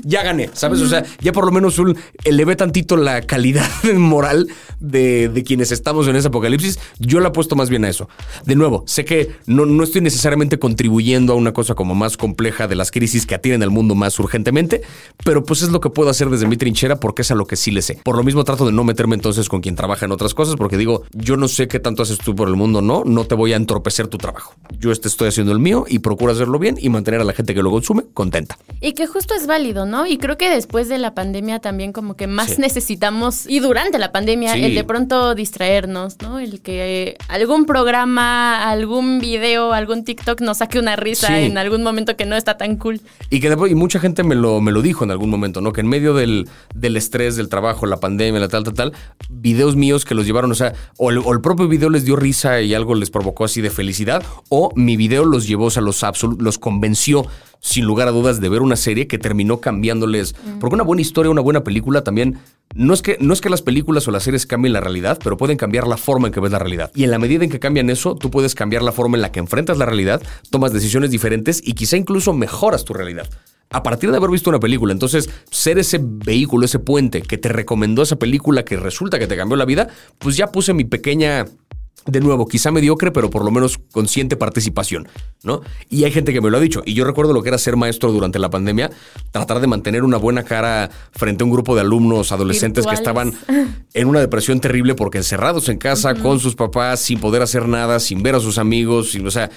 ya 0.04 0.24
gané? 0.24 0.50
¿Sabes? 0.54 0.82
O 0.82 0.88
sea, 0.88 1.04
ya 1.20 1.32
por 1.32 1.46
lo 1.46 1.52
menos 1.52 1.80
un, 1.80 1.98
elevé 2.24 2.56
tantito 2.56 2.98
la 2.98 3.22
calidad 3.22 3.68
moral 3.96 4.48
de, 4.80 5.30
de, 5.30 5.44
quienes 5.44 5.72
estamos 5.72 6.08
en 6.08 6.16
ese 6.16 6.28
apocalipsis. 6.28 6.80
Yo 7.00 7.20
la 7.20 7.30
apuesto 7.30 7.56
más 7.56 7.70
bien 7.70 7.86
a 7.86 7.90
eso. 7.90 8.10
De 8.46 8.56
nuevo, 8.56 8.84
sé 8.88 9.06
que 9.06 9.32
no, 9.46 9.66
no 9.66 9.84
estoy 9.84 10.02
necesariamente 10.02 10.60
contribuyendo 10.60 11.34
a 11.34 11.36
una 11.36 11.54
cosa 11.54 11.76
como 11.76 11.96
más 11.96 12.18
compleja 12.18 12.68
de 12.68 12.76
las 12.76 12.92
crisis 12.92 13.26
que 13.26 13.36
atienden 13.36 13.64
al 13.64 13.72
mundo 13.72 13.96
más 13.96 14.20
urgentemente, 14.20 14.82
pero 15.24 15.44
pues 15.44 15.62
es 15.62 15.70
lo 15.70 15.80
que 15.80 15.90
puedo 15.90 16.10
hacer 16.10 16.30
desde 16.30 16.48
mi 16.48 16.58
trinchera 16.58 17.00
porque 17.00 17.22
es 17.22 17.32
a 17.32 17.36
lo 17.36 17.48
que 17.48 17.56
sí 17.56 17.72
le 17.72 17.82
sé. 17.82 18.00
Por 18.04 18.18
lo 18.18 18.24
mismo 18.24 18.44
trato 18.44 18.66
de 18.66 18.72
no 18.72 18.84
meterme 18.84 19.16
entonces 19.28 19.50
con 19.50 19.60
quien 19.60 19.76
trabaja 19.76 20.06
en 20.06 20.14
otras 20.14 20.34
cosas, 20.34 20.56
porque 20.56 20.78
digo, 20.78 21.04
yo 21.12 21.36
no 21.36 21.50
sé 21.50 21.68
qué 21.68 21.82
tanto 21.82 22.04
haces 22.04 22.18
tú 22.18 22.34
por 22.34 22.48
el 22.48 22.56
mundo, 22.56 22.82
no, 22.82 23.04
no 23.04 23.26
te 23.26 23.36
voy 23.36 23.52
a 23.52 23.58
entorpecer 23.58 24.08
tu 24.08 24.18
trabajo. 24.18 24.56
Yo 24.80 24.94
este 24.94 25.10
estoy 25.10 25.28
haciendo 25.28 25.52
el 25.52 25.60
mío 25.60 25.84
y 25.86 26.00
procuro 26.00 26.32
hacerlo 26.32 26.60
bien 26.60 26.78
y 26.80 26.88
mantener 26.88 27.20
a 27.20 27.26
la 27.26 27.34
gente 27.34 27.54
que 27.54 27.62
lo 27.62 27.70
consume 27.70 28.04
contenta. 28.14 28.58
Y 28.80 28.94
que 28.94 29.06
justo 29.06 29.34
es 29.36 29.46
válido, 29.46 29.86
¿no? 29.86 30.08
Y 30.08 30.18
creo 30.18 30.38
que 30.38 30.50
después 30.50 30.88
de 30.88 30.98
la 30.98 31.14
pandemia 31.14 31.60
también 31.60 31.92
como 31.92 32.16
que 32.16 32.26
más 32.26 32.58
necesitamos, 32.58 33.48
y 33.48 33.60
durante 33.60 34.00
la 34.00 34.14
pandemia, 34.14 34.56
el 34.56 34.76
de 34.76 34.84
pronto 34.86 35.36
distraernos, 35.36 36.16
¿no? 36.22 36.40
El 36.40 36.62
que 36.62 37.18
algún 37.28 37.66
programa, 37.66 38.70
algún 38.70 39.20
video, 39.20 39.74
algún 39.74 40.06
TikTok 40.06 40.40
nos 40.40 40.60
saque 40.60 40.80
una 40.80 40.96
risa 40.96 41.38
en 41.38 41.58
algún 41.58 41.84
momento 41.84 42.16
que 42.16 42.26
no 42.26 42.38
está 42.38 42.56
tan 42.56 42.78
cool. 42.78 43.02
Y 43.30 43.42
que 43.42 43.48
y 43.48 43.76
mucha 43.76 44.00
gente 44.00 44.24
me 44.24 44.36
lo, 44.36 44.62
me 44.62 44.72
lo 44.72 44.82
dijo 44.82 45.04
en 45.04 45.12
algún 45.12 45.30
momento, 45.30 45.60
¿no? 45.60 45.74
Que 45.74 45.82
en 45.82 45.88
medio 45.90 46.14
del, 46.14 46.48
del 46.74 46.96
estrés, 46.96 47.36
del 47.36 47.50
trabajo, 47.50 47.86
la 47.88 47.98
pandemia, 47.98 48.40
la 48.40 48.48
tal, 48.48 48.64
tal, 48.64 48.74
tal, 48.74 48.94
videos 49.30 49.76
míos 49.76 50.06
que 50.06 50.16
los 50.16 50.26
llevaron, 50.26 50.52
o 50.52 50.56
sea, 50.56 50.74
o 50.98 51.10
el, 51.10 51.42
propio 51.42 51.68
video 51.68 51.90
les 51.90 52.06
dio 52.06 52.16
risa 52.16 52.62
y 52.62 52.74
algo 52.74 52.96
les 52.96 53.10
provocó 53.10 53.46
así 53.46 53.62
de 53.62 53.70
felicidad, 53.70 54.24
o 54.50 54.72
mi 54.76 54.98
video 54.98 55.26
los 55.26 55.48
llevó, 55.48 55.66
o 55.66 55.70
sea, 55.70 55.82
los, 55.82 56.04
los 56.40 56.58
convenció 56.58 57.26
sin 57.60 57.86
lugar 57.86 58.08
a 58.08 58.12
dudas 58.12 58.40
de 58.40 58.50
ver 58.50 58.62
una 58.62 58.76
serie 58.76 59.08
que 59.08 59.18
terminó 59.18 59.60
cambiándoles. 59.60 60.36
Porque 60.60 60.76
una 60.76 60.84
buena 60.84 61.02
historia, 61.02 61.32
una 61.32 61.42
buena 61.42 61.64
película 61.64 62.04
también. 62.04 62.38
No 62.76 62.94
es, 62.94 63.02
que, 63.02 63.18
no 63.20 63.34
es 63.34 63.42
que 63.42 63.50
las 63.50 63.62
películas 63.62 64.08
o 64.08 64.12
las 64.12 64.24
series 64.24 64.46
cambien 64.46 64.74
la 64.74 64.82
realidad, 64.82 65.18
pero 65.24 65.38
pueden 65.38 65.58
cambiar 65.58 65.88
la 65.88 65.98
forma 65.98 66.28
en 66.28 66.34
que 66.34 66.40
ves 66.40 66.52
la 66.52 66.60
realidad. 66.60 66.92
Y 66.94 67.04
en 67.04 67.12
la 67.12 67.18
medida 67.18 67.44
en 67.44 67.50
que 67.50 67.60
cambian 67.60 67.90
eso, 67.90 68.16
tú 68.16 68.30
puedes 68.30 68.56
cambiar 68.56 68.84
la 68.84 68.92
forma 68.92 69.18
en 69.18 69.22
la 69.22 69.32
que 69.32 69.40
enfrentas 69.40 69.78
la 69.78 69.86
realidad, 69.86 70.22
tomas 70.50 70.74
decisiones 70.74 71.10
diferentes 71.10 71.62
y 71.66 71.74
quizá 71.74 71.98
incluso 71.98 72.34
mejoras 72.34 72.86
tu 72.86 72.94
realidad 72.94 73.28
a 73.70 73.84
partir 73.84 74.12
de 74.12 74.18
haber 74.18 74.30
visto 74.30 74.50
una 74.50 74.60
película. 74.60 74.94
Entonces, 74.94 75.30
ser 75.52 75.78
ese 75.78 76.00
vehículo, 76.02 76.66
ese 76.66 76.80
puente 76.80 77.22
que 77.22 77.38
te 77.38 77.50
recomendó 77.50 78.04
esa 78.04 78.18
película 78.18 78.64
que 78.64 78.78
resulta 78.78 79.20
que 79.20 79.28
te 79.28 79.36
cambió 79.36 79.58
la 79.58 79.66
vida, 79.66 79.88
pues 80.20 80.38
ya 80.38 80.52
puse 80.52 80.74
mi 80.74 80.86
pequeña 80.86 81.46
de 82.08 82.22
nuevo, 82.22 82.48
quizá 82.48 82.72
mediocre, 82.72 83.12
pero 83.12 83.30
por 83.30 83.44
lo 83.44 83.52
menos 83.52 83.80
consciente 83.92 84.38
participación, 84.38 85.08
¿no? 85.44 85.62
Y 85.90 86.06
hay 86.06 86.12
gente 86.12 86.32
que 86.32 86.40
me 86.40 86.50
lo 86.50 86.58
ha 86.58 86.62
dicho. 86.62 86.82
Y 86.86 86.94
yo 86.94 87.04
recuerdo 87.04 87.34
lo 87.34 87.44
que 87.44 87.50
era 87.50 87.58
ser 87.58 87.76
maestro 87.76 88.12
durante 88.12 88.40
la 88.40 88.50
pandemia, 88.50 88.90
tratar 89.32 89.60
de 89.60 89.68
mantener 89.68 90.04
una 90.04 90.18
buena 90.18 90.44
cara 90.44 90.90
frente 91.12 91.44
a 91.44 91.46
un 91.46 91.52
grupo 91.52 91.76
de 91.76 91.82
alumnos, 91.82 92.32
adolescentes 92.32 92.88
que 92.88 92.96
estaban 92.96 93.34
en 93.94 94.08
una 94.08 94.22
depresión 94.22 94.62
terrible 94.62 94.96
porque 94.96 95.18
encerrados 95.18 95.68
en 95.68 95.78
casa, 95.78 96.16
con 96.16 96.40
sus 96.40 96.56
papás, 96.56 97.02
sin 97.02 97.20
poder 97.20 97.42
hacer 97.42 97.68
nada, 97.68 98.00
sin 98.00 98.24
ver 98.24 98.36
a 98.36 98.40
sus 98.40 98.58
amigos, 98.58 99.14
o 99.16 99.32
sea, 99.32 99.50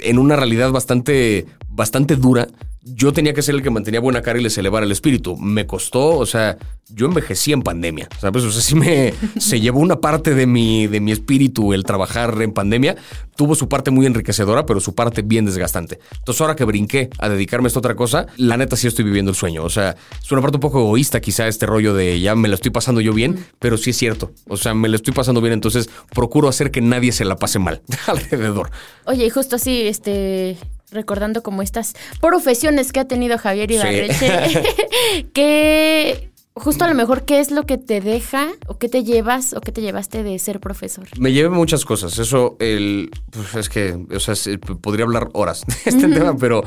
en 0.00 0.18
una 0.18 0.34
realidad 0.34 0.72
bastante, 0.72 1.46
bastante 1.68 2.16
dura 2.16 2.48
yo 2.84 3.12
tenía 3.12 3.32
que 3.32 3.42
ser 3.42 3.54
el 3.54 3.62
que 3.62 3.70
mantenía 3.70 4.00
buena 4.00 4.22
cara 4.22 4.40
y 4.40 4.42
les 4.42 4.58
elevara 4.58 4.84
el 4.84 4.92
espíritu. 4.92 5.36
Me 5.36 5.66
costó, 5.66 6.18
o 6.18 6.26
sea, 6.26 6.58
yo 6.88 7.06
envejecí 7.06 7.52
en 7.52 7.62
pandemia, 7.62 8.08
¿sabes? 8.20 8.42
O 8.42 8.50
sea, 8.50 8.60
sí 8.60 8.74
me 8.74 9.14
se 9.38 9.60
llevó 9.60 9.78
una 9.78 10.00
parte 10.00 10.34
de 10.34 10.46
mi, 10.46 10.88
de 10.88 11.00
mi 11.00 11.12
espíritu 11.12 11.72
el 11.72 11.84
trabajar 11.84 12.42
en 12.42 12.52
pandemia. 12.52 12.96
Tuvo 13.36 13.54
su 13.54 13.68
parte 13.68 13.90
muy 13.92 14.06
enriquecedora, 14.06 14.66
pero 14.66 14.80
su 14.80 14.94
parte 14.94 15.22
bien 15.22 15.44
desgastante. 15.44 16.00
Entonces, 16.18 16.40
ahora 16.40 16.56
que 16.56 16.64
brinqué 16.64 17.08
a 17.18 17.28
dedicarme 17.28 17.66
a 17.66 17.68
esta 17.68 17.78
otra 17.78 17.94
cosa, 17.94 18.26
la 18.36 18.56
neta 18.56 18.76
sí 18.76 18.88
estoy 18.88 19.04
viviendo 19.04 19.30
el 19.30 19.36
sueño. 19.36 19.62
O 19.62 19.70
sea, 19.70 19.94
es 20.20 20.32
una 20.32 20.42
parte 20.42 20.56
un 20.56 20.62
poco 20.62 20.80
egoísta, 20.80 21.20
quizá 21.20 21.46
este 21.46 21.66
rollo 21.66 21.94
de 21.94 22.20
ya 22.20 22.34
me 22.34 22.48
lo 22.48 22.56
estoy 22.56 22.72
pasando 22.72 23.00
yo 23.00 23.12
bien, 23.12 23.46
pero 23.60 23.76
sí 23.76 23.90
es 23.90 23.96
cierto. 23.96 24.32
O 24.48 24.56
sea, 24.56 24.74
me 24.74 24.88
lo 24.88 24.96
estoy 24.96 25.14
pasando 25.14 25.40
bien, 25.40 25.52
entonces 25.52 25.88
procuro 26.12 26.48
hacer 26.48 26.72
que 26.72 26.80
nadie 26.80 27.12
se 27.12 27.24
la 27.24 27.36
pase 27.36 27.60
mal 27.60 27.80
alrededor. 28.06 28.70
Oye, 29.04 29.26
y 29.26 29.30
justo 29.30 29.56
así, 29.56 29.82
este 29.82 30.58
recordando 30.92 31.42
como 31.42 31.62
estas 31.62 31.94
profesiones 32.20 32.92
que 32.92 33.00
ha 33.00 33.06
tenido 33.06 33.38
Javier 33.38 33.70
Ibarreche, 33.70 34.62
que 35.32 36.32
justo 36.54 36.84
a 36.84 36.88
lo 36.88 36.94
mejor, 36.94 37.24
¿qué 37.24 37.40
es 37.40 37.50
lo 37.50 37.64
que 37.64 37.78
te 37.78 38.00
deja 38.00 38.48
o 38.66 38.78
qué 38.78 38.88
te 38.88 39.04
llevas 39.04 39.54
o 39.54 39.60
qué 39.60 39.72
te 39.72 39.80
llevaste 39.80 40.22
de 40.22 40.38
ser 40.38 40.60
profesor? 40.60 41.06
Me 41.18 41.32
llevé 41.32 41.48
muchas 41.48 41.84
cosas. 41.84 42.18
Eso, 42.18 42.56
el, 42.60 43.10
pues 43.30 43.54
es 43.54 43.68
que, 43.68 43.98
o 44.14 44.20
sea, 44.20 44.34
podría 44.80 45.04
hablar 45.04 45.28
horas 45.32 45.64
de 45.66 45.90
este 45.90 46.08
tema, 46.08 46.36
pero 46.36 46.62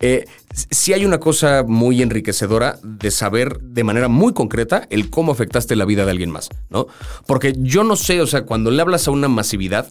eh, 0.00 0.26
sí 0.70 0.92
hay 0.92 1.04
una 1.04 1.18
cosa 1.18 1.64
muy 1.66 2.02
enriquecedora 2.02 2.78
de 2.82 3.10
saber 3.10 3.60
de 3.60 3.84
manera 3.84 4.08
muy 4.08 4.34
concreta 4.34 4.86
el 4.90 5.10
cómo 5.10 5.32
afectaste 5.32 5.74
la 5.76 5.84
vida 5.84 6.04
de 6.04 6.10
alguien 6.10 6.30
más, 6.30 6.50
¿no? 6.68 6.86
Porque 7.26 7.54
yo 7.58 7.82
no 7.82 7.96
sé, 7.96 8.20
o 8.20 8.26
sea, 8.26 8.42
cuando 8.42 8.70
le 8.70 8.82
hablas 8.82 9.08
a 9.08 9.10
una 9.10 9.28
masividad, 9.28 9.90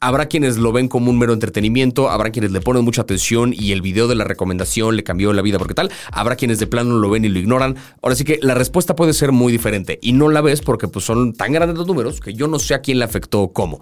Habrá 0.00 0.26
quienes 0.26 0.58
lo 0.58 0.70
ven 0.70 0.86
como 0.86 1.10
un 1.10 1.18
mero 1.18 1.32
entretenimiento, 1.32 2.08
habrá 2.08 2.30
quienes 2.30 2.52
le 2.52 2.60
ponen 2.60 2.84
mucha 2.84 3.02
atención 3.02 3.52
y 3.52 3.72
el 3.72 3.82
video 3.82 4.06
de 4.06 4.14
la 4.14 4.22
recomendación 4.22 4.94
le 4.94 5.02
cambió 5.02 5.32
la 5.32 5.42
vida 5.42 5.58
porque 5.58 5.74
tal, 5.74 5.90
habrá 6.12 6.36
quienes 6.36 6.60
de 6.60 6.68
plano 6.68 6.98
lo 6.98 7.10
ven 7.10 7.24
y 7.24 7.28
lo 7.28 7.40
ignoran. 7.40 7.74
Ahora 8.00 8.14
sí 8.14 8.22
que 8.22 8.38
la 8.40 8.54
respuesta 8.54 8.94
puede 8.94 9.12
ser 9.12 9.32
muy 9.32 9.50
diferente 9.50 9.98
y 10.00 10.12
no 10.12 10.28
la 10.28 10.40
ves 10.40 10.60
porque 10.60 10.86
pues, 10.86 11.04
son 11.04 11.32
tan 11.32 11.52
grandes 11.52 11.76
los 11.76 11.88
números 11.88 12.20
que 12.20 12.32
yo 12.32 12.46
no 12.46 12.60
sé 12.60 12.74
a 12.74 12.80
quién 12.80 13.00
le 13.00 13.06
afectó 13.06 13.42
o 13.42 13.52
cómo. 13.52 13.80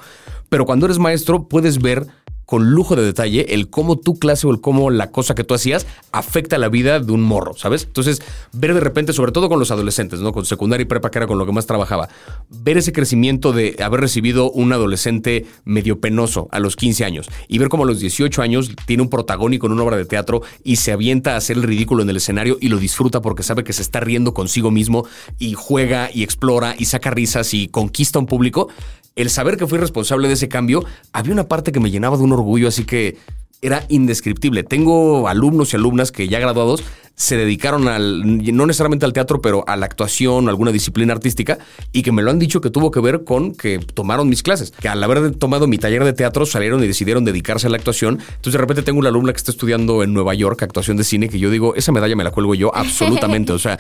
Pero 0.49 0.65
cuando 0.65 0.87
eres 0.87 0.99
maestro 0.99 1.49
puedes 1.49 1.83
ver 1.83 2.07
con 2.47 2.71
lujo 2.71 2.97
de 2.97 3.03
detalle 3.03 3.55
el 3.55 3.69
cómo 3.69 3.99
tu 3.99 4.19
clase 4.19 4.47
o 4.47 4.51
el 4.51 4.61
cómo 4.61 4.91
la 4.91 5.11
cosa 5.11 5.35
que 5.35 5.45
tú 5.45 5.55
hacías 5.55 5.87
afecta 6.13 6.57
la 6.59 6.69
vida 6.69 7.01
de 7.01 7.13
un 7.13 7.23
morro, 7.23 7.57
¿sabes? 7.57 7.85
Entonces, 7.85 8.23
ver 8.53 8.73
de 8.73 8.81
repente, 8.81 9.13
sobre 9.13 9.33
todo 9.33 9.49
con 9.49 9.59
los 9.59 9.71
adolescentes, 9.71 10.21
¿no? 10.21 10.33
Con 10.33 10.47
secundaria 10.47 10.83
y 10.83 10.87
prepa, 10.87 11.11
que 11.11 11.19
era 11.19 11.27
con 11.27 11.39
lo 11.39 11.45
que 11.45 11.53
más 11.53 11.67
trabajaba, 11.67 12.09
ver 12.49 12.79
ese 12.79 12.93
crecimiento 12.93 13.53
de 13.53 13.77
haber 13.83 14.01
recibido 14.01 14.51
un 14.51 14.73
adolescente 14.73 15.47
medio 15.65 16.01
penoso 16.01 16.49
a 16.53 16.61
los 16.61 16.77
15 16.77 17.05
años 17.05 17.29
y 17.49 17.59
ver 17.59 17.69
cómo 17.69 17.83
a 17.83 17.87
los 17.87 18.01
18 18.01 18.41
años 18.41 18.71
tiene 18.87 19.03
un 19.03 19.11
protagónico 19.11 19.67
en 19.67 19.73
una 19.73 19.83
obra 19.83 19.97
de 19.97 20.05
teatro 20.05 20.43
y 20.63 20.77
se 20.77 20.93
avienta 20.93 21.35
a 21.35 21.37
hacer 21.37 21.57
el 21.57 21.65
ridículo 21.65 22.03
en 22.03 22.11
el 22.11 22.17
escenario 22.17 22.57
y 22.61 22.69
lo 22.69 22.79
disfruta 22.79 23.21
porque 23.21 23.43
sabe 23.43 23.65
que 23.65 23.73
se 23.73 23.83
está 23.83 24.01
riendo 24.01 24.35
consigo 24.35 24.71
mismo 24.71 25.07
y 25.39 25.55
juega 25.55 26.11
y 26.13 26.23
explora 26.23 26.77
y 26.79 26.85
saca 26.87 27.11
risas 27.11 27.53
y 27.55 27.69
conquista 27.69 28.19
un 28.19 28.27
público, 28.27 28.69
el 29.17 29.31
saber 29.31 29.57
que 29.57 29.67
fui 29.67 29.79
responsable 29.79 30.29
de 30.29 30.35
ese 30.35 30.49
cambio, 30.49 30.85
había 31.13 31.33
una 31.33 31.49
parte 31.49 31.73
que 31.73 31.81
me 31.81 31.91
llenaba 31.91 32.17
de 32.17 32.23
un 32.23 32.33
orgullo, 32.33 32.69
así 32.69 32.85
que 32.85 33.17
era 33.63 33.85
indescriptible. 33.89 34.63
Tengo 34.63 35.29
alumnos 35.29 35.73
y 35.73 35.77
alumnas 35.77 36.13
que 36.13 36.29
ya 36.29 36.39
graduados 36.39 36.85
se 37.17 37.39
dedicaron 37.39 37.89
al, 37.89 38.45
no 38.55 38.67
necesariamente 38.67 39.07
al 39.07 39.15
teatro, 39.15 39.41
pero 39.41 39.65
a 39.67 39.77
la 39.77 39.87
actuación 39.87 40.51
alguna 40.51 40.71
disciplina 40.71 41.15
artística 41.15 41.59
y 41.91 42.03
que 42.03 42.13
me 42.13 42.23
lo 42.23 42.31
han 42.31 42.39
dicho 42.39 42.61
que 42.61 42.69
tuvo 42.69 42.91
que 42.91 43.01
ver 43.01 43.25
con 43.25 43.55
que 43.55 43.79
tomaron 43.79 44.29
mis 44.29 44.43
clases, 44.43 44.71
que 44.71 44.89
al 44.89 45.03
haber 45.03 45.35
tomado 45.35 45.67
mi 45.67 45.79
taller 45.79 46.05
de 46.05 46.13
teatro 46.13 46.45
salieron 46.45 46.85
y 46.85 46.87
decidieron 46.87 47.25
dedicarse 47.25 47.69
a 47.69 47.71
la 47.71 47.79
actuación. 47.79 48.19
Entonces 48.21 48.53
de 48.53 48.59
repente 48.59 48.83
tengo 48.83 48.99
una 48.99 49.09
alumna 49.09 49.33
que 49.33 49.39
está 49.39 49.51
estudiando 49.51 50.03
en 50.03 50.13
Nueva 50.13 50.35
York 50.35 50.63
actuación 50.63 50.99
de 50.99 51.05
cine 51.05 51.31
que 51.31 51.39
yo 51.39 51.51
digo, 51.51 51.75
esa 51.75 51.91
medalla 51.91 52.15
me 52.17 52.25
la 52.25 52.31
cuelgo 52.31 52.55
yo 52.55 52.75
absolutamente, 52.75 53.53
o 53.53 53.59
sea, 53.59 53.79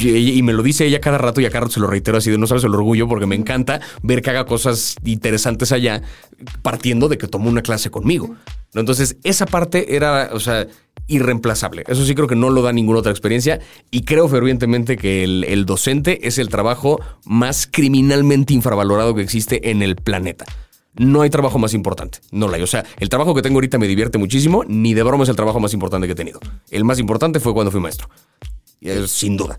y, 0.00 0.42
me 0.42 0.52
lo 0.52 0.62
dice 0.62 0.84
ella 0.84 1.00
cada 1.00 1.16
rato 1.16 1.40
y 1.40 1.46
a 1.46 1.50
cada 1.50 1.62
rato 1.62 1.72
se 1.72 1.80
lo 1.80 1.86
reitero 1.86 2.18
así 2.18 2.30
de 2.30 2.36
no 2.36 2.46
sabes 2.46 2.64
el 2.64 2.74
orgullo 2.74 3.08
porque 3.08 3.24
me 3.24 3.34
encanta 3.34 3.80
ver 4.02 4.20
que 4.20 4.28
haga 4.28 4.44
cosas 4.44 4.96
interesantes 5.04 5.72
allá 5.72 6.02
partiendo 6.60 7.08
de 7.08 7.16
que 7.16 7.28
tomó 7.28 7.48
una 7.48 7.62
clase 7.62 7.90
conmigo. 7.90 8.36
Entonces, 8.74 9.16
esa 9.22 9.46
parte 9.46 9.94
era, 9.94 10.30
o 10.32 10.40
sea, 10.40 10.66
irreemplazable. 11.06 11.84
Eso 11.86 12.04
sí 12.04 12.14
creo 12.14 12.26
que 12.26 12.36
no 12.36 12.50
lo 12.50 12.62
da 12.62 12.72
ninguna 12.72 13.00
otra 13.00 13.12
experiencia 13.12 13.60
y 13.90 14.02
creo 14.02 14.28
fervientemente 14.28 14.96
que 14.96 15.24
el, 15.24 15.66
docente 15.66 16.26
es 16.26 16.38
el 16.38 16.48
trabajo 16.48 17.00
más 17.24 17.68
criminalmente 17.70 18.54
infravalorado 18.54 19.14
que 19.14 19.22
existe 19.22 19.70
en 19.70 19.82
el 19.82 19.96
planeta. 19.96 20.44
No 20.96 21.22
hay 21.22 21.30
trabajo 21.30 21.58
más 21.58 21.74
importante, 21.74 22.18
no 22.30 22.46
lo 22.46 22.54
hay. 22.54 22.62
O 22.62 22.66
sea, 22.66 22.84
el 22.98 23.08
trabajo 23.08 23.34
que 23.34 23.42
tengo 23.42 23.56
ahorita 23.56 23.78
me 23.78 23.88
divierte 23.88 24.16
muchísimo, 24.16 24.62
ni 24.66 24.94
de 24.94 25.02
broma 25.02 25.24
es 25.24 25.30
el 25.30 25.36
trabajo 25.36 25.58
más 25.58 25.74
importante 25.74 26.06
que 26.06 26.12
he 26.12 26.16
tenido. 26.16 26.40
El 26.70 26.84
más 26.84 26.98
importante 27.00 27.40
fue 27.40 27.52
cuando 27.52 27.72
fui 27.72 27.80
maestro, 27.80 28.08
sin 29.06 29.36
duda. 29.36 29.56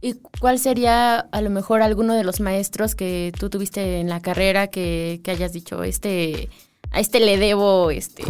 ¿Y 0.00 0.14
cuál 0.38 0.58
sería 0.60 1.18
a 1.18 1.40
lo 1.40 1.50
mejor 1.50 1.82
alguno 1.82 2.14
de 2.14 2.22
los 2.22 2.38
maestros 2.40 2.94
que 2.94 3.32
tú 3.36 3.50
tuviste 3.50 3.98
en 3.98 4.08
la 4.08 4.20
carrera 4.20 4.68
que, 4.68 5.20
hayas 5.26 5.52
dicho, 5.52 5.82
este, 5.82 6.50
a 6.92 7.00
este 7.00 7.18
le 7.18 7.38
debo, 7.38 7.90
este 7.90 8.22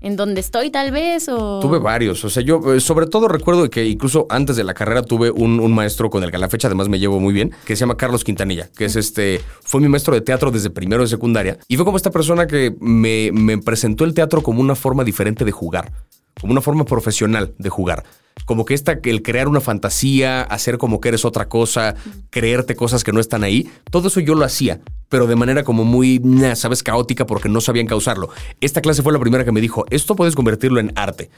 en 0.00 0.16
donde 0.16 0.40
estoy 0.40 0.70
tal 0.70 0.90
vez 0.90 1.28
o... 1.28 1.60
Tuve 1.60 1.78
varios, 1.78 2.24
o 2.24 2.30
sea, 2.30 2.42
yo 2.42 2.74
eh, 2.74 2.80
sobre 2.80 3.06
todo 3.06 3.28
recuerdo 3.28 3.68
que 3.68 3.86
incluso 3.86 4.26
antes 4.30 4.56
de 4.56 4.64
la 4.64 4.74
carrera 4.74 5.02
tuve 5.02 5.30
un, 5.30 5.58
maestro 5.72 6.10
con 6.10 6.24
el 6.24 6.30
que 6.30 6.36
a 6.36 6.40
la 6.40 6.48
fecha 6.48 6.68
además 6.68 6.88
me 6.88 6.98
llevo 6.98 7.20
muy 7.20 7.32
bien, 7.32 7.52
que 7.64 7.76
se 7.76 7.80
llama 7.80 7.96
Carlos 7.96 8.24
Quintanilla, 8.24 8.68
que 8.76 8.86
es 8.86 8.96
este, 8.96 9.40
fue 9.62 9.80
mi 9.80 9.88
maestro 9.88 10.14
de 10.14 10.20
teatro 10.20 10.50
desde 10.50 10.70
primero 10.70 11.02
de 11.02 11.08
secundaria 11.08 11.58
y 11.68 11.76
fue 11.76 11.84
como 11.84 11.96
esta 11.96 12.10
persona 12.10 12.46
que 12.46 12.74
me, 12.80 13.30
me 13.32 13.58
presentó 13.58 14.04
el 14.04 14.14
teatro 14.14 14.42
como 14.42 14.60
una 14.60 14.74
forma 14.74 15.04
diferente 15.04 15.44
de 15.44 15.52
jugar, 15.52 15.92
como 16.40 16.52
una 16.52 16.60
forma 16.60 16.84
profesional 16.84 17.54
de 17.58 17.68
jugar 17.68 18.04
como 18.44 18.64
que 18.64 18.74
esta, 18.74 18.98
el 19.02 19.22
crear 19.22 19.48
una 19.48 19.60
fantasía, 19.60 20.42
hacer 20.42 20.78
como 20.78 21.00
que 21.00 21.08
eres 21.08 21.24
otra 21.24 21.48
cosa, 21.48 21.94
creerte 22.30 22.76
cosas 22.76 23.04
que 23.04 23.12
no 23.12 23.20
están 23.20 23.44
ahí, 23.44 23.70
todo 23.90 24.08
eso 24.08 24.20
yo 24.20 24.34
lo 24.34 24.44
hacía, 24.44 24.80
pero 25.08 25.26
de 25.26 25.36
manera 25.36 25.64
como 25.64 25.84
muy, 25.84 26.20
sabes, 26.54 26.82
caótica 26.82 27.26
porque 27.26 27.48
no 27.48 27.60
sabían 27.60 27.86
causarlo. 27.86 28.30
Esta 28.60 28.80
clase 28.80 29.02
fue 29.02 29.12
la 29.12 29.18
primera 29.18 29.44
que 29.44 29.52
me 29.52 29.60
dijo, 29.60 29.84
esto 29.90 30.16
puedes 30.16 30.34
convertirlo 30.34 30.80
en 30.80 30.92
arte. 30.96 31.30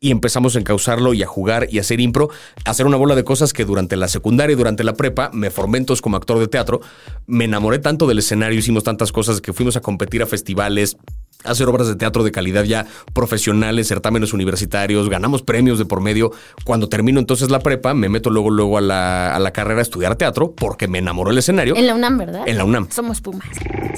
Y 0.00 0.12
empezamos 0.12 0.54
a 0.54 0.60
encauzarlo 0.60 1.12
y 1.12 1.24
a 1.24 1.26
jugar 1.26 1.66
y 1.72 1.78
a 1.78 1.80
hacer 1.80 2.00
impro, 2.00 2.28
a 2.64 2.70
hacer 2.70 2.86
una 2.86 2.96
bola 2.96 3.16
de 3.16 3.24
cosas 3.24 3.52
que 3.52 3.64
durante 3.64 3.96
la 3.96 4.06
secundaria 4.06 4.52
y 4.52 4.56
durante 4.56 4.84
la 4.84 4.94
prepa 4.94 5.30
me 5.32 5.50
formé 5.50 5.78
entonces 5.78 6.00
como 6.00 6.16
actor 6.16 6.38
de 6.38 6.46
teatro. 6.46 6.80
Me 7.26 7.46
enamoré 7.46 7.80
tanto 7.80 8.06
del 8.06 8.20
escenario, 8.20 8.60
hicimos 8.60 8.84
tantas 8.84 9.10
cosas 9.10 9.40
que 9.40 9.52
fuimos 9.52 9.76
a 9.76 9.80
competir 9.80 10.22
a 10.22 10.26
festivales, 10.26 10.98
hacer 11.44 11.68
obras 11.68 11.86
de 11.86 11.96
teatro 11.96 12.24
de 12.24 12.32
calidad 12.32 12.64
ya 12.64 12.86
profesionales, 13.12 13.88
certámenes 13.88 14.32
universitarios, 14.32 15.08
ganamos 15.08 15.42
premios 15.42 15.78
de 15.78 15.84
por 15.84 16.00
medio. 16.00 16.32
Cuando 16.64 16.88
termino 16.88 17.20
entonces 17.20 17.50
la 17.50 17.60
prepa, 17.60 17.94
me 17.94 18.08
meto 18.08 18.30
luego, 18.30 18.50
luego 18.50 18.78
a 18.78 18.80
la, 18.80 19.34
a 19.34 19.38
la 19.38 19.52
carrera 19.52 19.80
a 19.80 19.82
estudiar 19.82 20.16
teatro 20.16 20.52
porque 20.52 20.88
me 20.88 20.98
enamoró 20.98 21.30
el 21.30 21.38
escenario. 21.38 21.76
En 21.76 21.86
la 21.86 21.94
UNAM, 21.94 22.18
¿verdad? 22.18 22.42
En 22.46 22.58
la 22.58 22.64
UNAM. 22.64 22.88
Somos 22.90 23.20
Pumas. 23.20 23.48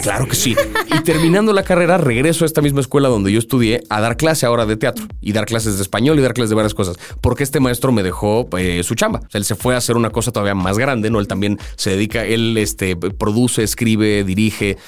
Claro 0.03 0.27
que 0.27 0.35
sí. 0.35 0.57
Y 0.95 1.03
terminando 1.03 1.53
la 1.53 1.63
carrera, 1.63 1.99
regreso 1.99 2.45
a 2.45 2.47
esta 2.47 2.63
misma 2.63 2.81
escuela 2.81 3.09
donde 3.09 3.33
yo 3.33 3.39
estudié 3.39 3.83
a 3.91 4.01
dar 4.01 4.17
clase 4.17 4.47
ahora 4.47 4.67
de 4.67 4.77
teatro 4.77 5.07
y 5.21 5.33
dar 5.33 5.47
clases 5.47 5.77
de 5.77 5.83
español 5.83 6.19
y 6.19 6.23
dar 6.23 6.33
clases 6.33 6.51
de 6.51 6.57
varias 6.57 6.75
cosas. 6.75 6.97
Porque 7.21 7.43
este 7.43 7.61
maestro 7.61 7.93
me 7.93 8.03
dejó 8.03 8.49
eh, 8.59 8.83
su 8.83 8.95
chamba. 8.95 9.21
él 9.33 9.45
se 9.45 9.55
fue 9.55 9.75
a 9.75 9.79
hacer 9.79 9.97
una 9.97 10.11
cosa 10.11 10.33
todavía 10.33 10.55
más 10.55 10.79
grande, 10.79 11.11
¿no? 11.11 11.21
Él 11.21 11.29
también 11.29 11.59
se 11.77 11.91
dedica, 11.91 12.25
él 12.25 12.57
este, 12.57 12.97
produce, 12.97 13.63
escribe, 13.63 14.25
dirige. 14.25 14.79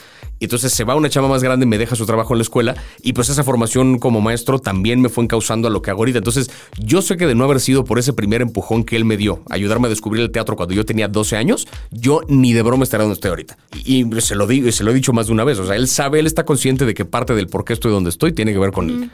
Y 0.42 0.46
entonces 0.46 0.72
se 0.72 0.82
va 0.82 0.96
una 0.96 1.08
chama 1.08 1.28
más 1.28 1.40
grande, 1.44 1.66
me 1.66 1.78
deja 1.78 1.94
su 1.94 2.04
trabajo 2.04 2.34
en 2.34 2.38
la 2.38 2.42
escuela 2.42 2.74
y 3.00 3.12
pues 3.12 3.28
esa 3.28 3.44
formación 3.44 4.00
como 4.00 4.20
maestro 4.20 4.58
también 4.58 5.00
me 5.00 5.08
fue 5.08 5.22
encauzando 5.22 5.68
a 5.68 5.70
lo 5.70 5.82
que 5.82 5.90
hago 5.90 6.00
ahorita. 6.00 6.18
Entonces 6.18 6.50
yo 6.80 7.00
sé 7.00 7.16
que 7.16 7.28
de 7.28 7.36
no 7.36 7.44
haber 7.44 7.60
sido 7.60 7.84
por 7.84 8.00
ese 8.00 8.12
primer 8.12 8.42
empujón 8.42 8.82
que 8.82 8.96
él 8.96 9.04
me 9.04 9.16
dio, 9.16 9.44
ayudarme 9.50 9.86
a 9.86 9.90
descubrir 9.90 10.20
el 10.20 10.32
teatro 10.32 10.56
cuando 10.56 10.74
yo 10.74 10.84
tenía 10.84 11.06
12 11.06 11.36
años, 11.36 11.68
yo 11.92 12.22
ni 12.26 12.54
de 12.54 12.62
broma 12.62 12.82
estaría 12.82 13.04
donde 13.04 13.14
estoy 13.14 13.28
ahorita. 13.28 13.56
Y, 13.84 14.04
se, 14.20 14.34
lo 14.34 14.48
digo, 14.48 14.72
se 14.72 14.82
lo 14.82 14.90
he 14.90 14.94
dicho 14.94 15.12
más 15.12 15.28
de 15.28 15.32
una 15.32 15.44
vez. 15.44 15.60
O 15.60 15.64
sea, 15.64 15.76
él 15.76 15.86
sabe, 15.86 16.18
él 16.18 16.26
está 16.26 16.44
consciente 16.44 16.86
de 16.86 16.94
que 16.94 17.04
parte 17.04 17.36
del 17.36 17.46
por 17.46 17.64
qué 17.64 17.74
estoy 17.74 17.92
donde 17.92 18.10
estoy 18.10 18.32
tiene 18.32 18.52
que 18.52 18.58
ver 18.58 18.72
con 18.72 18.90
él. 18.90 19.10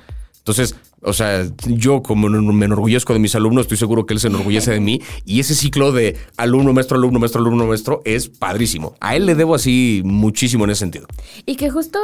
Entonces, 0.48 0.76
o 1.02 1.12
sea, 1.12 1.46
yo 1.66 2.02
como 2.02 2.30
me 2.30 2.64
enorgullezco 2.64 3.12
de 3.12 3.18
mis 3.18 3.34
alumnos, 3.34 3.62
estoy 3.62 3.76
seguro 3.76 4.06
que 4.06 4.14
él 4.14 4.20
se 4.20 4.28
enorgullece 4.28 4.70
de 4.70 4.80
mí. 4.80 5.02
Y 5.26 5.40
ese 5.40 5.54
ciclo 5.54 5.92
de 5.92 6.16
alumno, 6.38 6.72
maestro, 6.72 6.96
alumno, 6.96 7.18
maestro, 7.18 7.42
alumno, 7.42 7.66
maestro 7.66 8.00
es 8.06 8.30
padrísimo. 8.30 8.94
A 9.00 9.14
él 9.14 9.26
le 9.26 9.34
debo 9.34 9.54
así 9.54 10.00
muchísimo 10.06 10.64
en 10.64 10.70
ese 10.70 10.80
sentido. 10.80 11.06
Y 11.44 11.56
que 11.56 11.68
justo 11.68 11.98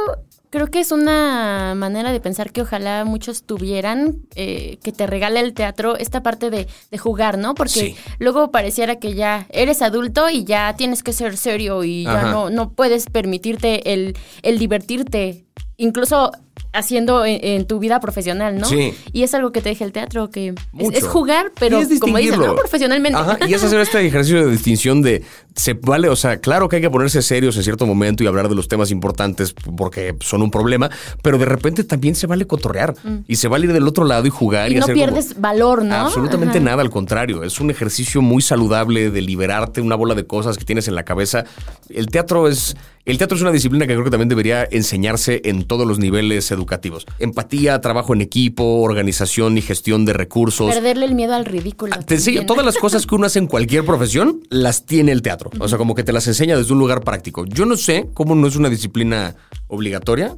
creo 0.51 0.67
que 0.67 0.79
es 0.79 0.91
una 0.91 1.73
manera 1.75 2.11
de 2.11 2.19
pensar 2.19 2.51
que 2.51 2.61
ojalá 2.61 3.03
muchos 3.03 3.43
tuvieran, 3.43 4.17
eh, 4.35 4.77
que 4.83 4.91
te 4.91 5.07
regale 5.07 5.39
el 5.39 5.53
teatro 5.53 5.97
esta 5.97 6.21
parte 6.21 6.51
de, 6.51 6.67
jugar, 6.99 7.39
¿no? 7.39 7.55
Porque 7.55 7.95
luego 8.19 8.51
pareciera 8.51 8.97
que 8.97 9.15
ya 9.15 9.47
eres 9.49 9.81
adulto 9.81 10.29
y 10.29 10.45
ya 10.45 10.75
tienes 10.77 11.01
que 11.01 11.13
ser 11.13 11.35
serio 11.35 11.83
y 11.83 12.03
ya 12.03 12.31
no, 12.31 12.49
no 12.51 12.69
puedes 12.69 13.07
permitirte 13.07 13.91
el, 13.91 14.15
el 14.43 14.59
divertirte. 14.59 15.44
Incluso 15.77 16.31
haciendo 16.75 17.25
en, 17.25 17.65
tu 17.65 17.79
vida 17.79 17.99
profesional, 17.99 18.57
¿no? 18.57 18.67
Sí. 18.67 18.93
Y 19.13 19.23
es 19.23 19.33
algo 19.33 19.51
que 19.51 19.61
te 19.61 19.69
deja 19.69 19.85
el 19.85 19.91
teatro, 19.91 20.29
que 20.29 20.53
es, 20.77 21.03
jugar, 21.05 21.51
pero 21.57 21.79
como 21.99 22.17
dicen, 22.17 22.39
¿no? 22.39 22.55
Profesionalmente. 22.55 23.17
Ajá, 23.17 23.37
y 23.47 23.53
es 23.53 23.63
hacer 23.63 23.79
este 23.79 24.05
ejercicio 24.05 24.45
de 24.45 24.51
distinción 24.51 25.01
de, 25.01 25.23
se 25.55 25.73
vale, 25.73 26.09
o 26.09 26.15
sea, 26.15 26.37
claro 26.37 26.67
que 26.67 26.77
hay 26.77 26.81
que 26.81 26.89
ponerse 26.89 27.21
serios 27.21 27.55
en 27.55 27.63
cierto 27.63 27.85
momento 27.85 28.23
y 28.23 28.27
hablar 28.27 28.49
de 28.49 28.55
los 28.55 28.67
temas 28.67 28.91
importantes 28.91 29.53
porque 29.53 30.15
son 30.19 30.41
un 30.41 30.51
problema, 30.51 30.89
pero 31.21 31.37
de 31.37 31.45
repente 31.45 31.83
también 31.83 32.15
se 32.15 32.27
vale 32.27 32.45
cotorrear 32.45 32.93
mm. 33.03 33.19
y 33.27 33.37
se 33.37 33.47
vale 33.47 33.67
ir 33.67 33.73
del 33.73 33.87
otro 33.87 34.03
lado 34.03 34.27
y 34.27 34.29
jugar. 34.29 34.71
Y, 34.71 34.75
y 34.75 34.79
no 34.79 34.87
pierdes 34.87 35.39
valor, 35.39 35.83
¿no? 35.83 35.95
Absolutamente 35.95 36.59
nada, 36.59 36.81
al 36.81 36.89
contrario, 36.89 37.43
es 37.43 37.59
un 37.59 37.71
ejercicio 37.71 38.21
muy 38.21 38.41
saludable 38.41 39.11
de 39.11 39.21
liberarte 39.21 39.81
una 39.81 39.95
bola 39.95 40.13
de 40.13 40.27
cosas 40.27 40.57
que 40.57 40.65
tienes 40.65 40.87
en 40.87 40.95
la 40.95 41.03
cabeza. 41.03 41.45
El 41.89 42.07
teatro 42.07 42.49
es 42.49 42.75
el 43.05 43.19
teatro 43.19 43.35
es 43.35 43.41
una 43.41 43.51
disciplina 43.51 43.85
que 43.85 43.93
creo 43.93 44.03
que 44.03 44.09
también 44.09 44.29
debería 44.29 44.67
enseñarse 44.69 45.41
en 45.45 45.65
todos 45.65 45.87
los 45.87 45.99
niveles 45.99 46.49
educativos. 46.49 47.05
Empatía, 47.19 47.79
trabajo 47.79 48.15
en 48.15 48.21
equipo, 48.21 48.81
organización 48.81 49.57
y 49.57 49.61
gestión 49.61 50.05
de 50.05 50.13
recursos. 50.13 50.73
Perderle 50.73 51.05
el 51.05 51.13
miedo 51.13 51.35
al 51.35 51.45
ridículo. 51.45 51.93
Ah, 51.95 52.01
te 52.01 52.15
enseño 52.15 52.47
todas 52.47 52.65
las 52.65 52.77
cosas 52.77 53.05
que 53.05 53.13
uno 53.13 53.27
hace 53.27 53.37
en 53.37 53.47
cualquier 53.47 53.85
profesión, 53.85 54.41
las 54.49 54.85
tiene 54.85 55.11
el 55.11 55.21
teatro. 55.21 55.51
O 55.59 55.67
sea, 55.67 55.77
como 55.77 55.93
que 55.93 56.03
te 56.03 56.11
las 56.13 56.27
enseña 56.27 56.57
desde 56.57 56.73
un 56.73 56.79
lugar 56.79 57.01
práctico. 57.01 57.45
Yo 57.45 57.65
no 57.67 57.77
sé 57.77 58.09
cómo 58.13 58.33
no 58.33 58.47
es 58.47 58.55
una 58.55 58.69
disciplina 58.69 59.35
obligatoria. 59.67 60.35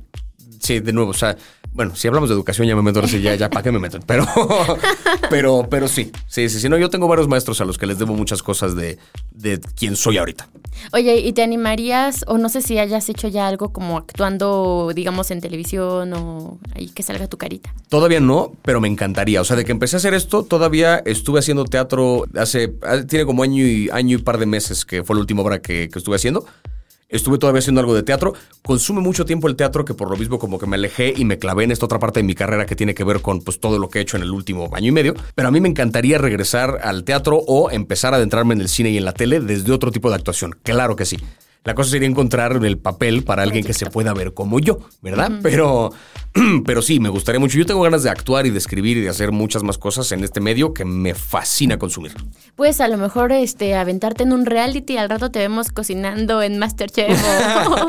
Sí, 0.59 0.79
de 0.81 0.91
nuevo, 0.91 1.11
o 1.11 1.13
sea, 1.13 1.37
Bueno, 1.73 1.95
si 1.95 2.07
hablamos 2.07 2.29
de 2.29 2.35
educación 2.35 2.67
ya 2.67 2.75
me 2.75 2.81
meto, 2.81 3.01
ya, 3.05 3.35
ya, 3.35 3.49
¿para 3.49 3.63
qué 3.63 3.71
me 3.71 3.79
meto? 3.79 3.99
Pero, 4.05 4.25
pero, 5.29 5.67
pero 5.69 5.87
sí, 5.87 6.11
sí, 6.27 6.49
sí, 6.49 6.59
sí. 6.59 6.69
No, 6.69 6.77
yo 6.77 6.89
tengo 6.89 7.07
varios 7.07 7.27
maestros 7.27 7.61
a 7.61 7.65
los 7.65 7.77
que 7.77 7.85
les 7.85 7.99
debo 7.99 8.13
muchas 8.15 8.41
cosas 8.41 8.75
de, 8.75 8.97
de 9.31 9.59
quién 9.75 9.95
soy 9.95 10.17
ahorita. 10.17 10.49
Oye, 10.93 11.17
¿y 11.17 11.33
te 11.33 11.43
animarías, 11.43 12.23
o 12.27 12.37
no 12.37 12.49
sé 12.49 12.61
si 12.61 12.79
hayas 12.79 13.09
hecho 13.09 13.27
ya 13.27 13.47
algo 13.47 13.73
como 13.73 13.97
actuando, 13.97 14.91
digamos, 14.93 15.31
en 15.31 15.41
televisión 15.41 16.13
o 16.13 16.59
ahí 16.75 16.89
que 16.89 17.03
salga 17.03 17.27
tu 17.27 17.37
carita? 17.37 17.73
Todavía 17.89 18.19
no, 18.19 18.51
pero 18.63 18.81
me 18.81 18.87
encantaría. 18.87 19.41
O 19.41 19.43
sea, 19.43 19.55
de 19.55 19.65
que 19.65 19.71
empecé 19.71 19.95
a 19.95 19.97
hacer 19.97 20.13
esto, 20.13 20.43
todavía 20.43 20.97
estuve 21.05 21.39
haciendo 21.39 21.65
teatro 21.65 22.25
hace, 22.35 22.69
tiene 23.07 23.25
como 23.25 23.43
año 23.43 23.63
y, 23.63 23.89
año 23.91 24.17
y 24.17 24.21
par 24.21 24.37
de 24.37 24.45
meses 24.45 24.85
que 24.85 25.03
fue 25.03 25.15
la 25.15 25.21
última 25.21 25.41
obra 25.41 25.59
que, 25.59 25.89
que 25.89 25.99
estuve 25.99 26.15
haciendo. 26.15 26.45
Estuve 27.09 27.37
todavía 27.37 27.59
haciendo 27.59 27.79
algo 27.79 27.95
de 27.95 28.03
teatro. 28.03 28.33
Consume 28.61 28.99
mucho 28.99 29.23
tiempo 29.23 29.47
el 29.47 29.55
teatro 29.55 29.85
que 29.85 29.93
por 29.93 30.11
lo 30.11 30.17
mismo 30.17 30.39
como 30.39 30.59
que 30.59 30.67
me 30.67 30.75
alejé 30.75 31.13
y 31.15 31.23
me 31.23 31.39
clavé 31.39 31.63
en 31.63 31.71
esta 31.71 31.85
otra 31.85 31.99
parte 31.99 32.19
de 32.19 32.25
mi 32.25 32.35
carrera 32.35 32.65
que 32.65 32.75
tiene 32.75 32.93
que 32.93 33.05
ver 33.05 33.21
con 33.21 33.39
pues 33.41 33.61
todo 33.61 33.79
lo 33.79 33.89
que 33.89 33.99
he 33.99 34.01
hecho 34.01 34.17
en 34.17 34.23
el 34.23 34.31
último 34.31 34.69
año 34.73 34.87
y 34.87 34.91
medio. 34.91 35.13
Pero 35.33 35.47
a 35.47 35.51
mí 35.51 35.61
me 35.61 35.69
encantaría 35.69 36.17
regresar 36.17 36.79
al 36.83 37.05
teatro 37.05 37.37
o 37.37 37.71
empezar 37.71 38.13
a 38.13 38.17
adentrarme 38.17 38.55
en 38.55 38.61
el 38.61 38.67
cine 38.67 38.89
y 38.89 38.97
en 38.97 39.05
la 39.05 39.13
tele 39.13 39.39
desde 39.39 39.71
otro 39.71 39.89
tipo 39.89 40.09
de 40.09 40.15
actuación. 40.15 40.57
Claro 40.63 40.97
que 40.97 41.05
sí. 41.05 41.17
La 41.63 41.75
cosa 41.75 41.91
sería 41.91 42.07
encontrar 42.07 42.59
el 42.63 42.77
papel 42.77 43.23
para 43.23 43.43
alguien 43.43 43.63
que 43.63 43.73
se 43.73 43.87
pueda 43.87 44.13
ver 44.13 44.33
como 44.33 44.59
yo, 44.59 44.79
¿verdad? 45.01 45.31
Pero, 45.43 45.91
pero 46.65 46.81
sí, 46.81 46.99
me 46.99 47.09
gustaría 47.09 47.39
mucho. 47.39 47.57
Yo 47.57 47.65
tengo 47.65 47.81
ganas 47.81 48.03
de 48.03 48.09
actuar 48.09 48.45
y 48.45 48.49
de 48.49 48.57
escribir 48.57 48.97
y 48.97 49.01
de 49.01 49.09
hacer 49.09 49.31
muchas 49.31 49.63
más 49.63 49.77
cosas 49.77 50.11
en 50.11 50.23
este 50.23 50.39
medio 50.39 50.73
que 50.73 50.85
me 50.85 51.13
fascina 51.13 51.77
consumir. 51.77 52.13
Pues 52.55 52.81
a 52.81 52.87
lo 52.87 52.97
mejor 52.97 53.31
este 53.31 53.75
aventarte 53.75 54.23
en 54.23 54.33
un 54.33 54.45
reality 54.45 54.93
y 54.93 54.97
al 54.97 55.09
rato 55.09 55.31
te 55.31 55.39
vemos 55.39 55.71
cocinando 55.71 56.41
en 56.41 56.57
Masterchef 56.57 57.21
o, 57.67 57.87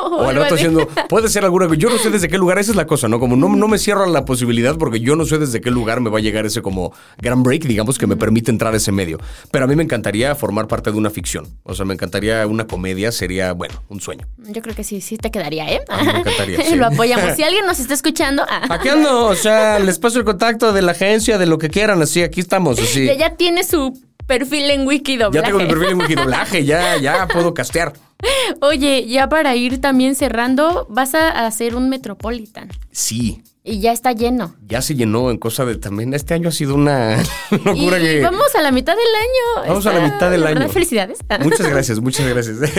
o, 0.16 0.22
al 0.28 0.36
rato 0.36 0.54
haciendo, 0.54 0.88
puede 1.08 1.28
ser 1.28 1.44
alguna 1.44 1.60
yo 1.74 1.90
no 1.90 1.98
sé 1.98 2.10
desde 2.10 2.28
qué 2.28 2.38
lugar, 2.38 2.58
esa 2.58 2.72
es 2.72 2.76
la 2.76 2.86
cosa, 2.86 3.08
¿no? 3.08 3.20
Como 3.20 3.36
no, 3.36 3.48
no 3.48 3.68
me 3.68 3.78
cierro 3.78 4.04
a 4.04 4.08
la 4.08 4.24
posibilidad 4.24 4.76
porque 4.76 5.00
yo 5.00 5.16
no 5.16 5.24
sé 5.24 5.38
desde 5.38 5.60
qué 5.60 5.70
lugar 5.70 6.00
me 6.00 6.10
va 6.10 6.18
a 6.18 6.22
llegar 6.22 6.46
ese 6.46 6.62
como 6.62 6.92
gran 7.18 7.42
break, 7.42 7.64
digamos, 7.64 7.98
que 7.98 8.06
me 8.06 8.16
permite 8.16 8.50
entrar 8.50 8.74
a 8.74 8.76
ese 8.76 8.92
medio. 8.92 9.18
Pero 9.50 9.64
a 9.64 9.68
mí 9.68 9.76
me 9.76 9.82
encantaría 9.82 10.34
formar 10.34 10.66
parte 10.68 10.90
de 10.90 10.98
una 10.98 11.10
ficción, 11.10 11.46
o 11.64 11.74
sea, 11.74 11.84
me 11.84 11.94
encantaría 11.94 12.46
una 12.46 12.66
comedia, 12.66 12.99
sería, 13.10 13.52
bueno, 13.52 13.82
un 13.88 14.00
sueño. 14.00 14.26
Yo 14.38 14.62
creo 14.62 14.74
que 14.74 14.84
sí, 14.84 15.00
sí 15.00 15.16
te 15.16 15.30
quedaría, 15.30 15.70
¿eh? 15.70 15.80
A 15.88 16.02
mí 16.02 16.06
me 16.12 16.18
encantaría. 16.20 16.62
sí. 16.64 16.76
Lo 16.76 16.86
apoyamos. 16.86 17.36
Si 17.36 17.42
alguien 17.44 17.66
nos 17.66 17.80
está 17.80 17.94
escuchando, 17.94 18.44
ah. 18.48 18.66
Aquí 18.68 18.88
ando, 18.88 19.26
o 19.26 19.34
sea, 19.34 19.78
les 19.80 19.98
paso 19.98 20.18
el 20.18 20.24
contacto 20.24 20.72
de 20.72 20.82
la 20.82 20.92
agencia, 20.92 21.38
de 21.38 21.46
lo 21.46 21.58
que 21.58 21.70
quieran, 21.70 22.00
así, 22.02 22.22
aquí 22.22 22.40
estamos, 22.40 22.78
así. 22.78 23.06
ya, 23.06 23.14
ya 23.14 23.36
tiene 23.36 23.64
su 23.64 23.98
perfil 24.26 24.70
en 24.70 24.86
Wikidoblaje. 24.86 25.36
Ya 25.36 25.42
tengo 25.42 25.58
mi 25.58 25.66
perfil 25.66 25.90
en 25.90 26.00
Wikidoblaje, 26.00 26.64
ya, 26.64 26.96
ya 26.98 27.26
puedo 27.26 27.52
castear. 27.54 27.92
Oye, 28.60 29.06
ya 29.06 29.28
para 29.28 29.56
ir 29.56 29.80
también 29.80 30.14
cerrando, 30.14 30.86
vas 30.90 31.14
a 31.14 31.46
hacer 31.46 31.74
un 31.74 31.88
Metropolitan. 31.88 32.68
Sí. 32.92 33.42
Y 33.62 33.80
ya 33.80 33.92
está 33.92 34.12
lleno. 34.12 34.56
Ya 34.66 34.80
se 34.80 34.94
llenó 34.94 35.30
en 35.30 35.36
cosa 35.36 35.66
de 35.66 35.76
también. 35.76 36.14
Este 36.14 36.32
año 36.32 36.48
ha 36.48 36.52
sido 36.52 36.74
una 36.74 37.22
locura 37.50 37.98
y 37.98 38.02
que. 38.02 38.20
Vamos 38.22 38.54
a 38.54 38.62
la 38.62 38.72
mitad 38.72 38.94
del 38.94 39.14
año. 39.14 39.68
Vamos 39.68 39.86
a 39.86 39.92
la 39.92 40.00
mitad 40.00 40.30
del 40.30 40.46
año. 40.46 40.68
Felicidades. 40.70 41.18
Muchas 41.42 41.68
gracias, 41.68 42.00
muchas 42.00 42.26
gracias. 42.26 42.58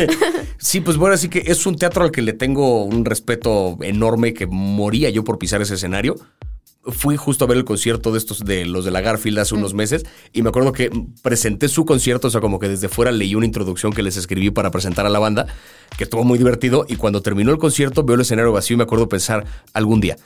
Sí, 0.57 0.79
pues 0.79 0.97
bueno, 0.97 1.15
así 1.15 1.27
que 1.27 1.43
es 1.47 1.65
un 1.65 1.75
teatro 1.75 2.03
al 2.03 2.11
que 2.11 2.21
le 2.21 2.33
tengo 2.33 2.83
un 2.83 3.03
respeto 3.03 3.79
enorme 3.81 4.35
que 4.35 4.45
moría 4.45 5.09
yo 5.09 5.23
por 5.23 5.39
pisar 5.39 5.59
ese 5.59 5.73
escenario. 5.73 6.17
Fui 6.83 7.15
justo 7.15 7.45
a 7.45 7.47
ver 7.47 7.57
el 7.57 7.63
concierto 7.63 8.11
de 8.11 8.17
estos 8.17 8.43
de 8.43 8.65
los 8.65 8.85
de 8.85 8.91
la 8.91 9.01
Garfield 9.01 9.37
hace 9.37 9.53
unos 9.53 9.75
meses 9.75 10.03
y 10.33 10.41
me 10.41 10.49
acuerdo 10.49 10.71
que 10.71 10.89
presenté 11.21 11.67
su 11.67 11.85
concierto, 11.85 12.27
o 12.27 12.31
sea, 12.31 12.41
como 12.41 12.57
que 12.57 12.67
desde 12.67 12.89
fuera 12.89 13.11
leí 13.11 13.35
una 13.35 13.45
introducción 13.45 13.93
que 13.93 14.01
les 14.01 14.17
escribí 14.17 14.49
para 14.49 14.71
presentar 14.71 15.05
a 15.05 15.09
la 15.09 15.19
banda, 15.19 15.45
que 15.95 16.05
estuvo 16.05 16.23
muy 16.23 16.39
divertido 16.39 16.85
y 16.87 16.95
cuando 16.95 17.21
terminó 17.21 17.51
el 17.51 17.59
concierto 17.59 18.03
veo 18.03 18.15
el 18.15 18.21
escenario 18.21 18.51
vacío 18.51 18.73
y 18.73 18.77
me 18.77 18.83
acuerdo 18.83 19.07
pensar 19.07 19.45
algún 19.73 20.01
día, 20.01 20.17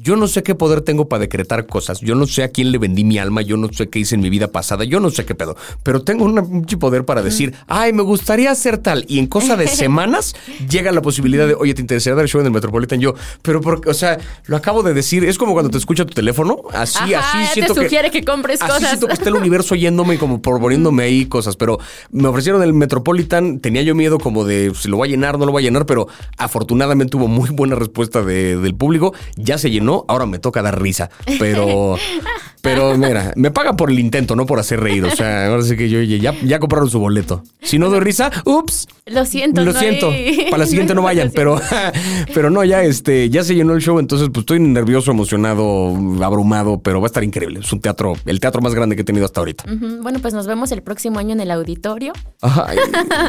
yo 0.00 0.16
no 0.16 0.28
sé 0.28 0.42
qué 0.42 0.54
poder 0.54 0.80
tengo 0.80 1.08
para 1.08 1.20
decretar 1.20 1.66
cosas, 1.66 2.00
yo 2.00 2.14
no 2.14 2.26
sé 2.26 2.42
a 2.42 2.48
quién 2.48 2.72
le 2.72 2.78
vendí 2.78 3.04
mi 3.04 3.18
alma, 3.18 3.42
yo 3.42 3.58
no 3.58 3.70
sé 3.70 3.88
qué 3.88 3.98
hice 3.98 4.14
en 4.14 4.22
mi 4.22 4.30
vida 4.30 4.48
pasada, 4.48 4.84
yo 4.84 5.00
no 5.00 5.10
sé 5.10 5.26
qué 5.26 5.34
pedo, 5.34 5.56
pero 5.82 6.02
tengo 6.02 6.24
un 6.24 6.64
poder 6.78 7.04
para 7.04 7.22
decir, 7.22 7.54
ay, 7.66 7.92
me 7.92 8.02
gustaría 8.02 8.50
hacer 8.50 8.78
tal 8.78 9.04
y 9.08 9.18
en 9.18 9.26
cosa 9.26 9.56
de 9.56 9.66
semanas 9.68 10.34
llega 10.70 10.92
la 10.92 11.02
posibilidad 11.02 11.46
de, 11.46 11.54
oye, 11.54 11.74
¿te 11.74 11.82
interesaría 11.82 12.14
dar 12.14 12.24
el 12.24 12.30
show 12.30 12.40
en 12.40 12.46
el 12.46 12.52
Metropolitan? 12.52 13.00
Yo, 13.00 13.14
pero 13.42 13.60
porque, 13.60 13.90
o 13.90 13.94
sea, 13.94 14.18
lo 14.46 14.56
acabo 14.56 14.82
de 14.82 14.94
decir, 14.94 15.24
es 15.24 15.36
como 15.36 15.52
cuando 15.52 15.70
te 15.70 15.76
escucha 15.98 16.08
tu 16.08 16.14
teléfono, 16.14 16.58
así, 16.72 17.14
Ajá, 17.14 17.28
así 17.30 17.38
ya 17.38 17.46
te 17.48 17.54
siento 17.54 17.74
que... 17.74 17.82
sugiere 17.82 18.10
que 18.10 18.24
compres 18.24 18.60
así 18.62 18.70
cosas. 18.70 18.88
siento 18.88 19.06
que 19.08 19.12
está 19.14 19.28
el 19.28 19.34
universo 19.36 19.74
yéndome 19.74 20.14
y 20.14 20.18
como 20.18 20.40
proponiéndome 20.42 21.02
ahí 21.04 21.26
cosas, 21.26 21.56
pero 21.56 21.78
me 22.10 22.28
ofrecieron 22.28 22.62
el 22.62 22.72
Metropolitan, 22.72 23.60
tenía 23.60 23.82
yo 23.82 23.94
miedo 23.94 24.18
como 24.18 24.44
de 24.44 24.72
si 24.78 24.88
lo 24.88 24.96
voy 24.96 25.08
a 25.08 25.10
llenar, 25.10 25.38
no 25.38 25.46
lo 25.46 25.52
voy 25.52 25.62
a 25.62 25.66
llenar, 25.66 25.86
pero 25.86 26.08
afortunadamente 26.36 27.16
hubo 27.16 27.28
muy 27.28 27.50
buena 27.50 27.74
respuesta 27.76 28.22
de- 28.22 28.56
del 28.56 28.74
público, 28.74 29.14
ya 29.36 29.58
se 29.58 29.70
llenó, 29.70 30.04
ahora 30.08 30.26
me 30.26 30.38
toca 30.38 30.62
dar 30.62 30.80
risa, 30.80 31.10
pero, 31.38 31.96
pero 32.62 32.96
mira, 32.96 33.32
me 33.36 33.50
pagan 33.50 33.76
por 33.76 33.90
el 33.90 33.98
intento, 33.98 34.36
no 34.36 34.46
por 34.46 34.58
hacer 34.58 34.80
reír, 34.80 35.04
o 35.04 35.10
sea, 35.10 35.46
ahora 35.48 35.62
sí 35.62 35.76
que 35.76 35.88
yo, 35.88 35.98
oye, 36.00 36.18
ya, 36.20 36.34
ya 36.44 36.58
compraron 36.58 36.88
su 36.90 36.98
boleto. 36.98 37.42
Si 37.62 37.78
no 37.78 37.90
doy 37.90 38.00
risa, 38.00 38.30
ups, 38.44 38.86
Lo 39.06 39.24
siento. 39.24 39.62
lo 39.64 39.72
no 39.72 39.78
siento, 39.78 40.10
hay- 40.10 40.46
para 40.50 40.58
la 40.58 40.66
siguiente 40.66 40.94
no 40.94 41.00
hay 41.00 41.08
vayan, 41.16 41.32
pero, 41.34 41.60
pero 42.34 42.50
no, 42.50 42.62
ya 42.64 42.82
este, 42.82 43.30
ya 43.30 43.42
se 43.44 43.54
llenó 43.54 43.72
el 43.74 43.80
show, 43.80 43.98
entonces 43.98 44.28
pues 44.32 44.42
estoy 44.42 44.60
nervioso, 44.60 45.10
emocionado, 45.10 45.87
abrumado, 46.22 46.80
pero 46.82 47.00
va 47.00 47.06
a 47.06 47.08
estar 47.08 47.24
increíble. 47.24 47.60
Es 47.60 47.72
un 47.72 47.80
teatro, 47.80 48.14
el 48.26 48.40
teatro 48.40 48.60
más 48.60 48.74
grande 48.74 48.96
que 48.96 49.02
he 49.02 49.04
tenido 49.04 49.24
hasta 49.24 49.40
ahorita. 49.40 49.64
Bueno, 50.02 50.18
pues 50.20 50.34
nos 50.34 50.46
vemos 50.46 50.72
el 50.72 50.82
próximo 50.82 51.18
año 51.18 51.32
en 51.32 51.40
el 51.40 51.50
auditorio. 51.50 52.12
Ay, 52.42 52.78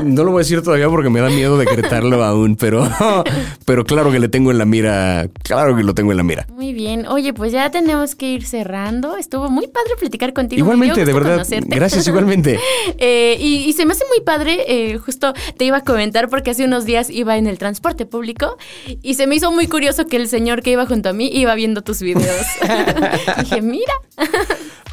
no 0.03 0.23
lo 0.23 0.31
voy 0.31 0.39
a 0.39 0.43
decir 0.43 0.61
todavía 0.61 0.89
porque 0.89 1.09
me 1.09 1.19
da 1.19 1.29
miedo 1.29 1.57
decretarlo 1.57 2.23
aún, 2.23 2.55
pero, 2.55 2.89
pero 3.65 3.83
claro 3.85 4.11
que 4.11 4.19
le 4.19 4.29
tengo 4.29 4.51
en 4.51 4.57
la 4.57 4.65
mira, 4.65 5.27
claro 5.43 5.75
que 5.75 5.83
lo 5.83 5.93
tengo 5.93 6.11
en 6.11 6.17
la 6.17 6.23
mira. 6.23 6.47
Muy 6.49 6.73
bien. 6.73 7.07
Oye, 7.07 7.33
pues 7.33 7.51
ya 7.51 7.69
tenemos 7.71 8.15
que 8.15 8.29
ir 8.29 8.45
cerrando. 8.45 9.17
Estuvo 9.17 9.49
muy 9.49 9.67
padre 9.67 9.91
platicar 9.99 10.33
contigo. 10.33 10.59
Igualmente, 10.59 11.05
de 11.05 11.13
verdad, 11.13 11.33
conocerte. 11.33 11.75
gracias 11.75 12.07
igualmente. 12.07 12.59
Eh, 12.97 13.37
y, 13.39 13.65
y 13.65 13.73
se 13.73 13.85
me 13.85 13.93
hace 13.93 14.03
muy 14.09 14.21
padre, 14.25 14.65
eh, 14.67 14.97
justo 14.97 15.33
te 15.57 15.65
iba 15.65 15.77
a 15.77 15.83
comentar 15.83 16.27
porque 16.29 16.51
hace 16.51 16.65
unos 16.65 16.85
días 16.85 17.09
iba 17.09 17.37
en 17.37 17.47
el 17.47 17.57
transporte 17.57 18.05
público 18.05 18.57
y 19.01 19.13
se 19.13 19.27
me 19.27 19.35
hizo 19.35 19.51
muy 19.51 19.67
curioso 19.67 20.05
que 20.05 20.17
el 20.17 20.27
señor 20.27 20.61
que 20.61 20.71
iba 20.71 20.85
junto 20.85 21.09
a 21.09 21.13
mí 21.13 21.29
iba 21.33 21.53
viendo 21.55 21.81
tus 21.81 22.01
videos. 22.01 22.45
Dije, 23.39 23.61
mira. 23.61 23.93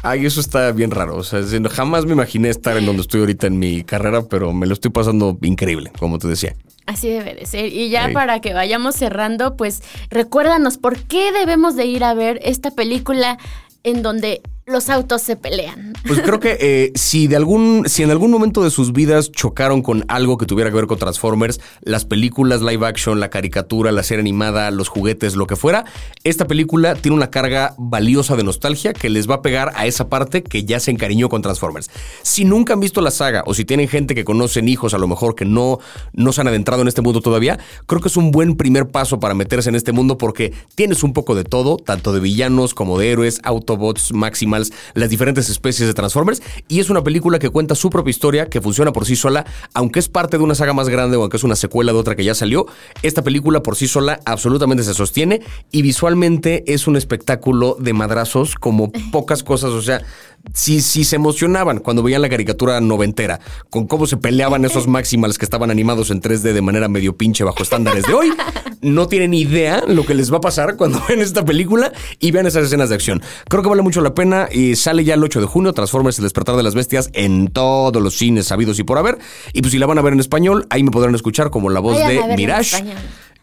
Ay, 0.03 0.25
eso 0.25 0.39
está 0.39 0.71
bien 0.71 0.91
raro. 0.91 1.15
O 1.17 1.23
sea, 1.23 1.41
jamás 1.69 2.05
me 2.05 2.13
imaginé 2.13 2.49
estar 2.49 2.77
en 2.77 2.85
donde 2.85 3.01
estoy 3.01 3.21
ahorita 3.21 3.47
en 3.47 3.59
mi 3.59 3.83
carrera, 3.83 4.23
pero 4.23 4.53
me 4.53 4.67
lo 4.67 4.73
estoy 4.73 4.91
pasando 4.91 5.37
increíble, 5.41 5.91
como 5.99 6.19
te 6.19 6.27
decía. 6.27 6.55
Así 6.85 7.09
debe 7.09 7.35
de 7.35 7.45
ser. 7.45 7.73
Y 7.73 7.89
ya 7.89 8.11
para 8.13 8.39
que 8.39 8.53
vayamos 8.53 8.95
cerrando, 8.95 9.57
pues 9.57 9.83
recuérdanos 10.09 10.77
por 10.77 10.97
qué 10.99 11.33
debemos 11.33 11.75
de 11.75 11.85
ir 11.85 12.03
a 12.03 12.13
ver 12.13 12.39
esta 12.43 12.71
película 12.71 13.37
en 13.83 14.01
donde 14.01 14.41
los 14.67 14.89
autos 14.89 15.21
se 15.21 15.37
pelean. 15.37 15.93
Pues 16.05 16.19
creo 16.19 16.41
que 16.41 16.57
eh, 16.59 16.91
si 16.93 17.27
de 17.27 17.37
algún, 17.37 17.85
si 17.87 18.03
en 18.03 18.11
algún 18.11 18.31
momento 18.31 18.61
de 18.61 18.69
sus 18.69 18.91
vidas 18.91 19.31
chocaron 19.31 19.81
con 19.81 20.03
algo 20.09 20.37
que 20.37 20.45
tuviera 20.45 20.69
que 20.69 20.75
ver 20.75 20.87
con 20.87 20.99
Transformers, 20.99 21.61
las 21.81 22.03
películas 22.03 22.61
live 22.61 22.85
action, 22.85 23.21
la 23.21 23.29
caricatura, 23.29 23.93
la 23.93 24.03
serie 24.03 24.19
animada, 24.21 24.69
los 24.71 24.89
juguetes, 24.89 25.37
lo 25.37 25.47
que 25.47 25.55
fuera, 25.55 25.85
esta 26.25 26.47
película 26.47 26.95
tiene 26.95 27.15
una 27.15 27.29
carga 27.29 27.75
valiosa 27.77 28.35
de 28.35 28.43
nostalgia 28.43 28.91
que 28.91 29.09
les 29.09 29.29
va 29.29 29.35
a 29.35 29.41
pegar 29.41 29.71
a 29.73 29.85
esa 29.85 30.09
parte 30.09 30.43
que 30.43 30.65
ya 30.65 30.81
se 30.81 30.91
encariñó 30.91 31.29
con 31.29 31.41
Transformers. 31.41 31.89
Si 32.21 32.43
nunca 32.43 32.73
han 32.73 32.81
visto 32.81 32.99
la 32.99 33.11
saga 33.11 33.43
o 33.45 33.53
si 33.53 33.63
tienen 33.63 33.87
gente 33.87 34.15
que 34.15 34.25
conocen 34.25 34.67
hijos 34.67 34.93
a 34.93 34.97
lo 34.97 35.07
mejor 35.07 35.35
que 35.35 35.45
no, 35.45 35.79
no 36.11 36.33
se 36.33 36.41
han 36.41 36.47
adentrado 36.49 36.81
en 36.81 36.89
este 36.89 37.01
mundo 37.01 37.21
todavía, 37.21 37.57
creo 37.85 38.01
que 38.01 38.09
es 38.09 38.17
un 38.17 38.31
buen 38.31 38.57
primer 38.57 38.89
paso 38.89 39.21
para 39.21 39.33
meterse 39.33 39.69
en 39.69 39.75
este 39.75 39.93
mundo 39.93 40.17
porque 40.17 40.51
tienes 40.75 41.03
un 41.03 41.13
poco 41.13 41.35
de 41.35 41.45
todo, 41.45 41.77
tanto 41.77 42.11
de 42.11 42.19
villanos 42.19 42.73
como 42.73 42.99
de 42.99 43.11
héroes, 43.11 43.39
Autobots, 43.43 44.11
Las 44.93 45.09
diferentes 45.09 45.49
especies 45.49 45.87
de 45.87 45.93
Transformers, 45.93 46.41
y 46.67 46.79
es 46.79 46.89
una 46.89 47.03
película 47.03 47.39
que 47.39 47.49
cuenta 47.49 47.75
su 47.75 47.89
propia 47.89 48.11
historia, 48.11 48.49
que 48.49 48.61
funciona 48.61 48.91
por 48.91 49.05
sí 49.05 49.15
sola, 49.15 49.45
aunque 49.73 49.99
es 49.99 50.09
parte 50.09 50.37
de 50.37 50.43
una 50.43 50.55
saga 50.55 50.73
más 50.73 50.89
grande 50.89 51.17
o 51.17 51.21
aunque 51.21 51.37
es 51.37 51.43
una 51.43 51.55
secuela 51.55 51.91
de 51.91 51.97
otra 51.97 52.15
que 52.15 52.23
ya 52.23 52.35
salió, 52.35 52.65
esta 53.01 53.23
película 53.23 53.61
por 53.63 53.75
sí 53.75 53.87
sola 53.87 54.19
absolutamente 54.25 54.83
se 54.83 54.93
sostiene 54.93 55.41
y 55.71 55.81
visualmente 55.81 56.63
es 56.67 56.87
un 56.87 56.95
espectáculo 56.95 57.77
de 57.79 57.93
madrazos 57.93 58.55
como 58.55 58.91
pocas 59.11 59.43
cosas, 59.43 59.71
o 59.71 59.81
sea, 59.81 60.01
si, 60.53 60.81
si 60.81 61.03
se 61.03 61.15
emocionaban 61.15 61.79
cuando 61.79 62.03
veían 62.03 62.21
la 62.21 62.29
caricatura 62.29 62.79
noventera, 62.81 63.39
con 63.69 63.87
cómo 63.87 64.07
se 64.07 64.17
peleaban 64.17 64.65
esos 64.65 64.87
Maximals 64.87 65.37
que 65.37 65.45
estaban 65.45 65.71
animados 65.71 66.11
en 66.11 66.21
3D 66.21 66.53
de 66.53 66.61
manera 66.61 66.87
medio 66.87 67.17
pinche 67.17 67.43
bajo 67.43 67.63
estándares 67.63 68.05
de 68.05 68.13
hoy, 68.13 68.31
no 68.81 69.07
tienen 69.07 69.33
idea 69.33 69.83
lo 69.87 70.05
que 70.05 70.13
les 70.13 70.31
va 70.31 70.37
a 70.37 70.41
pasar 70.41 70.77
cuando 70.77 71.01
ven 71.09 71.21
esta 71.21 71.43
película 71.43 71.91
y 72.19 72.31
vean 72.31 72.45
esas 72.45 72.65
escenas 72.65 72.89
de 72.89 72.95
acción. 72.95 73.21
Creo 73.49 73.63
que 73.63 73.69
vale 73.69 73.81
mucho 73.81 74.01
la 74.01 74.13
pena 74.13 74.46
y 74.51 74.75
sale 74.75 75.03
ya 75.03 75.13
el 75.13 75.23
8 75.23 75.41
de 75.41 75.47
junio, 75.47 75.73
Transformers 75.73 76.17
El 76.19 76.23
despertar 76.23 76.55
de 76.55 76.63
las 76.63 76.75
bestias 76.75 77.09
en 77.13 77.47
todos 77.47 78.01
los 78.01 78.15
cines 78.15 78.47
sabidos 78.47 78.79
y 78.79 78.83
por 78.83 78.97
haber. 78.97 79.17
Y 79.53 79.61
pues 79.61 79.71
si 79.71 79.79
la 79.79 79.85
van 79.85 79.97
a 79.97 80.01
ver 80.01 80.13
en 80.13 80.19
español, 80.19 80.67
ahí 80.69 80.83
me 80.83 80.91
podrán 80.91 81.15
escuchar 81.15 81.49
como 81.49 81.69
la 81.69 81.79
voz 81.79 81.99
Vayan 81.99 82.27
de 82.27 82.33
en 82.33 82.35
Mirage. 82.35 82.83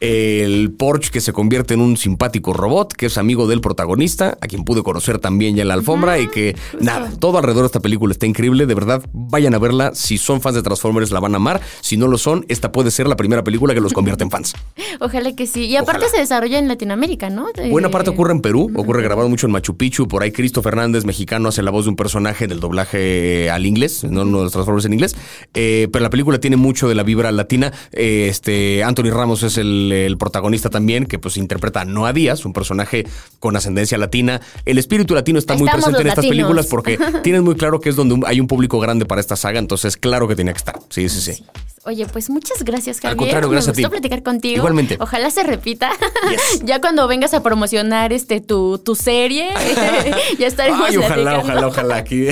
El 0.04 0.72
Porsche 0.72 1.10
que 1.10 1.20
se 1.20 1.32
convierte 1.32 1.74
en 1.74 1.80
un 1.80 1.96
simpático 1.96 2.52
robot, 2.52 2.92
que 2.92 3.06
es 3.06 3.18
amigo 3.18 3.46
del 3.46 3.60
protagonista, 3.60 4.38
a 4.40 4.46
quien 4.46 4.64
pude 4.64 4.82
conocer 4.82 5.18
también 5.18 5.56
ya 5.56 5.62
en 5.62 5.68
la 5.68 5.74
alfombra, 5.74 6.18
y 6.18 6.28
que 6.28 6.56
nada, 6.80 7.10
todo 7.18 7.38
alrededor 7.38 7.62
de 7.62 7.66
esta 7.66 7.80
película 7.80 8.12
está 8.12 8.26
increíble. 8.26 8.66
De 8.66 8.74
verdad, 8.74 9.02
vayan 9.12 9.54
a 9.54 9.58
verla. 9.58 9.94
Si 9.94 10.18
son 10.18 10.40
fans 10.40 10.56
de 10.56 10.62
Transformers, 10.62 11.10
la 11.10 11.20
van 11.20 11.34
a 11.34 11.36
amar. 11.36 11.60
Si 11.80 11.96
no 11.96 12.08
lo 12.08 12.18
son, 12.18 12.44
esta 12.48 12.72
puede 12.72 12.90
ser 12.90 13.06
la 13.06 13.16
primera 13.16 13.44
película 13.44 13.74
que 13.74 13.80
los 13.80 13.92
convierte 13.92 14.24
en 14.24 14.30
fans. 14.30 14.54
Ojalá 15.00 15.34
que 15.34 15.46
sí. 15.46 15.66
Y 15.66 15.76
aparte 15.76 16.08
se 16.08 16.18
desarrolla 16.18 16.58
en 16.58 16.68
Latinoamérica, 16.68 17.30
¿no? 17.30 17.46
Buena 17.70 17.90
parte 17.90 18.10
ocurre 18.10 18.32
en 18.32 18.40
Perú, 18.40 18.70
ocurre 18.74 19.02
grabado 19.02 19.28
mucho 19.28 19.46
en 19.46 19.52
Machu 19.52 19.76
Picchu. 19.76 20.08
Por 20.08 20.22
ahí 20.22 20.32
Cristo 20.32 20.62
Fernández, 20.62 21.04
mexicano, 21.04 21.48
hace 21.48 21.62
la 21.62 21.70
voz 21.70 21.84
de 21.84 21.90
un 21.90 21.96
personaje 21.96 22.46
del 22.46 22.60
doblaje 22.60 23.50
al 23.50 23.66
inglés, 23.66 24.04
no, 24.04 24.24
no 24.24 24.42
los 24.42 24.52
Transformers 24.52 24.86
en 24.86 24.92
inglés. 24.92 25.16
Eh, 25.54 25.88
pero 25.92 26.02
la 26.02 26.10
película 26.10 26.38
tiene 26.38 26.56
mucho 26.56 26.88
de 26.88 26.94
la 26.94 27.02
vibra 27.02 27.32
latina. 27.32 27.72
Eh, 27.92 28.26
este 28.28 28.82
Anthony 28.82 29.10
Ramos 29.10 29.42
es 29.42 29.58
el, 29.58 29.92
protagonista 30.18 30.70
también, 30.70 31.06
que 31.06 31.18
pues 31.18 31.36
interpreta 31.36 31.82
a 31.82 31.84
Noah 31.84 32.12
Díaz, 32.12 32.44
un 32.44 32.52
personaje 32.52 33.06
con 33.40 33.56
ascendencia 33.56 33.98
latina. 33.98 34.40
El 34.64 34.78
espíritu 34.78 35.14
latino 35.14 35.38
está 35.38 35.54
muy 35.56 35.68
presente 35.68 36.00
en 36.00 36.06
estas 36.08 36.26
películas 36.26 36.66
porque 36.66 36.98
tienes 37.22 37.42
muy 37.42 37.54
claro 37.54 37.80
que 37.80 37.90
es 37.90 37.96
donde 37.96 38.26
hay 38.26 38.40
un 38.40 38.46
público 38.46 38.78
grande 38.80 39.06
para 39.06 39.20
esta 39.20 39.36
saga, 39.36 39.58
entonces 39.58 39.96
claro 39.96 40.28
que 40.28 40.36
tenía 40.36 40.52
que 40.52 40.58
estar. 40.58 40.78
Sí, 40.88 41.08
sí, 41.08 41.20
sí. 41.20 41.44
Oye, 41.86 42.06
pues 42.06 42.30
muchas 42.30 42.64
gracias, 42.64 42.98
Javier. 42.98 43.10
Al 43.12 43.16
contrario, 43.18 43.50
gracias 43.50 43.76
Me 43.76 43.82
gustó 43.82 43.90
platicar 43.90 44.22
contigo. 44.22 44.56
Igualmente. 44.56 44.96
Ojalá 45.00 45.28
se 45.28 45.42
repita. 45.42 45.90
ya 46.64 46.80
cuando 46.80 47.06
vengas 47.06 47.34
a 47.34 47.42
promocionar 47.42 48.10
este 48.14 48.40
tu, 48.40 48.78
tu 48.78 48.94
serie, 48.94 49.50
ya 50.38 50.46
estaremos 50.46 50.88
Ay, 50.88 50.96
ojalá, 50.96 51.40
ojalá, 51.40 51.66
ojalá 51.66 51.96
aquí. 51.96 52.28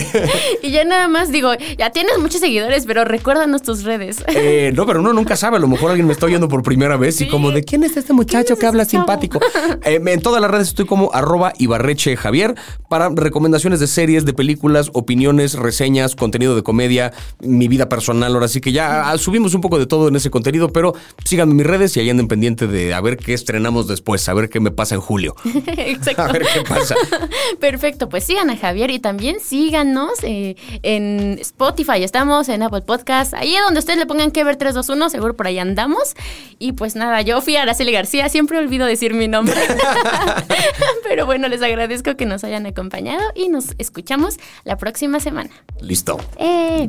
y 0.62 0.70
ya 0.70 0.84
nada 0.84 1.07
más 1.09 1.30
digo, 1.30 1.50
ya 1.76 1.90
tienes 1.90 2.18
muchos 2.18 2.40
seguidores, 2.40 2.86
pero 2.86 3.05
recuérdanos 3.05 3.61
tus 3.61 3.84
redes. 3.84 4.24
Eh, 4.28 4.72
no, 4.74 4.86
pero 4.86 5.00
uno 5.00 5.12
nunca 5.12 5.36
sabe. 5.36 5.59
A 5.59 5.61
lo 5.61 5.68
mejor 5.68 5.90
alguien 5.90 6.07
me 6.07 6.14
está 6.14 6.24
oyendo 6.24 6.48
por 6.48 6.62
primera 6.62 6.96
vez 6.96 7.20
y 7.20 7.28
como, 7.28 7.50
¿de 7.50 7.62
quién 7.62 7.84
es 7.84 7.98
este 7.98 8.14
muchacho 8.14 8.57
que 8.57 8.66
habla 8.66 8.86
simpático? 8.86 9.38
Eh, 9.84 10.00
en 10.03 10.20
todas 10.22 10.40
las 10.40 10.50
redes 10.50 10.68
estoy 10.68 10.86
como 10.86 11.11
arroba 11.12 11.53
Ibarreche 11.59 12.16
Javier 12.16 12.55
para 12.88 13.11
recomendaciones 13.11 13.80
de 13.80 13.86
series, 13.86 14.24
de 14.24 14.32
películas, 14.32 14.88
opiniones, 14.94 15.55
reseñas, 15.55 16.16
contenido 16.16 16.57
de 16.57 16.62
comedia, 16.62 17.12
mi 17.40 17.68
vida 17.68 17.90
personal. 17.90 18.32
Ahora 18.32 18.48
sí 18.48 18.62
que 18.62 18.72
ya 18.72 19.12
subimos 19.18 19.41
un 19.55 19.61
poco 19.61 19.78
de 19.78 19.86
todo 19.86 20.09
en 20.09 20.16
ese 20.16 20.30
contenido, 20.30 20.72
pero 20.72 20.95
síganme 21.24 21.53
en 21.53 21.57
mis 21.57 21.66
redes 21.66 21.97
y 21.97 22.01
ahí 22.01 22.11
anden 22.11 22.28
pendiente 22.28 22.66
de 22.66 22.95
a 22.95 23.01
ver 23.01 23.16
qué 23.16 23.34
estrenamos 23.34 23.88
después, 23.88 24.28
a 24.28 24.34
ver 24.34 24.49
qué 24.49 24.61
me 24.61 24.70
pasa 24.70 24.95
en 24.95 25.01
julio. 25.01 25.34
Exacto. 25.66 26.22
A 26.22 26.32
ver 26.32 26.43
qué 26.53 26.62
pasa. 26.62 26.95
Perfecto, 27.61 28.09
pues 28.09 28.24
sigan 28.24 28.51
a 28.51 28.57
Javier 28.57 28.90
y 28.90 28.99
también 28.99 29.40
síganos 29.40 30.22
eh, 30.22 30.57
en 30.82 31.38
Spotify, 31.40 32.03
estamos 32.03 32.49
en 32.49 32.62
Apple 32.62 32.82
Podcast, 32.82 33.34
ahí 33.34 33.55
es 33.55 33.62
donde 33.62 33.80
ustedes 33.80 33.99
le 33.99 34.07
pongan 34.07 34.30
que 34.30 34.45
ver 34.45 34.57
321, 34.57 35.11
seguro 35.11 35.36
por 35.36 35.47
ahí 35.47 35.59
andamos. 35.59 36.14
Y 36.59 36.72
pues 36.72 36.95
nada, 36.95 37.22
yo 37.22 37.40
fui 37.40 37.57
a 37.57 37.62
Araceli 37.62 37.93
García, 37.93 38.28
siempre 38.28 38.59
olvido 38.59 38.86
decir 38.86 39.14
mi 39.14 39.28
nombre. 39.28 39.61
pero 41.03 41.26
bueno, 41.26 41.49
les 41.49 41.62
agradezco 41.62 42.16
que 42.16 42.26
nos 42.26 42.45
hayan 42.45 42.66
acompañado 42.66 43.22
y 43.34 43.49
nos 43.49 43.74
escuchamos 43.78 44.38
la 44.64 44.76
próxima 44.76 45.20
semana. 45.20 45.51
Listo. 45.80 46.18
Eh. 46.38 46.88